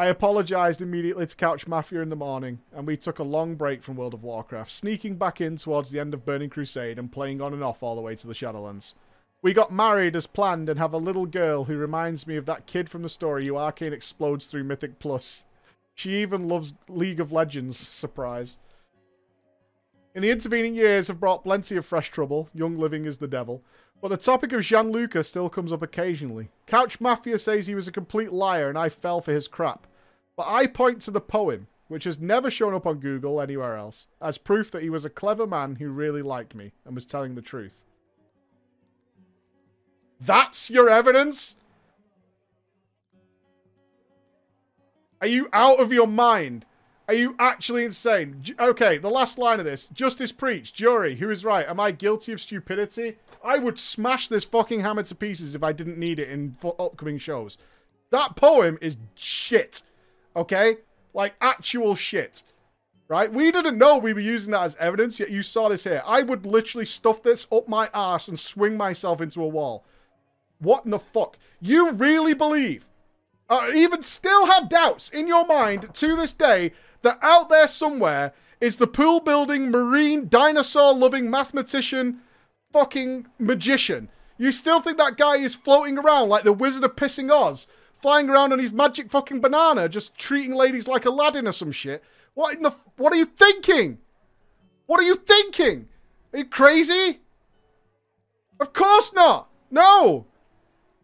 I 0.00 0.06
apologised 0.06 0.80
immediately 0.80 1.26
to 1.26 1.34
Couch 1.34 1.66
Mafia 1.66 2.02
in 2.02 2.08
the 2.08 2.14
morning, 2.14 2.60
and 2.72 2.86
we 2.86 2.96
took 2.96 3.18
a 3.18 3.24
long 3.24 3.56
break 3.56 3.82
from 3.82 3.96
World 3.96 4.14
of 4.14 4.22
Warcraft, 4.22 4.70
sneaking 4.70 5.16
back 5.16 5.40
in 5.40 5.56
towards 5.56 5.90
the 5.90 5.98
end 5.98 6.14
of 6.14 6.24
Burning 6.24 6.50
Crusade 6.50 7.00
and 7.00 7.10
playing 7.10 7.40
on 7.40 7.52
and 7.52 7.64
off 7.64 7.82
all 7.82 7.96
the 7.96 8.00
way 8.00 8.14
to 8.14 8.28
the 8.28 8.32
Shadowlands. 8.32 8.94
We 9.42 9.52
got 9.52 9.72
married 9.72 10.14
as 10.14 10.28
planned 10.28 10.68
and 10.68 10.78
have 10.78 10.92
a 10.92 10.98
little 10.98 11.26
girl 11.26 11.64
who 11.64 11.76
reminds 11.76 12.28
me 12.28 12.36
of 12.36 12.46
that 12.46 12.66
kid 12.66 12.88
from 12.88 13.02
the 13.02 13.08
story 13.08 13.44
who 13.44 13.56
Arcane 13.56 13.92
explodes 13.92 14.46
through 14.46 14.62
Mythic 14.62 15.00
Plus. 15.00 15.42
She 15.96 16.22
even 16.22 16.46
loves 16.46 16.74
League 16.88 17.18
of 17.18 17.32
Legends, 17.32 17.76
surprise. 17.76 18.56
In 20.18 20.22
the 20.22 20.32
intervening 20.32 20.74
years 20.74 21.06
have 21.06 21.20
brought 21.20 21.44
plenty 21.44 21.76
of 21.76 21.86
fresh 21.86 22.10
trouble, 22.10 22.48
young 22.52 22.76
living 22.76 23.04
is 23.04 23.18
the 23.18 23.28
devil, 23.28 23.62
but 24.02 24.08
the 24.08 24.16
topic 24.16 24.50
of 24.50 24.62
Gianluca 24.62 25.22
still 25.22 25.48
comes 25.48 25.72
up 25.72 25.80
occasionally. 25.80 26.48
Couch 26.66 27.00
Mafia 27.00 27.38
says 27.38 27.68
he 27.68 27.76
was 27.76 27.86
a 27.86 27.92
complete 27.92 28.32
liar 28.32 28.68
and 28.68 28.76
I 28.76 28.88
fell 28.88 29.20
for 29.20 29.30
his 29.30 29.46
crap. 29.46 29.86
But 30.34 30.48
I 30.48 30.66
point 30.66 31.02
to 31.02 31.12
the 31.12 31.20
poem, 31.20 31.68
which 31.86 32.02
has 32.02 32.18
never 32.18 32.50
shown 32.50 32.74
up 32.74 32.84
on 32.84 32.98
Google 32.98 33.40
anywhere 33.40 33.76
else, 33.76 34.08
as 34.20 34.38
proof 34.38 34.72
that 34.72 34.82
he 34.82 34.90
was 34.90 35.04
a 35.04 35.08
clever 35.08 35.46
man 35.46 35.76
who 35.76 35.90
really 35.90 36.22
liked 36.22 36.52
me 36.52 36.72
and 36.84 36.96
was 36.96 37.06
telling 37.06 37.36
the 37.36 37.40
truth. 37.40 37.84
That's 40.20 40.68
your 40.68 40.90
evidence? 40.90 41.54
Are 45.20 45.28
you 45.28 45.48
out 45.52 45.78
of 45.78 45.92
your 45.92 46.08
mind? 46.08 46.66
Are 47.08 47.14
you 47.14 47.34
actually 47.38 47.84
insane? 47.86 48.44
Okay, 48.60 48.98
the 48.98 49.08
last 49.08 49.38
line 49.38 49.58
of 49.60 49.64
this. 49.64 49.88
Justice 49.94 50.30
preach. 50.30 50.74
Jury, 50.74 51.16
who 51.16 51.30
is 51.30 51.42
right? 51.42 51.66
Am 51.66 51.80
I 51.80 51.90
guilty 51.90 52.32
of 52.32 52.40
stupidity? 52.40 53.16
I 53.42 53.56
would 53.56 53.78
smash 53.78 54.28
this 54.28 54.44
fucking 54.44 54.80
hammer 54.80 55.02
to 55.02 55.14
pieces 55.14 55.54
if 55.54 55.62
I 55.62 55.72
didn't 55.72 55.96
need 55.96 56.18
it 56.18 56.28
in 56.28 56.54
upcoming 56.62 57.18
shows. 57.18 57.56
That 58.10 58.36
poem 58.36 58.78
is 58.82 58.98
shit. 59.14 59.80
Okay? 60.36 60.76
Like 61.14 61.34
actual 61.40 61.94
shit. 61.94 62.42
Right? 63.08 63.32
We 63.32 63.50
didn't 63.52 63.78
know 63.78 63.96
we 63.96 64.12
were 64.12 64.20
using 64.20 64.50
that 64.50 64.64
as 64.64 64.76
evidence, 64.76 65.18
yet 65.18 65.30
you 65.30 65.42
saw 65.42 65.70
this 65.70 65.84
here. 65.84 66.02
I 66.04 66.20
would 66.20 66.44
literally 66.44 66.84
stuff 66.84 67.22
this 67.22 67.46
up 67.50 67.66
my 67.68 67.88
ass 67.94 68.28
and 68.28 68.38
swing 68.38 68.76
myself 68.76 69.22
into 69.22 69.42
a 69.42 69.48
wall. 69.48 69.82
What 70.58 70.84
in 70.84 70.90
the 70.90 70.98
fuck? 70.98 71.38
You 71.62 71.92
really 71.92 72.34
believe, 72.34 72.84
uh, 73.48 73.70
even 73.74 74.02
still 74.02 74.44
have 74.44 74.68
doubts 74.68 75.08
in 75.08 75.26
your 75.26 75.46
mind 75.46 75.88
to 75.94 76.14
this 76.14 76.34
day, 76.34 76.72
that 77.02 77.18
out 77.22 77.48
there 77.48 77.68
somewhere 77.68 78.32
is 78.60 78.76
the 78.76 78.86
pool 78.86 79.20
building, 79.20 79.70
marine, 79.70 80.28
dinosaur 80.28 80.94
loving 80.94 81.30
mathematician, 81.30 82.20
fucking 82.72 83.26
magician. 83.38 84.08
You 84.36 84.52
still 84.52 84.80
think 84.80 84.98
that 84.98 85.16
guy 85.16 85.36
is 85.36 85.54
floating 85.54 85.98
around 85.98 86.28
like 86.28 86.44
the 86.44 86.52
Wizard 86.52 86.84
of 86.84 86.96
Pissing 86.96 87.30
Oz, 87.30 87.66
flying 88.00 88.30
around 88.30 88.52
on 88.52 88.58
his 88.58 88.72
magic 88.72 89.10
fucking 89.10 89.40
banana, 89.40 89.88
just 89.88 90.16
treating 90.16 90.54
ladies 90.54 90.86
like 90.86 91.04
Aladdin 91.04 91.48
or 91.48 91.52
some 91.52 91.72
shit? 91.72 92.02
What 92.34 92.56
in 92.56 92.62
the? 92.62 92.74
What 92.96 93.12
are 93.12 93.16
you 93.16 93.24
thinking? 93.24 93.98
What 94.86 95.00
are 95.00 95.06
you 95.06 95.16
thinking? 95.16 95.88
Are 96.32 96.38
you 96.38 96.44
crazy? 96.44 97.20
Of 98.60 98.72
course 98.72 99.12
not. 99.12 99.48
No. 99.70 100.26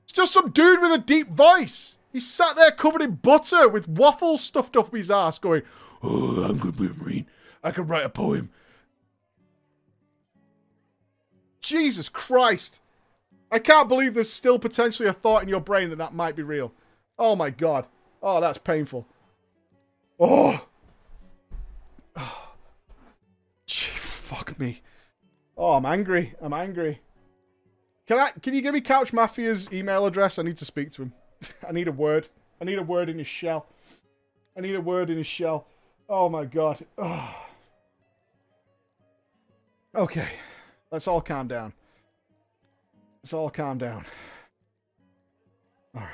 It's 0.04 0.12
just 0.12 0.32
some 0.32 0.50
dude 0.50 0.80
with 0.80 0.92
a 0.92 0.98
deep 0.98 1.28
voice. 1.30 1.96
He 2.12 2.20
sat 2.20 2.54
there 2.54 2.70
covered 2.70 3.02
in 3.02 3.16
butter 3.16 3.68
with 3.68 3.88
waffles 3.88 4.42
stuffed 4.42 4.76
up 4.76 4.94
his 4.94 5.10
ass, 5.10 5.38
going, 5.38 5.62
"Oh, 6.04 6.44
I'm 6.44 6.58
gonna 6.58 6.72
be 6.72 6.86
a 6.86 6.94
marine. 7.02 7.26
I 7.62 7.70
can 7.70 7.86
write 7.86 8.04
a 8.04 8.10
poem." 8.10 8.50
Jesus 11.60 12.08
Christ. 12.08 12.80
I 13.50 13.58
can't 13.58 13.88
believe 13.88 14.14
there's 14.14 14.32
still 14.32 14.58
potentially 14.58 15.08
a 15.08 15.12
thought 15.12 15.42
in 15.42 15.48
your 15.48 15.60
brain 15.60 15.90
that 15.90 15.96
that 15.96 16.14
might 16.14 16.36
be 16.36 16.42
real. 16.42 16.72
Oh 17.18 17.36
my 17.36 17.50
god. 17.50 17.86
Oh, 18.22 18.40
that's 18.40 18.58
painful. 18.58 19.06
Oh. 20.18 20.66
oh. 22.16 22.48
Gee, 23.66 23.86
fuck 23.86 24.58
me. 24.58 24.82
Oh, 25.56 25.74
I'm 25.74 25.86
angry. 25.86 26.34
I'm 26.40 26.52
angry. 26.52 27.00
Can 28.06 28.18
I? 28.18 28.30
Can 28.42 28.54
you 28.54 28.60
give 28.60 28.74
me 28.74 28.80
Couch 28.80 29.12
Mafia's 29.12 29.72
email 29.72 30.04
address? 30.04 30.38
I 30.38 30.42
need 30.42 30.58
to 30.58 30.64
speak 30.64 30.90
to 30.92 31.02
him. 31.02 31.12
I 31.68 31.72
need 31.72 31.88
a 31.88 31.92
word. 31.92 32.28
I 32.60 32.64
need 32.64 32.78
a 32.78 32.82
word 32.82 33.08
in 33.08 33.18
his 33.18 33.26
shell. 33.26 33.66
I 34.56 34.60
need 34.60 34.74
a 34.74 34.80
word 34.80 35.10
in 35.10 35.18
his 35.18 35.26
shell. 35.26 35.66
Oh 36.08 36.28
my 36.28 36.44
god. 36.44 36.84
Oh. 36.98 37.46
Okay. 39.94 40.28
Let's 40.90 41.08
all 41.08 41.20
calm 41.20 41.48
down. 41.48 41.72
Let's 43.22 43.32
all 43.32 43.50
calm 43.50 43.78
down. 43.78 44.04
Alright. 45.94 46.10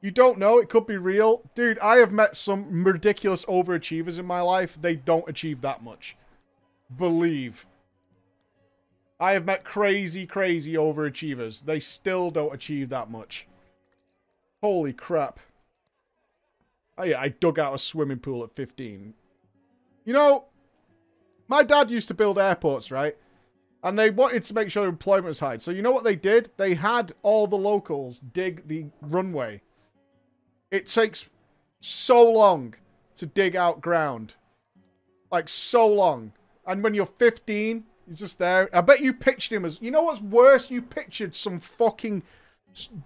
You 0.00 0.10
don't 0.10 0.38
know, 0.38 0.58
it 0.58 0.68
could 0.68 0.86
be 0.86 0.98
real. 0.98 1.42
Dude, 1.54 1.78
I 1.78 1.96
have 1.96 2.12
met 2.12 2.36
some 2.36 2.84
ridiculous 2.84 3.46
overachievers 3.46 4.18
in 4.18 4.26
my 4.26 4.42
life. 4.42 4.76
They 4.80 4.96
don't 4.96 5.28
achieve 5.28 5.62
that 5.62 5.82
much. 5.82 6.16
Believe. 6.98 7.64
I 9.18 9.32
have 9.32 9.46
met 9.46 9.64
crazy, 9.64 10.26
crazy 10.26 10.74
overachievers. 10.74 11.64
They 11.64 11.80
still 11.80 12.30
don't 12.30 12.52
achieve 12.52 12.90
that 12.90 13.10
much. 13.10 13.46
Holy 14.62 14.92
crap. 14.92 15.40
Oh 16.96 17.04
yeah, 17.04 17.20
I 17.20 17.28
dug 17.28 17.58
out 17.58 17.74
a 17.74 17.78
swimming 17.78 18.18
pool 18.18 18.44
at 18.44 18.54
15. 18.54 19.14
You 20.04 20.12
know, 20.12 20.44
my 21.48 21.62
dad 21.62 21.90
used 21.90 22.08
to 22.08 22.14
build 22.14 22.38
airports, 22.38 22.90
right? 22.90 23.16
And 23.82 23.98
they 23.98 24.10
wanted 24.10 24.44
to 24.44 24.54
make 24.54 24.70
sure 24.70 24.86
employment 24.86 25.26
was 25.26 25.38
high. 25.38 25.58
So 25.58 25.70
you 25.70 25.82
know 25.82 25.92
what 25.92 26.04
they 26.04 26.16
did? 26.16 26.50
They 26.56 26.74
had 26.74 27.12
all 27.22 27.46
the 27.46 27.56
locals 27.56 28.20
dig 28.32 28.66
the 28.66 28.86
runway. 29.02 29.60
It 30.70 30.86
takes 30.86 31.26
so 31.80 32.30
long 32.30 32.74
to 33.16 33.26
dig 33.26 33.56
out 33.56 33.82
ground. 33.82 34.34
Like, 35.30 35.48
so 35.48 35.86
long. 35.86 36.32
And 36.66 36.82
when 36.82 36.94
you're 36.94 37.06
15, 37.06 37.84
you're 38.06 38.16
just 38.16 38.38
there. 38.38 38.70
I 38.74 38.80
bet 38.80 39.00
you 39.00 39.12
pictured 39.12 39.54
him 39.54 39.64
as... 39.64 39.78
You 39.82 39.90
know 39.90 40.02
what's 40.02 40.20
worse? 40.20 40.70
You 40.70 40.80
pictured 40.80 41.34
some 41.34 41.60
fucking 41.60 42.22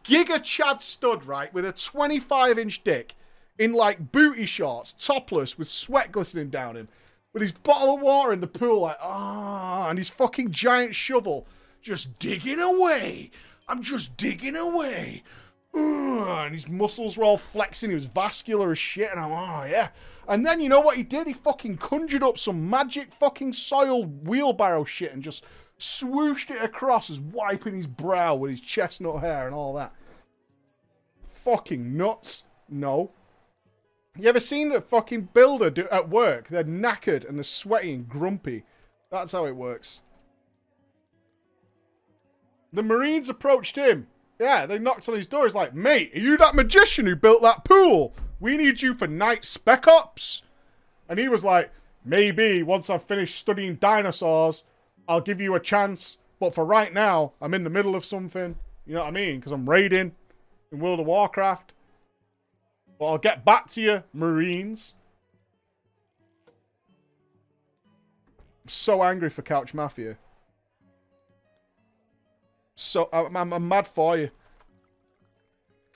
Giga 0.05 0.43
Chad 0.43 0.81
stud, 0.81 1.27
right? 1.27 1.53
With 1.53 1.65
a 1.65 1.73
25-inch 1.73 2.85
dick 2.85 3.15
in, 3.59 3.73
like, 3.73 4.13
booty 4.13 4.47
shorts, 4.47 4.95
topless, 4.99 5.59
with 5.59 5.69
sweat 5.69 6.13
glistening 6.13 6.51
down 6.51 6.77
him 6.77 6.89
with 7.33 7.43
his 7.43 7.53
bottle 7.53 7.95
of 7.95 8.01
water 8.01 8.33
in 8.33 8.41
the 8.41 8.47
pool, 8.47 8.81
like, 8.81 8.97
ah, 9.01 9.87
oh, 9.87 9.91
and 9.91 9.99
his 9.99 10.09
fucking 10.09 10.51
giant 10.51 10.95
shovel, 10.95 11.47
just 11.83 12.19
digging 12.19 12.61
away. 12.61 13.31
I'm 13.69 13.83
just 13.83 14.17
digging 14.17 14.57
away. 14.57 15.23
and 15.75 16.53
his 16.53 16.69
muscles 16.69 17.17
were 17.17 17.25
all 17.25 17.39
flexing. 17.39 17.91
He 17.91 17.95
was 17.95 18.07
vascular 18.07 18.73
as 18.73 18.79
shit. 18.79 19.11
And 19.11 19.21
I'm, 19.21 19.31
oh, 19.31 19.65
yeah. 19.65 19.89
And 20.27 20.45
then 20.45 20.61
you 20.61 20.69
know 20.69 20.81
what 20.81 20.97
he 20.97 21.03
did? 21.03 21.27
He 21.27 21.33
fucking 21.33 21.77
conjured 21.77 22.23
up 22.23 22.39
some 22.39 22.69
magic 22.69 23.13
fucking 23.15 23.53
soil 23.53 24.05
wheelbarrow 24.05 24.85
shit 24.85 25.13
and 25.13 25.23
just 25.23 25.45
swooshed 25.79 26.51
it 26.51 26.63
across 26.63 27.11
as 27.11 27.21
wiping 27.21 27.77
his 27.77 27.87
brow 27.87 28.35
with 28.35 28.51
his 28.51 28.61
chestnut 28.61 29.21
hair 29.21 29.47
and 29.47 29.55
all 29.55 29.75
that. 29.75 29.93
Fucking 31.45 31.97
nuts. 31.97 32.45
No. 32.69 33.13
You 34.21 34.29
ever 34.29 34.41
seen 34.41 34.73
a 34.73 34.81
fucking 34.81 35.29
builder 35.33 35.71
do 35.71 35.87
at 35.93 36.09
work? 36.09 36.49
They're 36.49 36.65
knackered 36.65 37.29
and 37.29 37.39
they're 37.39 37.45
sweaty 37.45 37.95
and 37.95 38.09
grumpy. 38.09 38.65
That's 39.13 39.31
how 39.31 39.47
it 39.47 39.55
works. 39.55 40.01
The 42.73 42.83
Marines 42.83 43.29
approached 43.29 43.77
him. 43.77 44.09
Yeah, 44.41 44.67
they 44.67 44.81
knocked 44.81 45.09
on 45.09 45.15
his 45.15 45.29
door. 45.29 45.45
He's 45.45 45.55
like, 45.55 45.73
mate, 45.73 46.13
are 46.17 46.19
you 46.19 46.37
that 46.37 46.57
magician 46.57 47.07
who 47.07 47.15
built 47.15 47.43
that 47.43 47.65
pool? 47.65 48.13
We 48.41 48.57
need 48.57 48.83
you 48.83 48.95
for 48.95 49.07
night 49.07 49.45
spec 49.45 49.87
ops. 49.87 50.43
And 51.09 51.19
he 51.19 51.29
was 51.29 51.45
like, 51.45 51.71
maybe 52.05 52.65
once 52.65 52.91
I've 52.91 53.05
finished 53.05 53.39
studying 53.39 53.77
dinosaurs, 53.77 54.65
I'll 55.09 55.21
give 55.21 55.41
you 55.41 55.55
a 55.55 55.61
chance. 55.61 56.19
But 56.41 56.57
for 56.57 56.65
right 56.65 56.93
now, 56.93 57.33
I'm 57.41 57.55
in 57.55 57.63
the 57.63 57.71
middle 57.71 57.95
of 57.95 58.05
something. 58.05 58.57
You 58.85 58.95
know 58.95 59.01
what 59.01 59.09
I 59.09 59.13
mean? 59.13 59.37
Because 59.39 59.53
I'm 59.53 59.69
raiding 59.69 60.13
in 60.73 60.81
World 60.81 60.99
of 60.99 61.07
Warcraft. 61.07 61.73
But 62.99 63.07
I'll 63.07 63.19
get 63.19 63.45
back 63.45 63.69
to 63.69 63.81
you, 63.81 64.03
Marines. 64.13 64.93
I'm 66.49 66.55
so 68.69 69.03
angry 69.03 69.31
for 69.31 69.43
Couch 69.43 69.73
Mafia. 69.73 70.17
So, 72.75 73.09
I'm, 73.13 73.37
I'm, 73.37 73.53
I'm 73.53 73.69
mad 73.69 73.87
for 73.87 74.17
you. 74.17 74.31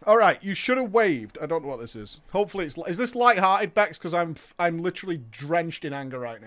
Alright, 0.06 0.42
you 0.42 0.54
should 0.54 0.78
have 0.78 0.92
waved. 0.92 1.38
I 1.40 1.46
don't 1.46 1.62
know 1.62 1.68
what 1.68 1.80
this 1.80 1.94
is. 1.94 2.20
Hopefully 2.32 2.66
it's... 2.66 2.76
Is 2.88 2.96
this 2.96 3.14
light-hearted, 3.14 3.72
Bex? 3.72 3.98
Because 3.98 4.14
I'm, 4.14 4.34
I'm 4.58 4.78
literally 4.78 5.20
drenched 5.30 5.84
in 5.84 5.92
anger 5.92 6.18
right 6.18 6.40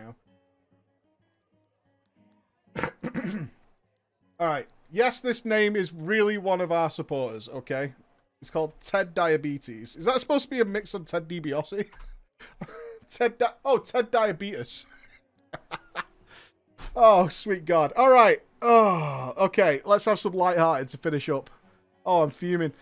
now. 2.75 2.75
Alright. 4.39 4.67
Yes, 4.91 5.19
this 5.19 5.45
name 5.45 5.75
is 5.75 5.93
really 5.93 6.37
one 6.37 6.61
of 6.61 6.71
our 6.71 6.89
supporters, 6.89 7.49
okay? 7.49 7.93
It's 8.41 8.51
called 8.51 8.73
Ted 8.81 9.13
Diabetes. 9.13 9.95
Is 9.95 10.05
that 10.05 10.19
supposed 10.19 10.45
to 10.45 10.49
be 10.49 10.59
a 10.59 10.65
mix 10.65 10.93
on 10.93 11.05
Ted 11.05 11.27
DiBiase? 11.27 11.87
Ted 13.09 13.37
Di 13.37 13.47
Oh, 13.63 13.77
Ted 13.77 14.11
Diabetes. 14.11 14.85
oh, 16.95 17.27
sweet 17.27 17.65
God. 17.65 17.93
All 17.95 18.11
right. 18.11 18.41
Oh, 18.61 19.33
okay. 19.37 19.81
Let's 19.85 20.05
have 20.05 20.19
some 20.19 20.33
light-hearted 20.33 20.89
to 20.89 20.97
finish 20.97 21.29
up. 21.29 21.49
Oh, 22.05 22.21
I'm 22.21 22.29
fuming. 22.29 22.73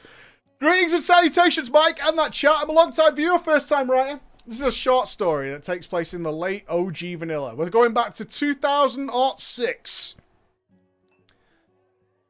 Greetings 0.60 0.94
and 0.94 1.04
salutations, 1.04 1.70
Mike, 1.70 2.04
and 2.04 2.18
that 2.18 2.34
chat. 2.34 2.56
I'm 2.58 2.70
a 2.70 2.74
long-time 2.74 3.16
viewer, 3.16 3.40
first-time 3.40 3.90
writer. 3.90 4.20
This 4.46 4.60
is 4.60 4.66
a 4.66 4.72
short 4.72 5.08
story 5.08 5.50
that 5.52 5.64
takes 5.64 5.88
place 5.88 6.14
in 6.14 6.24
the 6.24 6.32
late 6.32 6.66
OG 6.68 6.98
vanilla. 7.18 7.56
We're 7.56 7.70
going 7.70 7.94
back 7.94 8.14
to 8.16 8.26
2006. 8.26 10.16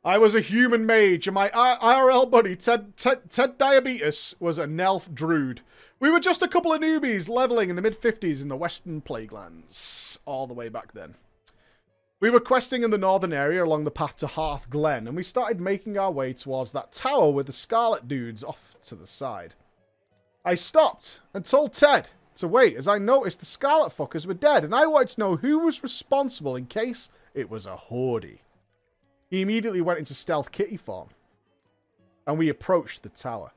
I 0.05 0.17
was 0.17 0.35
a 0.35 0.41
human 0.41 0.85
mage, 0.85 1.27
and 1.27 1.33
my 1.33 1.49
IRL 1.49 2.29
buddy, 2.29 2.57
Ted, 2.57 2.97
Ted, 2.97 3.29
Ted 3.29 3.57
Diabetes, 3.57 4.35
was 4.37 4.57
a 4.57 4.65
Nelf 4.65 5.13
Druid. 5.13 5.61
We 6.01 6.09
were 6.09 6.19
just 6.19 6.41
a 6.41 6.47
couple 6.49 6.73
of 6.73 6.81
newbies 6.81 7.29
leveling 7.29 7.69
in 7.69 7.77
the 7.77 7.81
mid-50s 7.81 8.41
in 8.41 8.49
the 8.49 8.57
Western 8.57 8.99
Plaguelands, 8.99 10.17
all 10.25 10.45
the 10.45 10.53
way 10.53 10.67
back 10.67 10.91
then. 10.91 11.15
We 12.19 12.29
were 12.29 12.41
questing 12.41 12.83
in 12.83 12.91
the 12.91 12.97
northern 12.97 13.31
area 13.31 13.63
along 13.63 13.85
the 13.85 13.91
path 13.91 14.17
to 14.17 14.27
Hearthglen, 14.27 15.07
and 15.07 15.15
we 15.15 15.23
started 15.23 15.61
making 15.61 15.97
our 15.97 16.11
way 16.11 16.33
towards 16.33 16.71
that 16.73 16.91
tower 16.91 17.31
with 17.31 17.45
the 17.45 17.53
Scarlet 17.53 18.09
dudes 18.09 18.43
off 18.43 18.75
to 18.87 18.95
the 18.95 19.07
side. 19.07 19.53
I 20.43 20.55
stopped 20.55 21.21
and 21.33 21.45
told 21.45 21.71
Ted 21.71 22.09
to 22.35 22.47
wait 22.49 22.75
as 22.75 22.89
I 22.89 22.97
noticed 22.97 23.39
the 23.39 23.45
Scarlet 23.45 23.95
fuckers 23.95 24.25
were 24.25 24.33
dead, 24.33 24.65
and 24.65 24.75
I 24.75 24.85
wanted 24.85 25.13
to 25.13 25.19
know 25.21 25.35
who 25.37 25.59
was 25.59 25.81
responsible 25.81 26.57
in 26.57 26.65
case 26.65 27.07
it 27.33 27.49
was 27.49 27.65
a 27.65 27.77
Horde. 27.77 28.39
He 29.33 29.41
immediately 29.41 29.81
went 29.81 29.97
into 29.97 30.13
stealth 30.13 30.51
kitty 30.51 30.77
form. 30.77 31.09
And 32.27 32.37
we 32.37 32.49
approached 32.49 33.01
the 33.01 33.09
tower. 33.09 33.51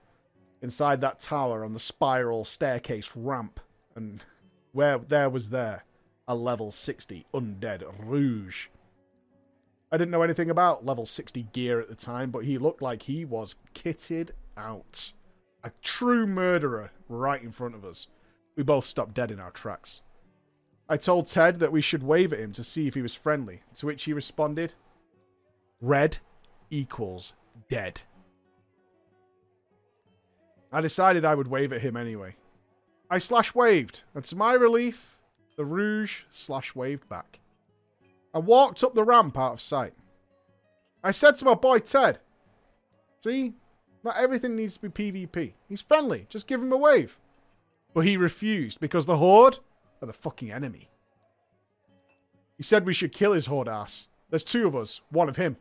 Inside 0.62 1.03
that 1.03 1.20
tower 1.20 1.66
on 1.66 1.74
the 1.74 1.79
spiral 1.79 2.47
staircase 2.47 3.14
ramp. 3.14 3.61
And 3.95 4.24
where 4.72 4.97
there 4.97 5.29
was 5.29 5.51
there 5.51 5.85
a 6.29 6.35
level 6.35 6.72
60 6.72 7.27
undead 7.35 7.83
rogue. 8.07 8.55
I 9.93 9.99
didn't 9.99 10.12
know 10.12 10.22
anything 10.22 10.49
about 10.49 10.87
level 10.87 11.05
60 11.05 11.43
gear 11.53 11.79
at 11.79 11.91
the 11.91 11.95
time, 11.95 12.31
but 12.31 12.47
he 12.47 12.57
looked 12.57 12.81
like 12.81 13.03
he 13.03 13.27
was 13.27 13.57
kitted 13.74 14.31
out. 14.57 15.12
A 15.62 15.70
true 15.83 16.27
murderer 16.27 16.91
right 17.11 17.43
in 17.43 17.53
front 17.53 17.74
of 17.74 17.85
us. 17.85 18.07
We 18.57 18.62
both 18.62 18.87
stopped 18.87 19.12
dead 19.12 19.31
in 19.31 19.41
our 19.41 19.51
tracks. 19.51 20.01
I 20.89 20.97
told 20.97 21.27
Ted 21.27 21.59
that 21.59 21.70
we 21.72 21.83
should 21.83 22.03
wave 22.03 22.33
at 22.33 22.41
him 22.41 22.53
to 22.53 22.64
see 22.64 22.87
if 22.87 22.95
he 22.95 23.03
was 23.03 23.14
friendly, 23.14 23.61
to 23.74 23.85
which 23.85 24.05
he 24.05 24.14
responded, 24.14 24.72
Red 25.81 26.18
equals 26.70 27.35
dead. 27.68 28.01
I 30.72 30.81
decided 30.81 31.24
I 31.24 31.35
would 31.35 31.49
wave 31.49 31.72
at 31.72 31.81
him 31.81 31.97
anyway. 31.97 32.35
I 33.11 33.18
slash 33.18 33.55
waved, 33.55 34.03
and 34.14 34.24
to 34.24 34.37
my 34.37 34.55
relief, 34.55 35.18
the 35.57 35.64
Rogue 35.64 36.09
slash 36.31 36.74
waved 36.74 37.09
back. 37.09 37.39
I 38.35 38.39
walked 38.39 38.83
up 38.85 38.95
the 38.95 39.05
ramp 39.05 39.39
out 39.39 39.55
of 39.55 39.61
sight. 39.61 39.95
I 41.05 41.12
said 41.12 41.37
to 41.37 41.45
my 41.45 41.55
boy 41.55 41.79
Ted, 41.79 42.18
see, 43.20 43.55
not 44.03 44.16
everything 44.16 44.57
needs 44.57 44.77
to 44.77 44.89
be 44.89 45.12
PvP. 45.12 45.53
He's 45.68 45.83
friendly. 45.83 46.27
Just 46.29 46.47
give 46.47 46.61
him 46.61 46.72
a 46.72 46.77
wave. 46.77 47.18
But 47.95 48.05
he 48.05 48.16
refused 48.16 48.81
because 48.81 49.07
the 49.07 49.16
Horde 49.16 49.59
are 50.03 50.07
the 50.07 50.12
fucking 50.12 50.53
enemy. 50.53 50.91
He 52.57 52.62
said 52.62 52.85
we 52.85 52.93
should 52.93 53.12
kill 53.12 53.33
his 53.33 53.47
Horde 53.47 53.68
ass. 53.68 54.09
There's 54.31 54.45
two 54.45 54.66
of 54.66 54.74
us, 54.74 55.01
one 55.11 55.29
of 55.29 55.37
him. 55.37 55.57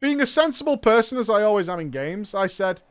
Being 0.00 0.20
a 0.20 0.26
sensible 0.26 0.76
person 0.76 1.18
as 1.18 1.30
I 1.30 1.42
always 1.42 1.68
am 1.68 1.80
in 1.80 1.90
games, 1.90 2.34
I 2.34 2.46
said, 2.46 2.82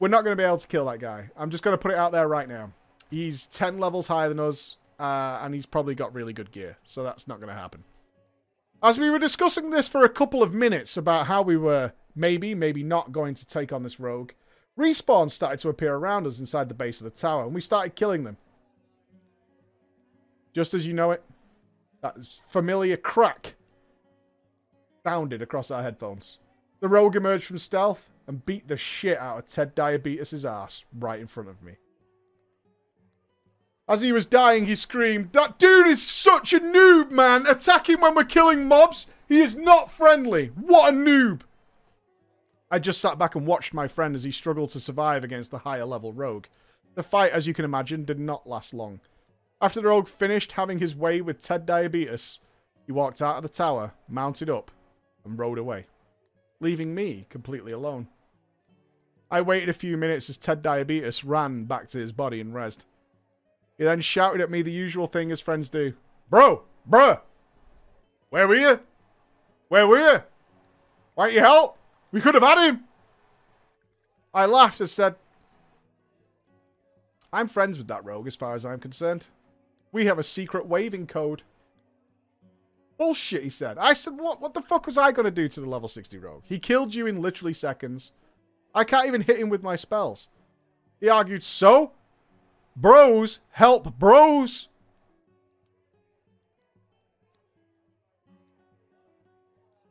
we're 0.00 0.08
not 0.08 0.24
going 0.24 0.36
to 0.36 0.40
be 0.40 0.46
able 0.46 0.58
to 0.58 0.68
kill 0.68 0.86
that 0.86 1.00
guy. 1.00 1.30
I'm 1.36 1.50
just 1.50 1.62
going 1.62 1.74
to 1.74 1.78
put 1.78 1.92
it 1.92 1.98
out 1.98 2.12
there 2.12 2.28
right 2.28 2.48
now. 2.48 2.72
He's 3.10 3.46
10 3.46 3.78
levels 3.78 4.06
higher 4.06 4.28
than 4.28 4.40
us, 4.40 4.76
uh, 4.98 5.40
and 5.42 5.54
he's 5.54 5.66
probably 5.66 5.94
got 5.94 6.14
really 6.14 6.32
good 6.32 6.50
gear, 6.50 6.76
so 6.84 7.02
that's 7.02 7.28
not 7.28 7.38
going 7.38 7.48
to 7.48 7.54
happen. 7.54 7.84
As 8.82 8.98
we 8.98 9.10
were 9.10 9.18
discussing 9.18 9.70
this 9.70 9.88
for 9.88 10.04
a 10.04 10.08
couple 10.08 10.42
of 10.42 10.54
minutes 10.54 10.96
about 10.96 11.26
how 11.26 11.42
we 11.42 11.56
were 11.56 11.92
maybe, 12.14 12.54
maybe 12.54 12.82
not 12.82 13.12
going 13.12 13.34
to 13.34 13.46
take 13.46 13.72
on 13.72 13.82
this 13.82 13.98
rogue, 13.98 14.32
respawns 14.78 15.32
started 15.32 15.58
to 15.60 15.68
appear 15.68 15.94
around 15.94 16.26
us 16.26 16.38
inside 16.38 16.68
the 16.68 16.74
base 16.74 17.00
of 17.00 17.04
the 17.04 17.10
tower, 17.10 17.44
and 17.44 17.54
we 17.54 17.60
started 17.60 17.94
killing 17.94 18.24
them. 18.24 18.36
Just 20.54 20.74
as 20.74 20.86
you 20.86 20.92
know 20.92 21.10
it, 21.12 21.22
that 22.02 22.16
familiar 22.48 22.96
crack 22.96 23.54
sounded 25.04 25.42
across 25.42 25.70
our 25.70 25.82
headphones. 25.82 26.38
The 26.80 26.88
rogue 26.88 27.16
emerged 27.16 27.46
from 27.46 27.58
stealth 27.58 28.10
and 28.26 28.44
beat 28.44 28.68
the 28.68 28.76
shit 28.76 29.18
out 29.18 29.38
of 29.38 29.46
Ted 29.46 29.74
Diabetes' 29.74 30.44
ass 30.44 30.84
right 30.98 31.20
in 31.20 31.26
front 31.26 31.48
of 31.48 31.62
me. 31.62 31.72
As 33.88 34.02
he 34.02 34.12
was 34.12 34.26
dying, 34.26 34.66
he 34.66 34.74
screamed, 34.74 35.32
That 35.32 35.58
dude 35.58 35.86
is 35.86 36.06
such 36.06 36.52
a 36.52 36.60
noob, 36.60 37.10
man! 37.10 37.46
Attacking 37.46 38.00
when 38.00 38.14
we're 38.14 38.24
killing 38.24 38.68
mobs! 38.68 39.06
He 39.26 39.40
is 39.40 39.54
not 39.54 39.90
friendly! 39.90 40.48
What 40.48 40.92
a 40.92 40.96
noob! 40.96 41.40
I 42.70 42.78
just 42.78 43.00
sat 43.00 43.18
back 43.18 43.34
and 43.34 43.46
watched 43.46 43.72
my 43.72 43.88
friend 43.88 44.14
as 44.14 44.22
he 44.22 44.30
struggled 44.30 44.70
to 44.70 44.80
survive 44.80 45.24
against 45.24 45.50
the 45.50 45.58
higher 45.58 45.86
level 45.86 46.12
rogue. 46.12 46.46
The 46.96 47.02
fight, 47.02 47.32
as 47.32 47.46
you 47.46 47.54
can 47.54 47.64
imagine, 47.64 48.04
did 48.04 48.18
not 48.18 48.46
last 48.46 48.74
long. 48.74 49.00
After 49.60 49.80
the 49.80 49.88
rogue 49.88 50.06
finished 50.08 50.52
having 50.52 50.78
his 50.78 50.94
way 50.94 51.20
with 51.20 51.42
Ted 51.42 51.66
Diabetes, 51.66 52.38
he 52.86 52.92
walked 52.92 53.20
out 53.20 53.36
of 53.36 53.42
the 53.42 53.48
tower, 53.48 53.92
mounted 54.08 54.48
up, 54.48 54.70
and 55.24 55.38
rode 55.38 55.58
away, 55.58 55.86
leaving 56.60 56.94
me 56.94 57.26
completely 57.28 57.72
alone. 57.72 58.06
I 59.30 59.40
waited 59.40 59.68
a 59.68 59.74
few 59.74 59.96
minutes 59.96 60.30
as 60.30 60.36
Ted 60.36 60.62
Diabetes 60.62 61.24
ran 61.24 61.64
back 61.64 61.88
to 61.88 61.98
his 61.98 62.12
body 62.12 62.40
and 62.40 62.54
rest. 62.54 62.86
He 63.76 63.84
then 63.84 64.00
shouted 64.00 64.40
at 64.40 64.50
me 64.50 64.62
the 64.62 64.72
usual 64.72 65.06
thing 65.08 65.32
as 65.32 65.40
friends 65.40 65.68
do. 65.68 65.92
Bro! 66.30 66.62
Bruh! 66.88 67.20
Where 68.30 68.46
were 68.46 68.54
you? 68.54 68.80
Where 69.68 69.86
were 69.86 69.98
you? 69.98 70.22
Why 71.14 71.26
didn't 71.26 71.36
you 71.36 71.40
help? 71.40 71.76
We 72.12 72.20
could 72.20 72.34
have 72.34 72.44
had 72.44 72.68
him! 72.68 72.84
I 74.32 74.46
laughed 74.46 74.80
and 74.80 74.88
said, 74.88 75.16
I'm 77.32 77.48
friends 77.48 77.76
with 77.76 77.88
that 77.88 78.04
rogue 78.04 78.26
as 78.26 78.36
far 78.36 78.54
as 78.54 78.64
I'm 78.64 78.78
concerned. 78.78 79.26
We 79.92 80.06
have 80.06 80.18
a 80.18 80.22
secret 80.22 80.66
waving 80.66 81.06
code. 81.06 81.42
Bullshit, 82.98 83.44
he 83.44 83.48
said. 83.48 83.78
I 83.78 83.92
said, 83.92 84.18
what, 84.18 84.40
what 84.40 84.54
the 84.54 84.60
fuck 84.60 84.86
was 84.86 84.98
I 84.98 85.12
going 85.12 85.24
to 85.24 85.30
do 85.30 85.48
to 85.48 85.60
the 85.60 85.68
level 85.68 85.88
60 85.88 86.18
rogue? 86.18 86.42
He 86.44 86.58
killed 86.58 86.94
you 86.94 87.06
in 87.06 87.22
literally 87.22 87.54
seconds. 87.54 88.12
I 88.74 88.84
can't 88.84 89.06
even 89.06 89.22
hit 89.22 89.38
him 89.38 89.48
with 89.48 89.62
my 89.62 89.76
spells. 89.76 90.28
He 91.00 91.08
argued, 91.08 91.44
so? 91.44 91.92
Bros, 92.76 93.38
help 93.50 93.98
bros. 93.98 94.68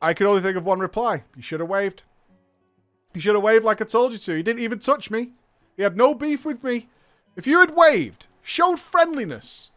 I 0.02 0.14
could 0.14 0.28
only 0.28 0.42
think 0.42 0.58
of 0.58 0.66
one 0.66 0.80
reply. 0.80 1.24
You 1.36 1.42
should 1.42 1.60
have 1.60 1.70
waved. 1.70 2.04
You 3.14 3.22
should 3.22 3.36
have 3.36 3.44
waved 3.44 3.66
like 3.66 3.82
I 3.82 3.86
told 3.86 4.12
you 4.12 4.18
to. 4.20 4.36
He 4.36 4.44
didn't 4.44 4.62
even 4.62 4.80
touch 4.80 5.10
me. 5.10 5.32
He 5.76 5.84
had 5.84 5.98
no 5.98 6.14
beef 6.14 6.46
with 6.46 6.64
me. 6.64 6.88
If 7.36 7.48
you 7.48 7.60
had 7.60 7.76
waved, 7.76 8.28
showed 8.42 8.80
friendliness, 8.80 9.72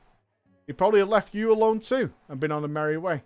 he'd 0.71 0.79
probably 0.79 1.03
left 1.03 1.35
you 1.35 1.53
alone 1.53 1.81
too 1.81 2.12
and 2.29 2.39
been 2.39 2.53
on 2.53 2.62
a 2.62 2.68
merry 2.68 2.97
way. 2.97 3.25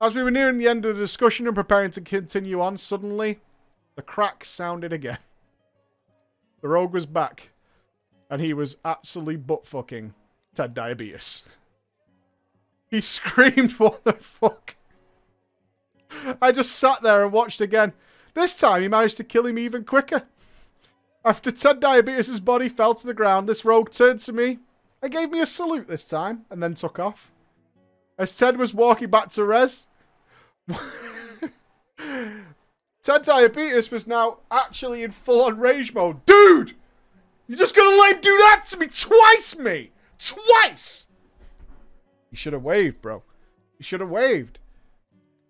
As 0.00 0.14
we 0.14 0.22
were 0.22 0.30
nearing 0.30 0.56
the 0.56 0.66
end 0.66 0.86
of 0.86 0.96
the 0.96 1.02
discussion 1.02 1.46
and 1.46 1.54
preparing 1.54 1.90
to 1.90 2.00
continue 2.00 2.58
on, 2.62 2.78
suddenly 2.78 3.40
the 3.96 4.00
crack 4.00 4.46
sounded 4.46 4.90
again. 4.90 5.18
The 6.62 6.68
rogue 6.68 6.94
was 6.94 7.04
back 7.04 7.50
and 8.30 8.40
he 8.40 8.54
was 8.54 8.76
absolutely 8.82 9.36
butt 9.36 9.66
fucking 9.66 10.14
Ted 10.54 10.72
Diabetes. 10.72 11.42
He 12.90 13.00
screamed, 13.02 13.72
What 13.72 14.04
the 14.04 14.14
fuck? 14.14 14.74
I 16.40 16.50
just 16.50 16.72
sat 16.72 17.02
there 17.02 17.24
and 17.24 17.30
watched 17.30 17.60
again. 17.60 17.92
This 18.32 18.54
time 18.54 18.80
he 18.80 18.88
managed 18.88 19.18
to 19.18 19.24
kill 19.24 19.44
him 19.44 19.58
even 19.58 19.84
quicker. 19.84 20.22
After 21.26 21.50
Ted 21.50 21.80
Diabetes' 21.80 22.40
body 22.40 22.70
fell 22.70 22.94
to 22.94 23.06
the 23.06 23.12
ground, 23.12 23.46
this 23.46 23.66
rogue 23.66 23.90
turned 23.90 24.20
to 24.20 24.32
me 24.32 24.60
and 25.02 25.12
gave 25.12 25.30
me 25.30 25.40
a 25.40 25.46
salute 25.46 25.88
this 25.88 26.04
time 26.04 26.44
and 26.50 26.62
then 26.62 26.74
took 26.74 26.98
off. 26.98 27.32
As 28.18 28.34
Ted 28.34 28.56
was 28.56 28.74
walking 28.74 29.10
back 29.10 29.30
to 29.30 29.44
Res, 29.44 29.86
Ted 33.02 33.22
Diabetes 33.22 33.90
was 33.90 34.06
now 34.06 34.38
actually 34.50 35.02
in 35.02 35.12
full 35.12 35.42
on 35.42 35.58
rage 35.58 35.94
mode. 35.94 36.24
Dude! 36.26 36.74
You're 37.46 37.58
just 37.58 37.76
gonna 37.76 37.96
let 37.96 38.16
him 38.16 38.20
do 38.20 38.36
that 38.38 38.64
to 38.70 38.76
me 38.76 38.88
twice, 38.88 39.56
mate! 39.56 39.92
Twice! 40.18 41.06
You 42.30 42.36
should 42.36 42.52
have 42.52 42.64
waved, 42.64 43.00
bro. 43.00 43.22
You 43.78 43.84
should 43.84 44.00
have 44.00 44.10
waved. 44.10 44.58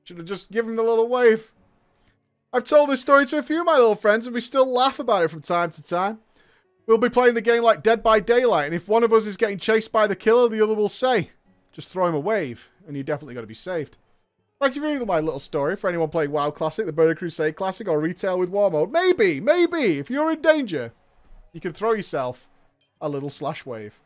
Should 0.04 0.18
have 0.18 0.26
just 0.26 0.50
given 0.50 0.72
him 0.72 0.78
a 0.78 0.82
little 0.82 1.08
wave. 1.08 1.50
I've 2.52 2.64
told 2.64 2.88
this 2.88 3.00
story 3.00 3.26
to 3.26 3.38
a 3.38 3.42
few 3.42 3.60
of 3.60 3.66
my 3.66 3.76
little 3.76 3.94
friends, 3.94 4.26
and 4.26 4.34
we 4.34 4.40
still 4.40 4.70
laugh 4.70 4.98
about 4.98 5.24
it 5.24 5.28
from 5.28 5.42
time 5.42 5.70
to 5.72 5.82
time. 5.82 6.20
We'll 6.88 6.96
be 6.96 7.10
playing 7.10 7.34
the 7.34 7.42
game 7.42 7.62
like 7.62 7.82
Dead 7.82 8.02
by 8.02 8.18
Daylight, 8.18 8.64
and 8.64 8.74
if 8.74 8.88
one 8.88 9.04
of 9.04 9.12
us 9.12 9.26
is 9.26 9.36
getting 9.36 9.58
chased 9.58 9.92
by 9.92 10.06
the 10.06 10.16
killer, 10.16 10.48
the 10.48 10.64
other 10.64 10.72
will 10.72 10.88
say, 10.88 11.30
just 11.70 11.90
throw 11.90 12.06
him 12.06 12.14
a 12.14 12.18
wave, 12.18 12.66
and 12.86 12.96
you're 12.96 13.04
definitely 13.04 13.34
going 13.34 13.44
to 13.44 13.46
be 13.46 13.52
saved. 13.52 13.98
Thank 14.58 14.74
you 14.74 14.80
for 14.80 14.88
reading 14.88 15.06
my 15.06 15.20
little 15.20 15.38
story. 15.38 15.76
For 15.76 15.90
anyone 15.90 16.08
playing 16.08 16.30
WoW 16.30 16.50
Classic, 16.50 16.86
the 16.86 16.92
Burning 16.92 17.16
Crusade 17.16 17.56
Classic, 17.56 17.86
or 17.86 18.00
Retail 18.00 18.38
with 18.38 18.48
War 18.48 18.70
Mode, 18.70 18.90
maybe, 18.90 19.38
maybe, 19.38 19.98
if 19.98 20.08
you're 20.08 20.32
in 20.32 20.40
danger, 20.40 20.90
you 21.52 21.60
can 21.60 21.74
throw 21.74 21.92
yourself 21.92 22.48
a 23.02 23.08
little 23.08 23.28
slash 23.28 23.66
wave. 23.66 24.00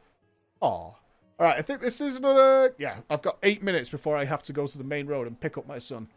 Aw. 0.61 0.91
Alright, 1.39 1.59
I 1.59 1.63
think 1.63 1.81
this 1.81 2.01
is 2.01 2.17
another... 2.17 2.75
Yeah, 2.79 2.97
I've 3.09 3.23
got 3.23 3.39
eight 3.45 3.63
minutes 3.63 3.91
before 3.91 4.17
I 4.17 4.25
have 4.25 4.43
to 4.43 4.53
go 4.53 4.67
to 4.67 4.79
the 4.79 4.83
main 4.83 5.07
road 5.07 5.29
and 5.29 5.41
pick 5.41 5.57
up 5.57 5.69
my 5.69 5.79
son. 5.79 6.09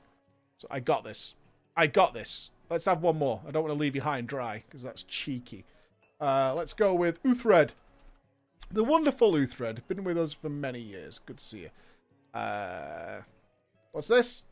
So 0.57 0.67
I 0.71 0.79
got 0.79 1.03
this. 1.03 1.35
I 1.77 1.85
got 1.85 2.15
this. 2.15 2.49
Let's 2.71 2.85
have 2.85 3.03
one 3.03 3.19
more. 3.19 3.39
I 3.47 3.51
don't 3.51 3.61
want 3.61 3.75
to 3.75 3.79
leave 3.79 3.95
you 3.95 4.01
high 4.01 4.17
and 4.17 4.27
dry, 4.27 4.63
because 4.65 4.81
that's 4.81 5.03
cheeky. 5.03 5.63
Uh, 6.19 6.53
let's 6.55 6.73
go 6.73 6.93
with 6.93 7.21
Uthred. 7.23 7.71
The 8.71 8.83
wonderful 8.83 9.33
Uthred. 9.33 9.79
Been 9.87 10.03
with 10.03 10.17
us 10.17 10.33
for 10.33 10.49
many 10.49 10.79
years. 10.79 11.19
Good 11.25 11.37
to 11.37 11.43
see 11.43 11.59
you. 11.59 11.69
Uh, 12.39 13.21
what's 13.91 14.07
this? 14.07 14.43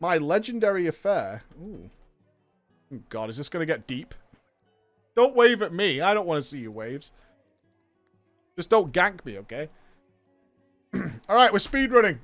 My 0.00 0.18
legendary 0.18 0.86
affair. 0.86 1.42
Ooh. 1.62 1.90
Oh, 2.92 3.00
God, 3.08 3.30
is 3.30 3.36
this 3.36 3.48
going 3.48 3.66
to 3.66 3.72
get 3.72 3.86
deep? 3.86 4.14
Don't 5.16 5.36
wave 5.36 5.62
at 5.62 5.72
me. 5.72 6.00
I 6.00 6.14
don't 6.14 6.26
want 6.26 6.42
to 6.42 6.48
see 6.48 6.58
your 6.58 6.72
waves. 6.72 7.12
Just 8.56 8.70
don't 8.70 8.92
gank 8.92 9.24
me, 9.24 9.38
okay? 9.38 9.68
Alright, 10.94 11.52
we're 11.52 11.58
speedrunning. 11.58 12.18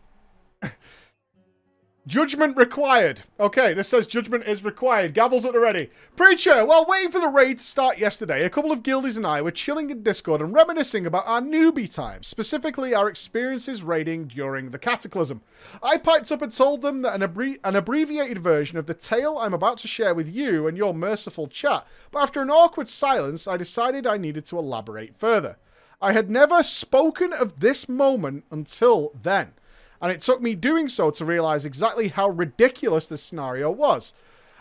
Judgment 2.11 2.57
required. 2.57 3.23
Okay, 3.39 3.73
this 3.73 3.87
says 3.87 4.09
judgment 4.09 4.45
is 4.45 4.65
required. 4.65 5.15
Gavels 5.15 5.45
at 5.45 5.53
the 5.53 5.61
ready. 5.61 5.91
Preacher, 6.17 6.67
while 6.67 6.85
waiting 6.85 7.13
for 7.13 7.21
the 7.21 7.29
raid 7.29 7.59
to 7.59 7.65
start 7.65 7.99
yesterday, 7.99 8.45
a 8.45 8.51
couple 8.51 8.73
of 8.73 8.83
guildies 8.83 9.17
and 9.17 9.25
I 9.25 9.41
were 9.41 9.53
chilling 9.53 9.91
in 9.91 10.03
Discord 10.03 10.41
and 10.41 10.53
reminiscing 10.53 11.07
about 11.07 11.29
our 11.29 11.41
newbie 11.41 11.95
times, 11.95 12.27
specifically 12.27 12.97
our 12.97 13.09
experiences 13.09 13.85
raiding 13.85 14.27
during 14.27 14.71
the 14.73 14.79
Cataclysm. 14.79 15.41
I 15.85 15.99
piped 15.99 16.33
up 16.33 16.43
and 16.43 16.53
told 16.53 16.83
them 16.83 17.03
that 17.03 17.15
an, 17.15 17.23
abbre- 17.23 17.61
an 17.63 17.77
abbreviated 17.77 18.43
version 18.43 18.77
of 18.77 18.87
the 18.87 18.95
tale 18.95 19.39
I'm 19.39 19.55
about 19.55 19.79
to 19.79 19.87
share 19.87 20.13
with 20.13 20.29
you 20.29 20.67
and 20.67 20.77
your 20.77 20.93
merciful 20.93 21.47
chat, 21.47 21.87
but 22.11 22.25
after 22.25 22.43
an 22.43 22.51
awkward 22.51 22.89
silence, 22.89 23.47
I 23.47 23.57
decided 23.57 24.05
I 24.05 24.17
needed 24.17 24.45
to 24.47 24.59
elaborate 24.59 25.15
further. 25.17 25.59
I 26.03 26.11
had 26.11 26.29
never 26.29 26.65
spoken 26.65 27.33
of 27.33 27.61
this 27.61 27.89
moment 27.89 28.47
until 28.51 29.13
then 29.23 29.53
and 30.01 30.11
it 30.11 30.21
took 30.21 30.41
me 30.41 30.55
doing 30.55 30.89
so 30.89 31.11
to 31.11 31.25
realize 31.25 31.65
exactly 31.65 32.09
how 32.09 32.31
ridiculous 32.31 33.07
this 33.07 33.23
scenario 33.23 33.71
was. 33.71 34.13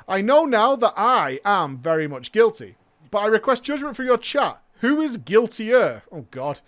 I 0.07 0.21
know 0.21 0.45
now 0.45 0.75
that 0.75 0.93
I 0.97 1.39
am 1.45 1.77
very 1.77 2.07
much 2.07 2.31
guilty, 2.31 2.75
but 3.11 3.19
I 3.19 3.27
request 3.27 3.63
judgment 3.63 3.95
from 3.95 4.05
your 4.05 4.17
chat. 4.17 4.61
Who 4.81 5.01
is 5.01 5.17
guiltier? 5.17 6.03
Oh 6.11 6.25
god. 6.31 6.61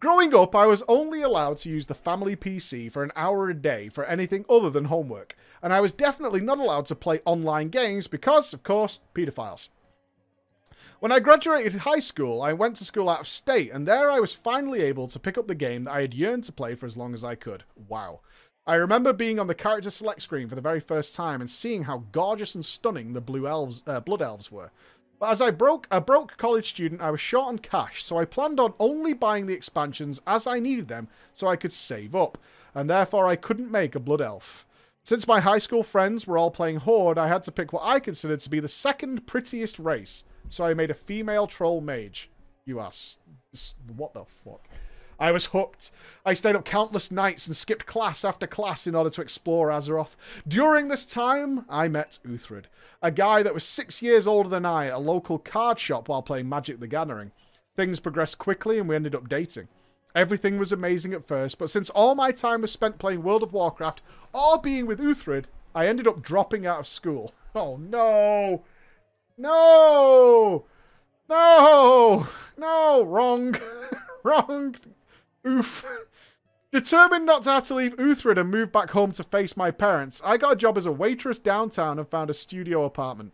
Growing 0.00 0.34
up, 0.34 0.54
I 0.54 0.66
was 0.66 0.82
only 0.86 1.22
allowed 1.22 1.56
to 1.58 1.70
use 1.70 1.86
the 1.86 1.94
family 1.94 2.36
PC 2.36 2.92
for 2.92 3.02
an 3.02 3.12
hour 3.16 3.48
a 3.48 3.54
day 3.54 3.88
for 3.88 4.04
anything 4.04 4.44
other 4.50 4.68
than 4.68 4.84
homework, 4.84 5.34
and 5.62 5.72
I 5.72 5.80
was 5.80 5.92
definitely 5.92 6.40
not 6.40 6.58
allowed 6.58 6.86
to 6.86 6.94
play 6.94 7.20
online 7.24 7.70
games 7.70 8.06
because, 8.06 8.52
of 8.52 8.62
course, 8.62 8.98
pedophiles. 9.14 9.68
When 11.04 11.12
I 11.12 11.20
graduated 11.20 11.74
high 11.74 11.98
school, 11.98 12.40
I 12.40 12.54
went 12.54 12.76
to 12.76 12.84
school 12.86 13.10
out 13.10 13.20
of 13.20 13.28
state, 13.28 13.70
and 13.72 13.86
there 13.86 14.10
I 14.10 14.20
was 14.20 14.32
finally 14.32 14.80
able 14.80 15.06
to 15.08 15.18
pick 15.18 15.36
up 15.36 15.46
the 15.46 15.54
game 15.54 15.84
that 15.84 15.92
I 15.92 16.00
had 16.00 16.14
yearned 16.14 16.44
to 16.44 16.52
play 16.52 16.74
for 16.74 16.86
as 16.86 16.96
long 16.96 17.12
as 17.12 17.22
I 17.22 17.34
could. 17.34 17.62
Wow. 17.88 18.20
I 18.66 18.76
remember 18.76 19.12
being 19.12 19.38
on 19.38 19.46
the 19.46 19.54
character 19.54 19.90
select 19.90 20.22
screen 20.22 20.48
for 20.48 20.54
the 20.54 20.62
very 20.62 20.80
first 20.80 21.14
time 21.14 21.42
and 21.42 21.50
seeing 21.50 21.82
how 21.82 22.04
gorgeous 22.12 22.54
and 22.54 22.64
stunning 22.64 23.12
the 23.12 23.20
blue 23.20 23.46
elves, 23.46 23.82
uh, 23.86 24.00
blood 24.00 24.22
elves 24.22 24.50
were. 24.50 24.70
But 25.18 25.28
as 25.28 25.42
I 25.42 25.50
broke 25.50 25.86
a 25.90 26.00
broke 26.00 26.38
college 26.38 26.70
student, 26.70 27.02
I 27.02 27.10
was 27.10 27.20
short 27.20 27.48
on 27.48 27.58
cash, 27.58 28.02
so 28.02 28.16
I 28.16 28.24
planned 28.24 28.58
on 28.58 28.72
only 28.78 29.12
buying 29.12 29.44
the 29.44 29.52
expansions 29.52 30.22
as 30.26 30.46
I 30.46 30.58
needed 30.58 30.88
them 30.88 31.08
so 31.34 31.48
I 31.48 31.56
could 31.56 31.74
save 31.74 32.14
up, 32.14 32.38
and 32.74 32.88
therefore 32.88 33.28
I 33.28 33.36
couldn't 33.36 33.70
make 33.70 33.94
a 33.94 34.00
blood 34.00 34.22
elf. 34.22 34.64
Since 35.02 35.28
my 35.28 35.40
high 35.40 35.58
school 35.58 35.82
friends 35.82 36.26
were 36.26 36.38
all 36.38 36.50
playing 36.50 36.76
Horde, 36.76 37.18
I 37.18 37.28
had 37.28 37.42
to 37.42 37.52
pick 37.52 37.74
what 37.74 37.84
I 37.84 38.00
considered 38.00 38.40
to 38.40 38.48
be 38.48 38.58
the 38.58 38.68
second 38.68 39.26
prettiest 39.26 39.78
race, 39.78 40.24
so 40.48 40.64
I 40.64 40.74
made 40.74 40.90
a 40.90 40.94
female 40.94 41.46
troll 41.46 41.80
mage. 41.80 42.30
You 42.66 42.80
ask, 42.80 43.16
what 43.96 44.14
the 44.14 44.24
fuck? 44.44 44.68
I 45.18 45.30
was 45.30 45.46
hooked. 45.46 45.90
I 46.26 46.34
stayed 46.34 46.56
up 46.56 46.64
countless 46.64 47.10
nights 47.10 47.46
and 47.46 47.56
skipped 47.56 47.86
class 47.86 48.24
after 48.24 48.46
class 48.46 48.86
in 48.86 48.94
order 48.94 49.10
to 49.10 49.22
explore 49.22 49.68
Azeroth. 49.68 50.16
During 50.48 50.88
this 50.88 51.06
time, 51.06 51.64
I 51.68 51.88
met 51.88 52.18
Uthred, 52.26 52.64
a 53.00 53.10
guy 53.10 53.42
that 53.42 53.54
was 53.54 53.64
six 53.64 54.02
years 54.02 54.26
older 54.26 54.48
than 54.48 54.66
I 54.66 54.86
at 54.86 54.94
a 54.94 54.98
local 54.98 55.38
card 55.38 55.78
shop 55.78 56.08
while 56.08 56.22
playing 56.22 56.48
Magic 56.48 56.80
the 56.80 56.88
Gathering. 56.88 57.30
Things 57.76 58.00
progressed 58.00 58.38
quickly 58.38 58.78
and 58.78 58.88
we 58.88 58.96
ended 58.96 59.14
up 59.14 59.28
dating. 59.28 59.68
Everything 60.14 60.58
was 60.58 60.72
amazing 60.72 61.12
at 61.12 61.26
first, 61.26 61.58
but 61.58 61.70
since 61.70 61.90
all 61.90 62.14
my 62.14 62.30
time 62.30 62.62
was 62.62 62.70
spent 62.70 62.98
playing 62.98 63.22
World 63.22 63.42
of 63.42 63.52
Warcraft 63.52 64.00
or 64.32 64.58
being 64.58 64.86
with 64.86 65.00
Uthred, 65.00 65.46
I 65.74 65.88
ended 65.88 66.06
up 66.06 66.22
dropping 66.22 66.66
out 66.66 66.80
of 66.80 66.86
school. 66.86 67.32
Oh 67.56 67.76
no! 67.76 68.64
No! 69.36 70.66
No! 71.28 72.26
No! 72.56 73.02
Wrong! 73.02 73.56
Wrong! 74.22 74.76
Oof. 75.46 75.84
Determined 76.72 77.26
not 77.26 77.42
to 77.44 77.50
have 77.50 77.64
to 77.64 77.74
leave 77.74 77.96
Uthred 77.96 78.38
and 78.38 78.50
move 78.50 78.70
back 78.72 78.90
home 78.90 79.12
to 79.12 79.24
face 79.24 79.56
my 79.56 79.70
parents, 79.70 80.22
I 80.24 80.36
got 80.36 80.52
a 80.52 80.56
job 80.56 80.78
as 80.78 80.86
a 80.86 80.92
waitress 80.92 81.38
downtown 81.38 81.98
and 81.98 82.08
found 82.08 82.30
a 82.30 82.34
studio 82.34 82.84
apartment. 82.84 83.32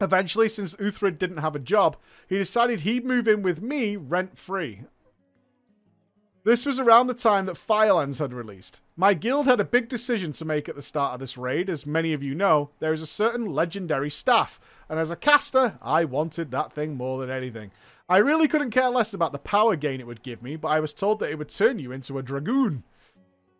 Eventually, 0.00 0.48
since 0.48 0.74
Uthred 0.76 1.18
didn't 1.18 1.38
have 1.38 1.54
a 1.54 1.60
job, 1.60 1.96
he 2.28 2.38
decided 2.38 2.80
he'd 2.80 3.04
move 3.04 3.28
in 3.28 3.42
with 3.42 3.60
me 3.60 3.96
rent 3.96 4.38
free. 4.38 4.82
This 6.42 6.64
was 6.64 6.78
around 6.78 7.06
the 7.06 7.14
time 7.14 7.46
that 7.46 7.58
Firelands 7.58 8.18
had 8.18 8.32
released. 8.32 8.80
My 8.96 9.14
guild 9.14 9.46
had 9.46 9.60
a 9.60 9.64
big 9.64 9.88
decision 9.88 10.32
to 10.32 10.44
make 10.44 10.68
at 10.68 10.74
the 10.74 10.82
start 10.82 11.14
of 11.14 11.20
this 11.20 11.36
raid. 11.36 11.68
As 11.68 11.84
many 11.84 12.14
of 12.14 12.22
you 12.22 12.34
know, 12.34 12.70
there 12.78 12.94
is 12.94 13.02
a 13.02 13.06
certain 13.06 13.46
legendary 13.46 14.10
staff, 14.10 14.58
and 14.90 14.98
as 14.98 15.10
a 15.10 15.16
caster, 15.16 15.78
I 15.80 16.04
wanted 16.04 16.50
that 16.50 16.72
thing 16.72 16.96
more 16.96 17.20
than 17.20 17.30
anything. 17.30 17.70
I 18.08 18.18
really 18.18 18.48
couldn't 18.48 18.72
care 18.72 18.88
less 18.88 19.14
about 19.14 19.30
the 19.30 19.38
power 19.38 19.76
gain 19.76 20.00
it 20.00 20.06
would 20.06 20.24
give 20.24 20.42
me, 20.42 20.56
but 20.56 20.66
I 20.66 20.80
was 20.80 20.92
told 20.92 21.20
that 21.20 21.30
it 21.30 21.38
would 21.38 21.48
turn 21.48 21.78
you 21.78 21.92
into 21.92 22.18
a 22.18 22.22
dragoon. 22.24 22.82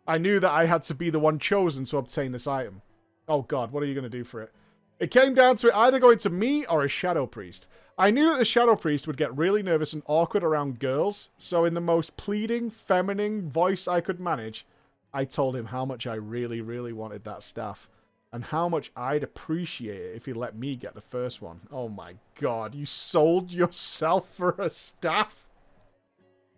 I 0.05 0.17
knew 0.17 0.41
that 0.41 0.51
I 0.51 0.65
had 0.65 0.83
to 0.83 0.93
be 0.93 1.09
the 1.09 1.21
one 1.21 1.39
chosen 1.39 1.85
to 1.85 1.97
obtain 1.97 2.33
this 2.33 2.47
item. 2.47 2.81
Oh 3.29 3.43
god, 3.43 3.71
what 3.71 3.81
are 3.81 3.85
you 3.85 3.93
going 3.93 4.03
to 4.03 4.09
do 4.09 4.25
for 4.25 4.41
it? 4.41 4.51
It 4.99 5.09
came 5.09 5.33
down 5.33 5.55
to 5.57 5.69
it 5.69 5.73
either 5.73 5.99
going 5.99 6.17
to 6.19 6.29
me 6.29 6.65
or 6.65 6.83
a 6.83 6.89
Shadow 6.89 7.25
Priest. 7.25 7.69
I 7.97 8.11
knew 8.11 8.29
that 8.29 8.37
the 8.37 8.43
Shadow 8.43 8.75
Priest 8.75 9.07
would 9.07 9.15
get 9.15 9.35
really 9.37 9.63
nervous 9.63 9.93
and 9.93 10.03
awkward 10.07 10.43
around 10.43 10.79
girls, 10.79 11.29
so 11.37 11.63
in 11.63 11.73
the 11.73 11.79
most 11.79 12.17
pleading, 12.17 12.69
feminine 12.69 13.49
voice 13.49 13.87
I 13.87 14.01
could 14.01 14.19
manage, 14.19 14.65
I 15.13 15.23
told 15.23 15.55
him 15.55 15.65
how 15.65 15.85
much 15.85 16.07
I 16.07 16.15
really, 16.15 16.59
really 16.59 16.91
wanted 16.91 17.23
that 17.23 17.41
staff 17.41 17.87
and 18.33 18.43
how 18.43 18.69
much 18.69 18.91
I'd 18.95 19.23
appreciate 19.23 20.01
it 20.01 20.15
if 20.15 20.25
he 20.25 20.33
let 20.33 20.55
me 20.55 20.75
get 20.75 20.93
the 20.93 21.01
first 21.01 21.41
one. 21.41 21.59
Oh 21.71 21.89
my 21.89 22.15
god, 22.39 22.73
you 22.73 22.85
sold 22.85 23.51
yourself 23.51 24.29
for 24.35 24.55
a 24.57 24.69
staff? 24.69 25.35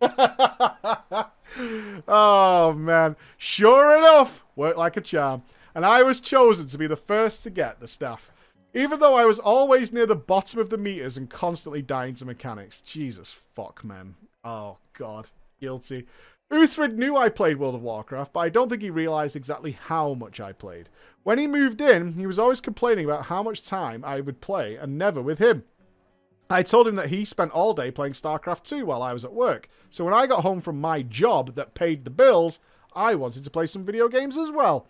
oh 2.08 2.74
man, 2.76 3.16
sure 3.38 3.96
enough, 3.96 4.44
worked 4.56 4.78
like 4.78 4.96
a 4.96 5.00
charm. 5.00 5.42
And 5.74 5.84
I 5.84 6.02
was 6.02 6.20
chosen 6.20 6.68
to 6.68 6.78
be 6.78 6.86
the 6.86 6.96
first 6.96 7.42
to 7.42 7.50
get 7.50 7.80
the 7.80 7.88
staff. 7.88 8.30
Even 8.74 8.98
though 8.98 9.14
I 9.14 9.24
was 9.24 9.38
always 9.38 9.92
near 9.92 10.06
the 10.06 10.16
bottom 10.16 10.60
of 10.60 10.70
the 10.70 10.78
meters 10.78 11.16
and 11.16 11.30
constantly 11.30 11.80
dying 11.82 12.14
to 12.16 12.24
mechanics. 12.24 12.80
Jesus 12.80 13.36
fuck, 13.54 13.84
man. 13.84 14.14
Oh 14.44 14.78
god, 14.98 15.26
guilty. 15.60 16.06
Uthred 16.54 16.96
knew 16.96 17.16
I 17.16 17.30
played 17.30 17.56
World 17.56 17.74
of 17.74 17.82
Warcraft, 17.82 18.32
but 18.32 18.38
I 18.38 18.48
don't 18.48 18.68
think 18.68 18.80
he 18.80 18.88
realized 18.88 19.34
exactly 19.34 19.72
how 19.72 20.14
much 20.14 20.38
I 20.38 20.52
played. 20.52 20.88
When 21.24 21.36
he 21.36 21.48
moved 21.48 21.80
in, 21.80 22.12
he 22.12 22.28
was 22.28 22.38
always 22.38 22.60
complaining 22.60 23.04
about 23.04 23.24
how 23.24 23.42
much 23.42 23.66
time 23.66 24.04
I 24.04 24.20
would 24.20 24.40
play 24.40 24.76
and 24.76 24.96
never 24.96 25.20
with 25.20 25.40
him. 25.40 25.64
I 26.48 26.62
told 26.62 26.86
him 26.86 26.94
that 26.94 27.08
he 27.08 27.24
spent 27.24 27.50
all 27.50 27.74
day 27.74 27.90
playing 27.90 28.12
StarCraft 28.12 28.62
2 28.62 28.86
while 28.86 29.02
I 29.02 29.12
was 29.12 29.24
at 29.24 29.32
work, 29.32 29.68
so 29.90 30.04
when 30.04 30.14
I 30.14 30.28
got 30.28 30.42
home 30.42 30.60
from 30.60 30.80
my 30.80 31.02
job 31.02 31.56
that 31.56 31.74
paid 31.74 32.04
the 32.04 32.10
bills, 32.10 32.60
I 32.94 33.16
wanted 33.16 33.42
to 33.42 33.50
play 33.50 33.66
some 33.66 33.84
video 33.84 34.06
games 34.06 34.38
as 34.38 34.52
well. 34.52 34.86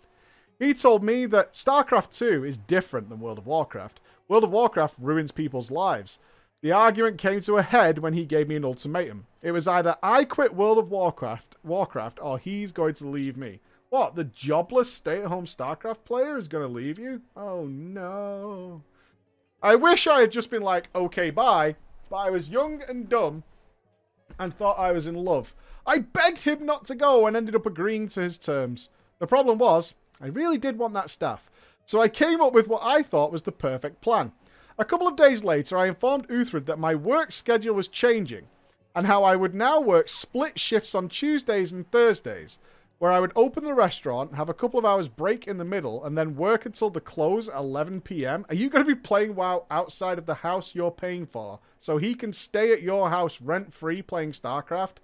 He 0.59 0.71
told 0.75 1.03
me 1.03 1.25
that 1.25 1.53
StarCraft 1.53 2.15
2 2.15 2.43
is 2.43 2.59
different 2.59 3.09
than 3.09 3.19
World 3.19 3.39
of 3.39 3.47
Warcraft. 3.47 4.01
World 4.27 4.43
of 4.43 4.51
Warcraft 4.51 4.97
ruins 4.99 5.31
people's 5.31 5.71
lives. 5.71 6.19
The 6.61 6.71
argument 6.71 7.17
came 7.17 7.41
to 7.41 7.57
a 7.57 7.61
head 7.61 7.99
when 7.99 8.13
he 8.13 8.25
gave 8.25 8.47
me 8.47 8.55
an 8.55 8.65
ultimatum. 8.65 9.27
It 9.41 9.51
was 9.51 9.67
either 9.67 9.97
I 10.01 10.23
quit 10.23 10.55
World 10.55 10.77
of 10.77 10.89
Warcraft, 10.89 11.55
Warcraft 11.63 12.19
or 12.21 12.39
he's 12.39 12.71
going 12.71 12.95
to 12.95 13.07
leave 13.07 13.37
me. 13.37 13.59
What, 13.89 14.15
the 14.15 14.23
jobless 14.23 14.91
stay-at-home 14.91 15.45
StarCraft 15.45 16.03
player 16.05 16.37
is 16.37 16.47
going 16.47 16.67
to 16.67 16.73
leave 16.73 16.97
you? 16.97 17.21
Oh, 17.37 17.65
no. 17.65 18.81
I 19.61 19.75
wish 19.75 20.07
I 20.07 20.21
had 20.21 20.31
just 20.31 20.49
been 20.49 20.63
like, 20.63 20.89
okay, 20.95 21.29
bye, 21.29 21.75
but 22.09 22.17
I 22.17 22.29
was 22.29 22.49
young 22.49 22.81
and 22.89 23.07
dumb 23.07 23.43
and 24.39 24.53
thought 24.53 24.79
I 24.79 24.91
was 24.91 25.07
in 25.07 25.15
love. 25.15 25.53
I 25.85 25.99
begged 25.99 26.41
him 26.41 26.65
not 26.65 26.85
to 26.85 26.95
go 26.95 27.27
and 27.27 27.37
ended 27.37 27.55
up 27.55 27.65
agreeing 27.65 28.09
to 28.09 28.21
his 28.21 28.37
terms. 28.37 28.89
The 29.19 29.27
problem 29.27 29.59
was, 29.59 29.93
I 30.19 30.27
really 30.27 30.57
did 30.57 30.77
want 30.77 30.93
that 30.95 31.09
staff, 31.09 31.49
so 31.85 32.01
I 32.01 32.07
came 32.07 32.41
up 32.41 32.53
with 32.53 32.67
what 32.67 32.81
I 32.83 33.03
thought 33.03 33.31
was 33.31 33.43
the 33.43 33.51
perfect 33.51 34.01
plan. 34.01 34.31
A 34.77 34.85
couple 34.85 35.07
of 35.07 35.15
days 35.15 35.43
later, 35.43 35.77
I 35.77 35.87
informed 35.87 36.27
Uthred 36.27 36.65
that 36.65 36.79
my 36.79 36.95
work 36.95 37.31
schedule 37.31 37.75
was 37.75 37.87
changing, 37.87 38.47
and 38.95 39.07
how 39.07 39.23
I 39.23 39.35
would 39.35 39.55
now 39.55 39.79
work 39.79 40.09
split 40.09 40.59
shifts 40.59 40.93
on 40.95 41.09
Tuesdays 41.09 41.71
and 41.71 41.89
Thursdays 41.91 42.59
where 42.97 43.11
I 43.11 43.19
would 43.19 43.33
open 43.35 43.63
the 43.63 43.73
restaurant, 43.73 44.33
have 44.33 44.49
a 44.49 44.53
couple 44.53 44.79
of 44.79 44.85
hours 44.85 45.07
break 45.07 45.47
in 45.47 45.57
the 45.57 45.65
middle, 45.65 46.05
and 46.05 46.17
then 46.17 46.35
work 46.35 46.65
until 46.65 46.89
the 46.89 47.01
close 47.01 47.49
at 47.49 47.57
11 47.57 48.01
p.m. 48.01 48.45
Are 48.49 48.55
you 48.55 48.69
going 48.69 48.85
to 48.85 48.95
be 48.95 48.99
playing 48.99 49.35
WoW 49.35 49.65
outside 49.69 50.17
of 50.17 50.25
the 50.25 50.33
house 50.33 50.73
you're 50.73 50.91
paying 50.91 51.25
for 51.25 51.59
so 51.77 51.97
he 51.97 52.15
can 52.15 52.31
stay 52.31 52.71
at 52.71 52.81
your 52.81 53.09
house 53.09 53.41
rent 53.41 53.73
free 53.73 54.01
playing 54.01 54.31
StarCraft? 54.31 54.97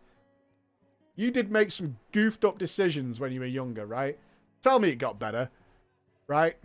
You 1.16 1.32
did 1.32 1.52
make 1.52 1.72
some 1.72 1.98
goofed 2.14 2.46
up 2.46 2.58
decisions 2.58 3.20
when 3.20 3.34
you 3.34 3.42
were 3.42 3.46
younger, 3.46 3.86
right? 3.86 4.18
Tell 4.64 4.80
me 4.80 4.90
it 4.90 4.96
got 4.96 5.20
better, 5.20 5.50
right? 6.28 6.56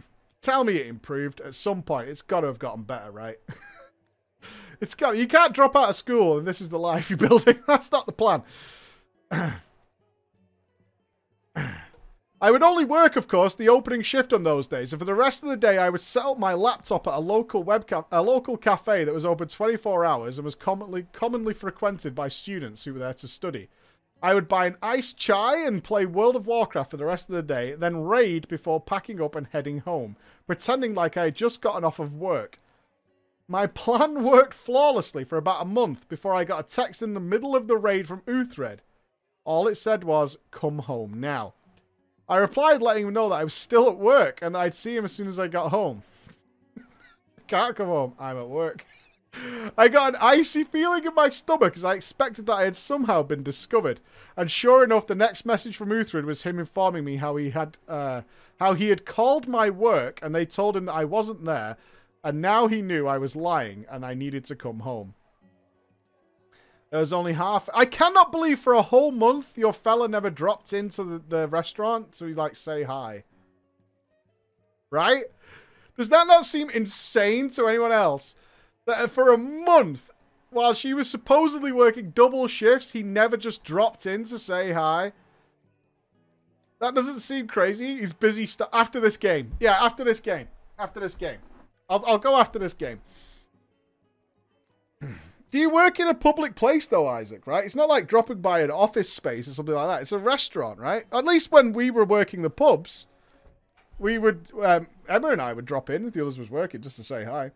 Tell 0.46 0.62
me 0.62 0.76
it 0.76 0.86
improved 0.86 1.40
at 1.40 1.56
some 1.56 1.82
point. 1.82 2.08
It's 2.08 2.22
got 2.22 2.42
to 2.42 2.46
have 2.46 2.60
gotten 2.60 2.84
better, 2.84 3.10
right? 3.10 3.36
it's 4.80 4.94
got. 4.94 5.16
You 5.16 5.26
can't 5.26 5.52
drop 5.52 5.74
out 5.74 5.88
of 5.88 5.96
school 5.96 6.38
and 6.38 6.46
this 6.46 6.60
is 6.60 6.68
the 6.68 6.78
life 6.78 7.10
you're 7.10 7.16
building. 7.28 7.58
That's 7.66 7.90
not 7.90 8.06
the 8.06 8.12
plan. 8.12 8.44
I 12.40 12.52
would 12.52 12.62
only 12.62 12.84
work, 12.84 13.16
of 13.16 13.26
course, 13.26 13.56
the 13.56 13.68
opening 13.68 14.02
shift 14.02 14.32
on 14.32 14.44
those 14.44 14.68
days, 14.68 14.92
and 14.92 15.00
for 15.00 15.04
the 15.04 15.16
rest 15.16 15.42
of 15.42 15.48
the 15.48 15.56
day, 15.56 15.78
I 15.78 15.88
would 15.88 16.00
set 16.00 16.24
up 16.24 16.38
my 16.38 16.54
laptop 16.54 17.08
at 17.08 17.14
a 17.14 17.18
local 17.18 17.64
webcam, 17.64 18.04
a 18.12 18.22
local 18.22 18.56
cafe 18.56 19.02
that 19.02 19.12
was 19.12 19.24
open 19.24 19.48
24 19.48 20.04
hours 20.04 20.38
and 20.38 20.44
was 20.44 20.54
commonly 20.54 21.08
commonly 21.12 21.54
frequented 21.54 22.14
by 22.14 22.28
students 22.28 22.84
who 22.84 22.92
were 22.92 23.00
there 23.00 23.14
to 23.14 23.26
study. 23.26 23.68
I 24.22 24.32
would 24.32 24.48
buy 24.48 24.66
an 24.66 24.78
iced 24.80 25.18
chai 25.18 25.66
and 25.66 25.84
play 25.84 26.06
World 26.06 26.36
of 26.36 26.46
Warcraft 26.46 26.90
for 26.90 26.96
the 26.96 27.04
rest 27.04 27.28
of 27.28 27.34
the 27.34 27.42
day, 27.42 27.74
then 27.74 28.04
raid 28.04 28.48
before 28.48 28.80
packing 28.80 29.20
up 29.20 29.34
and 29.34 29.46
heading 29.46 29.78
home, 29.80 30.16
pretending 30.46 30.94
like 30.94 31.16
I 31.16 31.24
had 31.24 31.34
just 31.34 31.60
gotten 31.60 31.84
off 31.84 31.98
of 31.98 32.14
work. 32.14 32.58
My 33.46 33.66
plan 33.66 34.24
worked 34.24 34.54
flawlessly 34.54 35.24
for 35.24 35.36
about 35.36 35.62
a 35.62 35.66
month 35.66 36.08
before 36.08 36.34
I 36.34 36.44
got 36.44 36.64
a 36.64 36.68
text 36.68 37.02
in 37.02 37.14
the 37.14 37.20
middle 37.20 37.54
of 37.54 37.68
the 37.68 37.76
raid 37.76 38.08
from 38.08 38.22
Uthred. 38.22 38.80
All 39.44 39.68
it 39.68 39.76
said 39.76 40.02
was, 40.02 40.38
come 40.50 40.78
home 40.78 41.20
now. 41.20 41.54
I 42.28 42.38
replied 42.38 42.82
letting 42.82 43.06
him 43.06 43.14
know 43.14 43.28
that 43.28 43.36
I 43.36 43.44
was 43.44 43.54
still 43.54 43.88
at 43.88 43.98
work 43.98 44.40
and 44.42 44.54
that 44.54 44.60
I'd 44.60 44.74
see 44.74 44.96
him 44.96 45.04
as 45.04 45.12
soon 45.12 45.28
as 45.28 45.38
I 45.38 45.46
got 45.46 45.68
home. 45.68 46.02
Can't 47.46 47.76
come 47.76 47.86
home. 47.86 48.14
I'm 48.18 48.38
at 48.38 48.48
work. 48.48 48.84
I 49.78 49.88
got 49.88 50.14
an 50.14 50.20
icy 50.20 50.64
feeling 50.64 51.04
in 51.04 51.14
my 51.14 51.30
stomach 51.30 51.76
as 51.76 51.84
I 51.84 51.94
expected 51.94 52.46
that 52.46 52.54
I 52.54 52.64
had 52.64 52.76
somehow 52.76 53.22
been 53.22 53.42
discovered. 53.42 54.00
And 54.36 54.50
sure 54.50 54.84
enough, 54.84 55.06
the 55.06 55.14
next 55.14 55.46
message 55.46 55.76
from 55.76 55.90
Uthred 55.90 56.24
was 56.24 56.42
him 56.42 56.58
informing 56.58 57.04
me 57.04 57.16
how 57.16 57.36
he 57.36 57.50
had 57.50 57.78
uh, 57.88 58.22
how 58.58 58.74
he 58.74 58.88
had 58.88 59.04
called 59.04 59.48
my 59.48 59.70
work 59.70 60.18
and 60.22 60.34
they 60.34 60.46
told 60.46 60.76
him 60.76 60.86
that 60.86 60.94
I 60.94 61.04
wasn't 61.04 61.44
there, 61.44 61.76
and 62.24 62.40
now 62.40 62.66
he 62.66 62.82
knew 62.82 63.06
I 63.06 63.18
was 63.18 63.36
lying 63.36 63.86
and 63.90 64.04
I 64.04 64.14
needed 64.14 64.44
to 64.46 64.56
come 64.56 64.80
home. 64.80 65.14
There 66.90 67.00
was 67.00 67.12
only 67.12 67.32
half. 67.32 67.68
I 67.74 67.84
cannot 67.84 68.30
believe 68.30 68.60
for 68.60 68.74
a 68.74 68.82
whole 68.82 69.10
month 69.10 69.58
your 69.58 69.72
fella 69.72 70.08
never 70.08 70.30
dropped 70.30 70.72
into 70.72 71.02
the, 71.04 71.22
the 71.28 71.48
restaurant 71.48 72.12
to 72.14 72.26
like 72.34 72.56
say 72.56 72.84
hi. 72.84 73.24
Right? 74.90 75.24
Does 75.98 76.08
that 76.10 76.26
not 76.26 76.46
seem 76.46 76.70
insane 76.70 77.50
to 77.50 77.66
anyone 77.66 77.92
else? 77.92 78.34
That 78.86 79.10
for 79.10 79.32
a 79.32 79.38
month, 79.38 80.10
while 80.50 80.72
she 80.72 80.94
was 80.94 81.10
supposedly 81.10 81.72
working 81.72 82.10
double 82.10 82.46
shifts, 82.46 82.92
he 82.92 83.02
never 83.02 83.36
just 83.36 83.64
dropped 83.64 84.06
in 84.06 84.24
to 84.24 84.38
say 84.38 84.72
hi. 84.72 85.12
That 86.78 86.94
doesn't 86.94 87.20
seem 87.20 87.48
crazy. 87.48 87.98
He's 87.98 88.12
busy 88.12 88.48
after 88.72 89.00
this 89.00 89.16
game. 89.16 89.52
Yeah, 89.60 89.76
after 89.80 90.04
this 90.04 90.20
game. 90.20 90.46
After 90.78 91.00
this 91.00 91.14
game. 91.14 91.38
I'll, 91.88 92.04
I'll 92.06 92.18
go 92.18 92.36
after 92.36 92.58
this 92.58 92.74
game. 92.74 93.00
Do 95.00 95.58
you 95.58 95.70
work 95.70 96.00
in 96.00 96.08
a 96.08 96.14
public 96.14 96.54
place 96.54 96.86
though, 96.86 97.06
Isaac? 97.06 97.46
Right? 97.46 97.64
It's 97.64 97.76
not 97.76 97.88
like 97.88 98.08
dropping 98.08 98.40
by 98.40 98.60
an 98.60 98.70
office 98.70 99.12
space 99.12 99.48
or 99.48 99.52
something 99.52 99.74
like 99.74 99.88
that. 99.88 100.02
It's 100.02 100.12
a 100.12 100.18
restaurant, 100.18 100.78
right? 100.78 101.04
At 101.12 101.24
least 101.24 101.50
when 101.50 101.72
we 101.72 101.90
were 101.90 102.04
working 102.04 102.42
the 102.42 102.50
pubs, 102.50 103.06
we 103.98 104.18
would 104.18 104.48
um, 104.62 104.88
Emma 105.08 105.28
and 105.28 105.40
I 105.40 105.52
would 105.52 105.64
drop 105.64 105.88
in 105.88 106.06
if 106.06 106.14
the 106.14 106.22
others 106.22 106.38
was 106.38 106.50
working 106.50 106.82
just 106.82 106.96
to 106.96 107.04
say 107.04 107.24
hi. 107.24 107.50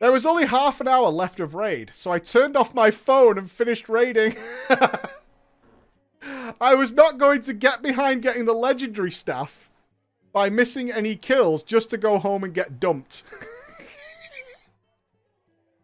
There 0.00 0.12
was 0.12 0.24
only 0.24 0.46
half 0.46 0.80
an 0.80 0.88
hour 0.88 1.10
left 1.10 1.40
of 1.40 1.54
raid, 1.54 1.92
so 1.94 2.10
I 2.10 2.18
turned 2.18 2.56
off 2.56 2.74
my 2.74 2.90
phone 2.90 3.36
and 3.36 3.50
finished 3.50 3.86
raiding. 3.86 4.34
I 6.60 6.74
was 6.74 6.90
not 6.90 7.18
going 7.18 7.42
to 7.42 7.52
get 7.52 7.82
behind 7.82 8.22
getting 8.22 8.46
the 8.46 8.54
legendary 8.54 9.10
staff 9.10 9.68
by 10.32 10.48
missing 10.48 10.90
any 10.90 11.16
kills 11.16 11.62
just 11.62 11.90
to 11.90 11.98
go 11.98 12.18
home 12.18 12.44
and 12.44 12.54
get 12.54 12.80
dumped. 12.80 13.24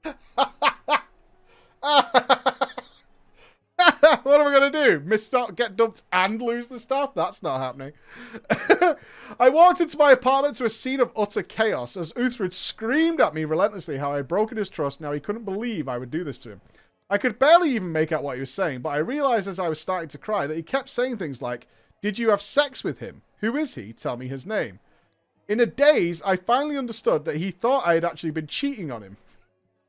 what 4.36 4.46
am 4.46 4.54
I 4.54 4.58
going 4.58 4.72
to 4.72 4.84
do? 4.84 5.00
Miss 5.00 5.30
get 5.54 5.76
dumped 5.76 6.02
and 6.12 6.42
lose 6.42 6.68
the 6.68 6.78
stuff? 6.78 7.14
That's 7.14 7.42
not 7.42 7.58
happening. 7.58 7.92
I 9.40 9.48
walked 9.48 9.80
into 9.80 9.96
my 9.96 10.12
apartment 10.12 10.56
to 10.56 10.66
a 10.66 10.70
scene 10.70 11.00
of 11.00 11.10
utter 11.16 11.42
chaos 11.42 11.96
as 11.96 12.12
Uthred 12.12 12.52
screamed 12.52 13.18
at 13.18 13.32
me 13.32 13.46
relentlessly 13.46 13.96
how 13.96 14.12
I 14.12 14.16
had 14.16 14.28
broken 14.28 14.58
his 14.58 14.68
trust. 14.68 15.00
Now 15.00 15.12
he 15.12 15.20
couldn't 15.20 15.46
believe 15.46 15.88
I 15.88 15.96
would 15.96 16.10
do 16.10 16.22
this 16.22 16.36
to 16.40 16.50
him. 16.50 16.60
I 17.08 17.16
could 17.16 17.38
barely 17.38 17.70
even 17.70 17.92
make 17.92 18.12
out 18.12 18.22
what 18.22 18.36
he 18.36 18.40
was 18.40 18.52
saying, 18.52 18.82
but 18.82 18.90
I 18.90 18.98
realized 18.98 19.48
as 19.48 19.58
I 19.58 19.70
was 19.70 19.80
starting 19.80 20.10
to 20.10 20.18
cry 20.18 20.46
that 20.46 20.56
he 20.56 20.62
kept 20.62 20.90
saying 20.90 21.16
things 21.16 21.40
like, 21.40 21.66
Did 22.02 22.18
you 22.18 22.28
have 22.28 22.42
sex 22.42 22.84
with 22.84 22.98
him? 22.98 23.22
Who 23.40 23.56
is 23.56 23.74
he? 23.74 23.94
Tell 23.94 24.18
me 24.18 24.28
his 24.28 24.44
name. 24.44 24.80
In 25.48 25.60
a 25.60 25.66
daze, 25.66 26.20
I 26.22 26.36
finally 26.36 26.76
understood 26.76 27.24
that 27.24 27.36
he 27.36 27.50
thought 27.50 27.86
I 27.86 27.94
had 27.94 28.04
actually 28.04 28.32
been 28.32 28.48
cheating 28.48 28.90
on 28.90 29.02
him. 29.02 29.16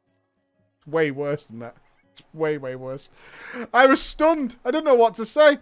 Way 0.85 1.11
worse 1.11 1.45
than 1.45 1.59
that. 1.59 1.75
Way, 2.33 2.57
way 2.57 2.75
worse. 2.75 3.09
I 3.73 3.85
was 3.85 4.01
stunned. 4.01 4.55
I 4.65 4.71
didn't 4.71 4.85
know 4.85 4.95
what 4.95 5.15
to 5.15 5.25
say. 5.25 5.59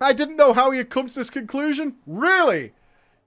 I 0.00 0.12
didn't 0.12 0.36
know 0.36 0.52
how 0.52 0.70
he 0.70 0.78
had 0.78 0.90
come 0.90 1.08
to 1.08 1.14
this 1.14 1.30
conclusion. 1.30 1.96
Really? 2.06 2.72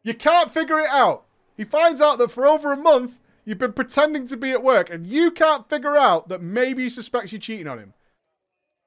You 0.03 0.13
can't 0.13 0.53
figure 0.53 0.79
it 0.79 0.89
out. 0.89 1.25
He 1.55 1.63
finds 1.63 2.01
out 2.01 2.17
that 2.17 2.31
for 2.31 2.47
over 2.47 2.73
a 2.73 2.77
month, 2.77 3.19
you've 3.45 3.59
been 3.59 3.73
pretending 3.73 4.27
to 4.27 4.37
be 4.37 4.51
at 4.51 4.63
work, 4.63 4.89
and 4.89 5.05
you 5.05 5.31
can't 5.31 5.69
figure 5.69 5.95
out 5.95 6.29
that 6.29 6.41
maybe 6.41 6.83
he 6.83 6.89
suspects 6.89 7.31
you're 7.31 7.39
cheating 7.39 7.67
on 7.67 7.79
him. 7.79 7.93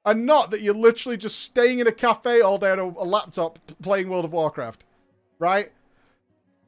And 0.05 0.25
not 0.25 0.51
that 0.51 0.61
you're 0.61 0.73
literally 0.73 1.17
just 1.17 1.39
staying 1.39 1.79
in 1.79 1.87
a 1.87 1.91
cafe 1.91 2.41
all 2.41 2.57
day 2.57 2.71
on 2.71 2.79
a, 2.79 2.85
a 2.85 3.05
laptop 3.05 3.59
playing 3.81 4.09
World 4.09 4.25
of 4.25 4.33
Warcraft. 4.33 4.83
Right? 5.39 5.71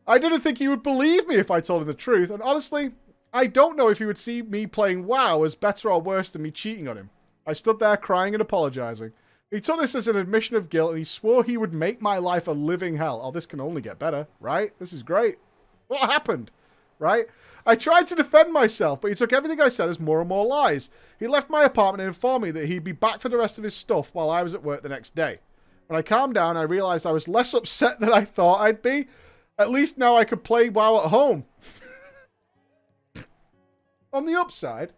I 0.07 0.17
didn't 0.17 0.41
think 0.41 0.57
he 0.57 0.67
would 0.67 0.83
believe 0.83 1.27
me 1.27 1.35
if 1.35 1.51
I 1.51 1.61
told 1.61 1.81
him 1.81 1.87
the 1.87 1.93
truth, 1.93 2.31
and 2.31 2.41
honestly, 2.41 2.91
I 3.31 3.45
don't 3.45 3.77
know 3.77 3.89
if 3.89 3.99
he 3.99 4.05
would 4.05 4.17
see 4.17 4.41
me 4.41 4.65
playing 4.65 5.05
WoW 5.05 5.43
as 5.43 5.53
better 5.53 5.91
or 5.91 6.01
worse 6.01 6.29
than 6.29 6.41
me 6.41 6.49
cheating 6.49 6.87
on 6.87 6.97
him. 6.97 7.09
I 7.45 7.53
stood 7.53 7.77
there 7.79 7.95
crying 7.95 8.33
and 8.33 8.41
apologizing. 8.41 9.11
He 9.51 9.61
took 9.61 9.79
this 9.79 9.95
as 9.95 10.07
an 10.07 10.15
admission 10.15 10.55
of 10.55 10.69
guilt 10.69 10.91
and 10.91 10.97
he 10.97 11.03
swore 11.03 11.43
he 11.43 11.57
would 11.57 11.73
make 11.73 12.01
my 12.01 12.17
life 12.17 12.47
a 12.47 12.51
living 12.51 12.95
hell. 12.97 13.21
Oh, 13.23 13.31
this 13.31 13.45
can 13.45 13.59
only 13.59 13.81
get 13.81 13.99
better, 13.99 14.27
right? 14.39 14.71
This 14.79 14.93
is 14.93 15.03
great. 15.03 15.37
What 15.87 16.09
happened? 16.09 16.51
Right? 16.97 17.27
I 17.65 17.75
tried 17.75 18.07
to 18.07 18.15
defend 18.15 18.51
myself, 18.51 19.01
but 19.01 19.09
he 19.09 19.15
took 19.15 19.31
everything 19.31 19.61
I 19.61 19.69
said 19.69 19.89
as 19.89 19.99
more 19.99 20.19
and 20.19 20.29
more 20.29 20.45
lies. 20.45 20.89
He 21.19 21.27
left 21.27 21.49
my 21.49 21.63
apartment 21.63 22.01
and 22.01 22.07
informed 22.07 22.45
me 22.45 22.51
that 22.51 22.65
he'd 22.65 22.83
be 22.83 22.91
back 22.93 23.21
for 23.21 23.29
the 23.29 23.37
rest 23.37 23.57
of 23.57 23.63
his 23.63 23.75
stuff 23.75 24.09
while 24.13 24.29
I 24.29 24.41
was 24.41 24.53
at 24.55 24.63
work 24.63 24.81
the 24.81 24.89
next 24.89 25.13
day. 25.13 25.39
When 25.87 25.97
I 25.97 26.03
calmed 26.03 26.33
down, 26.33 26.57
I 26.57 26.63
realized 26.63 27.05
I 27.05 27.11
was 27.11 27.27
less 27.27 27.53
upset 27.53 27.99
than 27.99 28.11
I 28.11 28.25
thought 28.25 28.61
I'd 28.61 28.81
be. 28.81 29.07
At 29.57 29.69
least 29.69 29.97
now 29.97 30.15
I 30.15 30.25
could 30.25 30.43
play 30.43 30.69
WoW 30.69 31.03
at 31.03 31.09
home. 31.09 31.45
On 34.11 34.25
the 34.25 34.35
upside, 34.35 34.93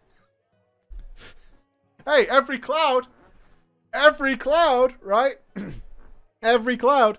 hey, 2.06 2.28
every 2.28 2.60
cloud, 2.60 3.08
every 3.94 4.38
cloud, 4.38 4.96
right? 5.02 5.36
every 6.42 6.78
cloud. 6.78 7.18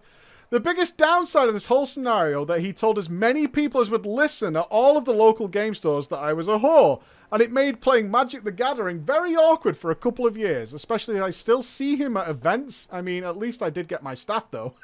The 0.50 0.60
biggest 0.60 0.96
downside 0.96 1.48
of 1.48 1.54
this 1.54 1.66
whole 1.66 1.86
scenario 1.86 2.44
that 2.44 2.60
he 2.60 2.72
told 2.72 2.98
as 2.98 3.08
many 3.08 3.46
people 3.46 3.80
as 3.80 3.88
would 3.88 4.04
listen 4.04 4.56
at 4.56 4.66
all 4.70 4.98
of 4.98 5.04
the 5.04 5.12
local 5.14 5.48
game 5.48 5.74
stores 5.74 6.08
that 6.08 6.18
I 6.18 6.34
was 6.34 6.48
a 6.48 6.58
whore, 6.58 7.00
and 7.30 7.40
it 7.40 7.50
made 7.50 7.80
playing 7.80 8.10
Magic 8.10 8.44
the 8.44 8.52
Gathering 8.52 9.00
very 9.00 9.34
awkward 9.34 9.78
for 9.78 9.90
a 9.90 9.96
couple 9.96 10.26
of 10.26 10.36
years, 10.36 10.74
especially 10.74 11.20
I 11.20 11.30
still 11.30 11.62
see 11.62 11.96
him 11.96 12.18
at 12.18 12.28
events. 12.28 12.86
I 12.92 13.00
mean, 13.00 13.24
at 13.24 13.38
least 13.38 13.62
I 13.62 13.70
did 13.70 13.88
get 13.88 14.02
my 14.02 14.14
staff 14.14 14.50
though. 14.50 14.74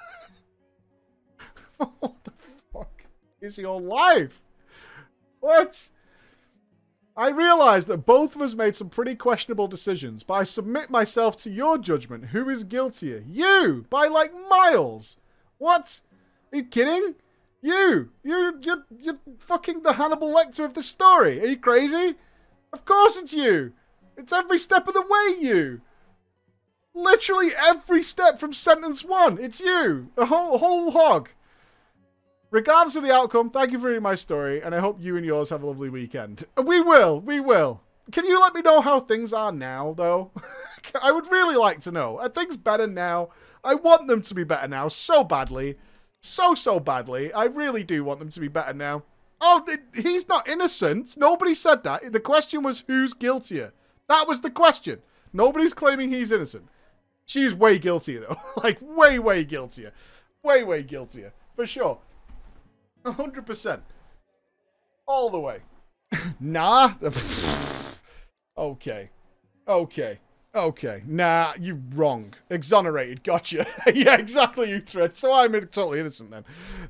what 1.76 2.14
the 2.24 2.32
fuck 2.72 3.02
is 3.42 3.56
he 3.56 3.64
alive? 3.64 4.32
What? 5.40 5.78
I 7.18 7.30
realise 7.30 7.86
that 7.86 8.06
both 8.06 8.36
of 8.36 8.42
us 8.42 8.54
made 8.54 8.76
some 8.76 8.90
pretty 8.90 9.16
questionable 9.16 9.66
decisions, 9.66 10.22
but 10.22 10.34
I 10.34 10.44
submit 10.44 10.88
myself 10.88 11.36
to 11.38 11.50
your 11.50 11.76
judgment. 11.76 12.26
Who 12.26 12.48
is 12.48 12.62
guiltier? 12.62 13.24
You! 13.26 13.84
By 13.90 14.06
like 14.06 14.32
miles! 14.48 15.16
What? 15.58 16.00
Are 16.52 16.58
you 16.58 16.64
kidding? 16.64 17.16
You! 17.60 18.10
You, 18.22 18.60
you're, 18.60 18.84
you're 18.96 19.18
fucking 19.40 19.82
the 19.82 19.94
Hannibal 19.94 20.32
Lecter 20.32 20.64
of 20.64 20.74
the 20.74 20.82
story. 20.82 21.40
Are 21.40 21.46
you 21.46 21.56
crazy? 21.56 22.14
Of 22.72 22.84
course 22.84 23.16
it's 23.16 23.32
you! 23.32 23.72
It's 24.16 24.32
every 24.32 24.60
step 24.60 24.86
of 24.86 24.94
the 24.94 25.02
way 25.02 25.44
you! 25.44 25.80
Literally 26.94 27.50
every 27.52 28.04
step 28.04 28.38
from 28.38 28.52
sentence 28.52 29.04
one. 29.04 29.38
It's 29.38 29.58
you! 29.58 30.12
A 30.16 30.26
whole, 30.26 30.58
whole 30.58 30.92
hog. 30.92 31.30
Regardless 32.50 32.96
of 32.96 33.02
the 33.02 33.12
outcome, 33.12 33.50
thank 33.50 33.72
you 33.72 33.78
for 33.78 33.88
reading 33.88 34.02
my 34.02 34.14
story, 34.14 34.62
and 34.62 34.74
I 34.74 34.80
hope 34.80 34.96
you 34.98 35.18
and 35.18 35.26
yours 35.26 35.50
have 35.50 35.62
a 35.62 35.66
lovely 35.66 35.90
weekend. 35.90 36.46
We 36.64 36.80
will, 36.80 37.20
we 37.20 37.40
will. 37.40 37.82
Can 38.10 38.24
you 38.24 38.40
let 38.40 38.54
me 38.54 38.62
know 38.62 38.80
how 38.80 39.00
things 39.00 39.34
are 39.34 39.52
now, 39.52 39.92
though? 39.98 40.30
I 41.02 41.12
would 41.12 41.30
really 41.30 41.56
like 41.56 41.80
to 41.80 41.92
know. 41.92 42.18
Are 42.18 42.30
things 42.30 42.56
better 42.56 42.86
now? 42.86 43.28
I 43.62 43.74
want 43.74 44.08
them 44.08 44.22
to 44.22 44.34
be 44.34 44.44
better 44.44 44.66
now 44.66 44.88
so 44.88 45.22
badly. 45.24 45.76
So, 46.22 46.54
so 46.54 46.80
badly. 46.80 47.30
I 47.34 47.44
really 47.44 47.84
do 47.84 48.02
want 48.02 48.18
them 48.18 48.30
to 48.30 48.40
be 48.40 48.48
better 48.48 48.72
now. 48.72 49.02
Oh, 49.42 49.62
he's 49.94 50.26
not 50.26 50.48
innocent. 50.48 51.18
Nobody 51.18 51.52
said 51.52 51.82
that. 51.82 52.12
The 52.12 52.18
question 52.18 52.62
was 52.62 52.82
who's 52.86 53.12
guiltier. 53.12 53.72
That 54.08 54.26
was 54.26 54.40
the 54.40 54.50
question. 54.50 55.02
Nobody's 55.34 55.74
claiming 55.74 56.10
he's 56.10 56.32
innocent. 56.32 56.66
She's 57.26 57.54
way 57.54 57.78
guiltier, 57.78 58.20
though. 58.20 58.40
like, 58.62 58.78
way, 58.80 59.18
way 59.18 59.44
guiltier. 59.44 59.92
Way, 60.42 60.64
way 60.64 60.82
guiltier. 60.82 61.34
For 61.54 61.66
sure. 61.66 61.98
100%. 63.12 63.80
All 65.06 65.30
the 65.30 65.40
way. 65.40 65.60
nah. 66.40 66.94
okay. 68.58 69.10
Okay. 69.66 70.18
Okay. 70.54 71.02
Nah, 71.06 71.52
you 71.60 71.82
wrong. 71.94 72.34
Exonerated. 72.50 73.22
Gotcha. 73.22 73.66
yeah, 73.94 74.16
exactly, 74.16 74.70
you 74.70 74.80
threat. 74.80 75.16
So 75.16 75.32
I'm 75.32 75.52
totally 75.52 76.00
innocent 76.00 76.30
then. 76.30 76.44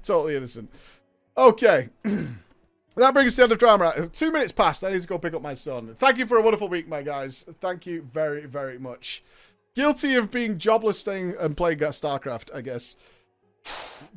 Totally 0.05 0.37
innocent. 0.37 0.71
Okay. 1.37 1.89
that 2.03 3.14
brings 3.14 3.29
us 3.29 3.35
to 3.35 3.37
the 3.37 3.43
end 3.45 3.53
of 3.53 3.59
drama. 3.59 4.09
Two 4.12 4.31
minutes 4.31 4.53
past. 4.53 4.85
I 4.85 4.93
need 4.93 5.03
to 5.03 5.09
go 5.09 5.19
pick 5.19 5.35
up 5.35 5.43
my 5.43 5.55
son. 5.55 5.95
Thank 5.99 6.19
you 6.19 6.27
for 6.27 6.39
a 6.39 6.43
wonderful 6.43 6.69
week, 6.69 6.89
my 6.89 7.03
guys. 7.03 7.45
Thank 7.61 7.87
you 7.87 8.07
very, 8.12 8.47
very 8.47 8.79
much. 8.79 9.23
Guilty 9.75 10.14
of 10.14 10.31
being 10.31 10.59
jobless, 10.59 10.99
staying 10.99 11.35
and 11.39 11.57
playing 11.57 11.79
StarCraft, 11.79 12.55
I 12.55 12.62
guess. 12.62 12.97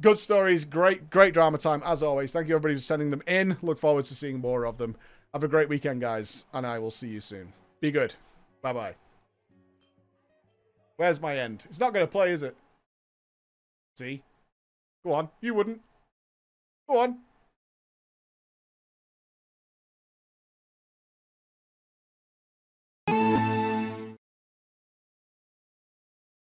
Good 0.01 0.19
stories, 0.19 0.65
great, 0.65 1.09
great 1.09 1.33
drama 1.33 1.57
time 1.57 1.81
as 1.85 2.03
always. 2.03 2.31
Thank 2.31 2.47
you 2.47 2.55
everybody 2.55 2.75
for 2.75 2.81
sending 2.81 3.09
them 3.09 3.23
in. 3.27 3.57
Look 3.61 3.79
forward 3.79 4.05
to 4.05 4.15
seeing 4.15 4.39
more 4.39 4.65
of 4.65 4.77
them. 4.77 4.95
Have 5.33 5.43
a 5.43 5.47
great 5.47 5.69
weekend, 5.69 6.01
guys, 6.01 6.45
and 6.53 6.65
I 6.65 6.79
will 6.79 6.91
see 6.91 7.07
you 7.07 7.21
soon. 7.21 7.51
Be 7.79 7.91
good. 7.91 8.13
Bye 8.61 8.73
bye. 8.73 8.95
Where's 10.97 11.19
my 11.19 11.37
end? 11.37 11.63
It's 11.67 11.79
not 11.79 11.93
going 11.93 12.05
to 12.05 12.11
play, 12.11 12.31
is 12.31 12.43
it? 12.43 12.55
See? 13.97 14.21
Go 15.03 15.13
on. 15.13 15.29
You 15.41 15.53
wouldn't. 15.53 15.81
Go 16.89 16.99
on. 16.99 17.17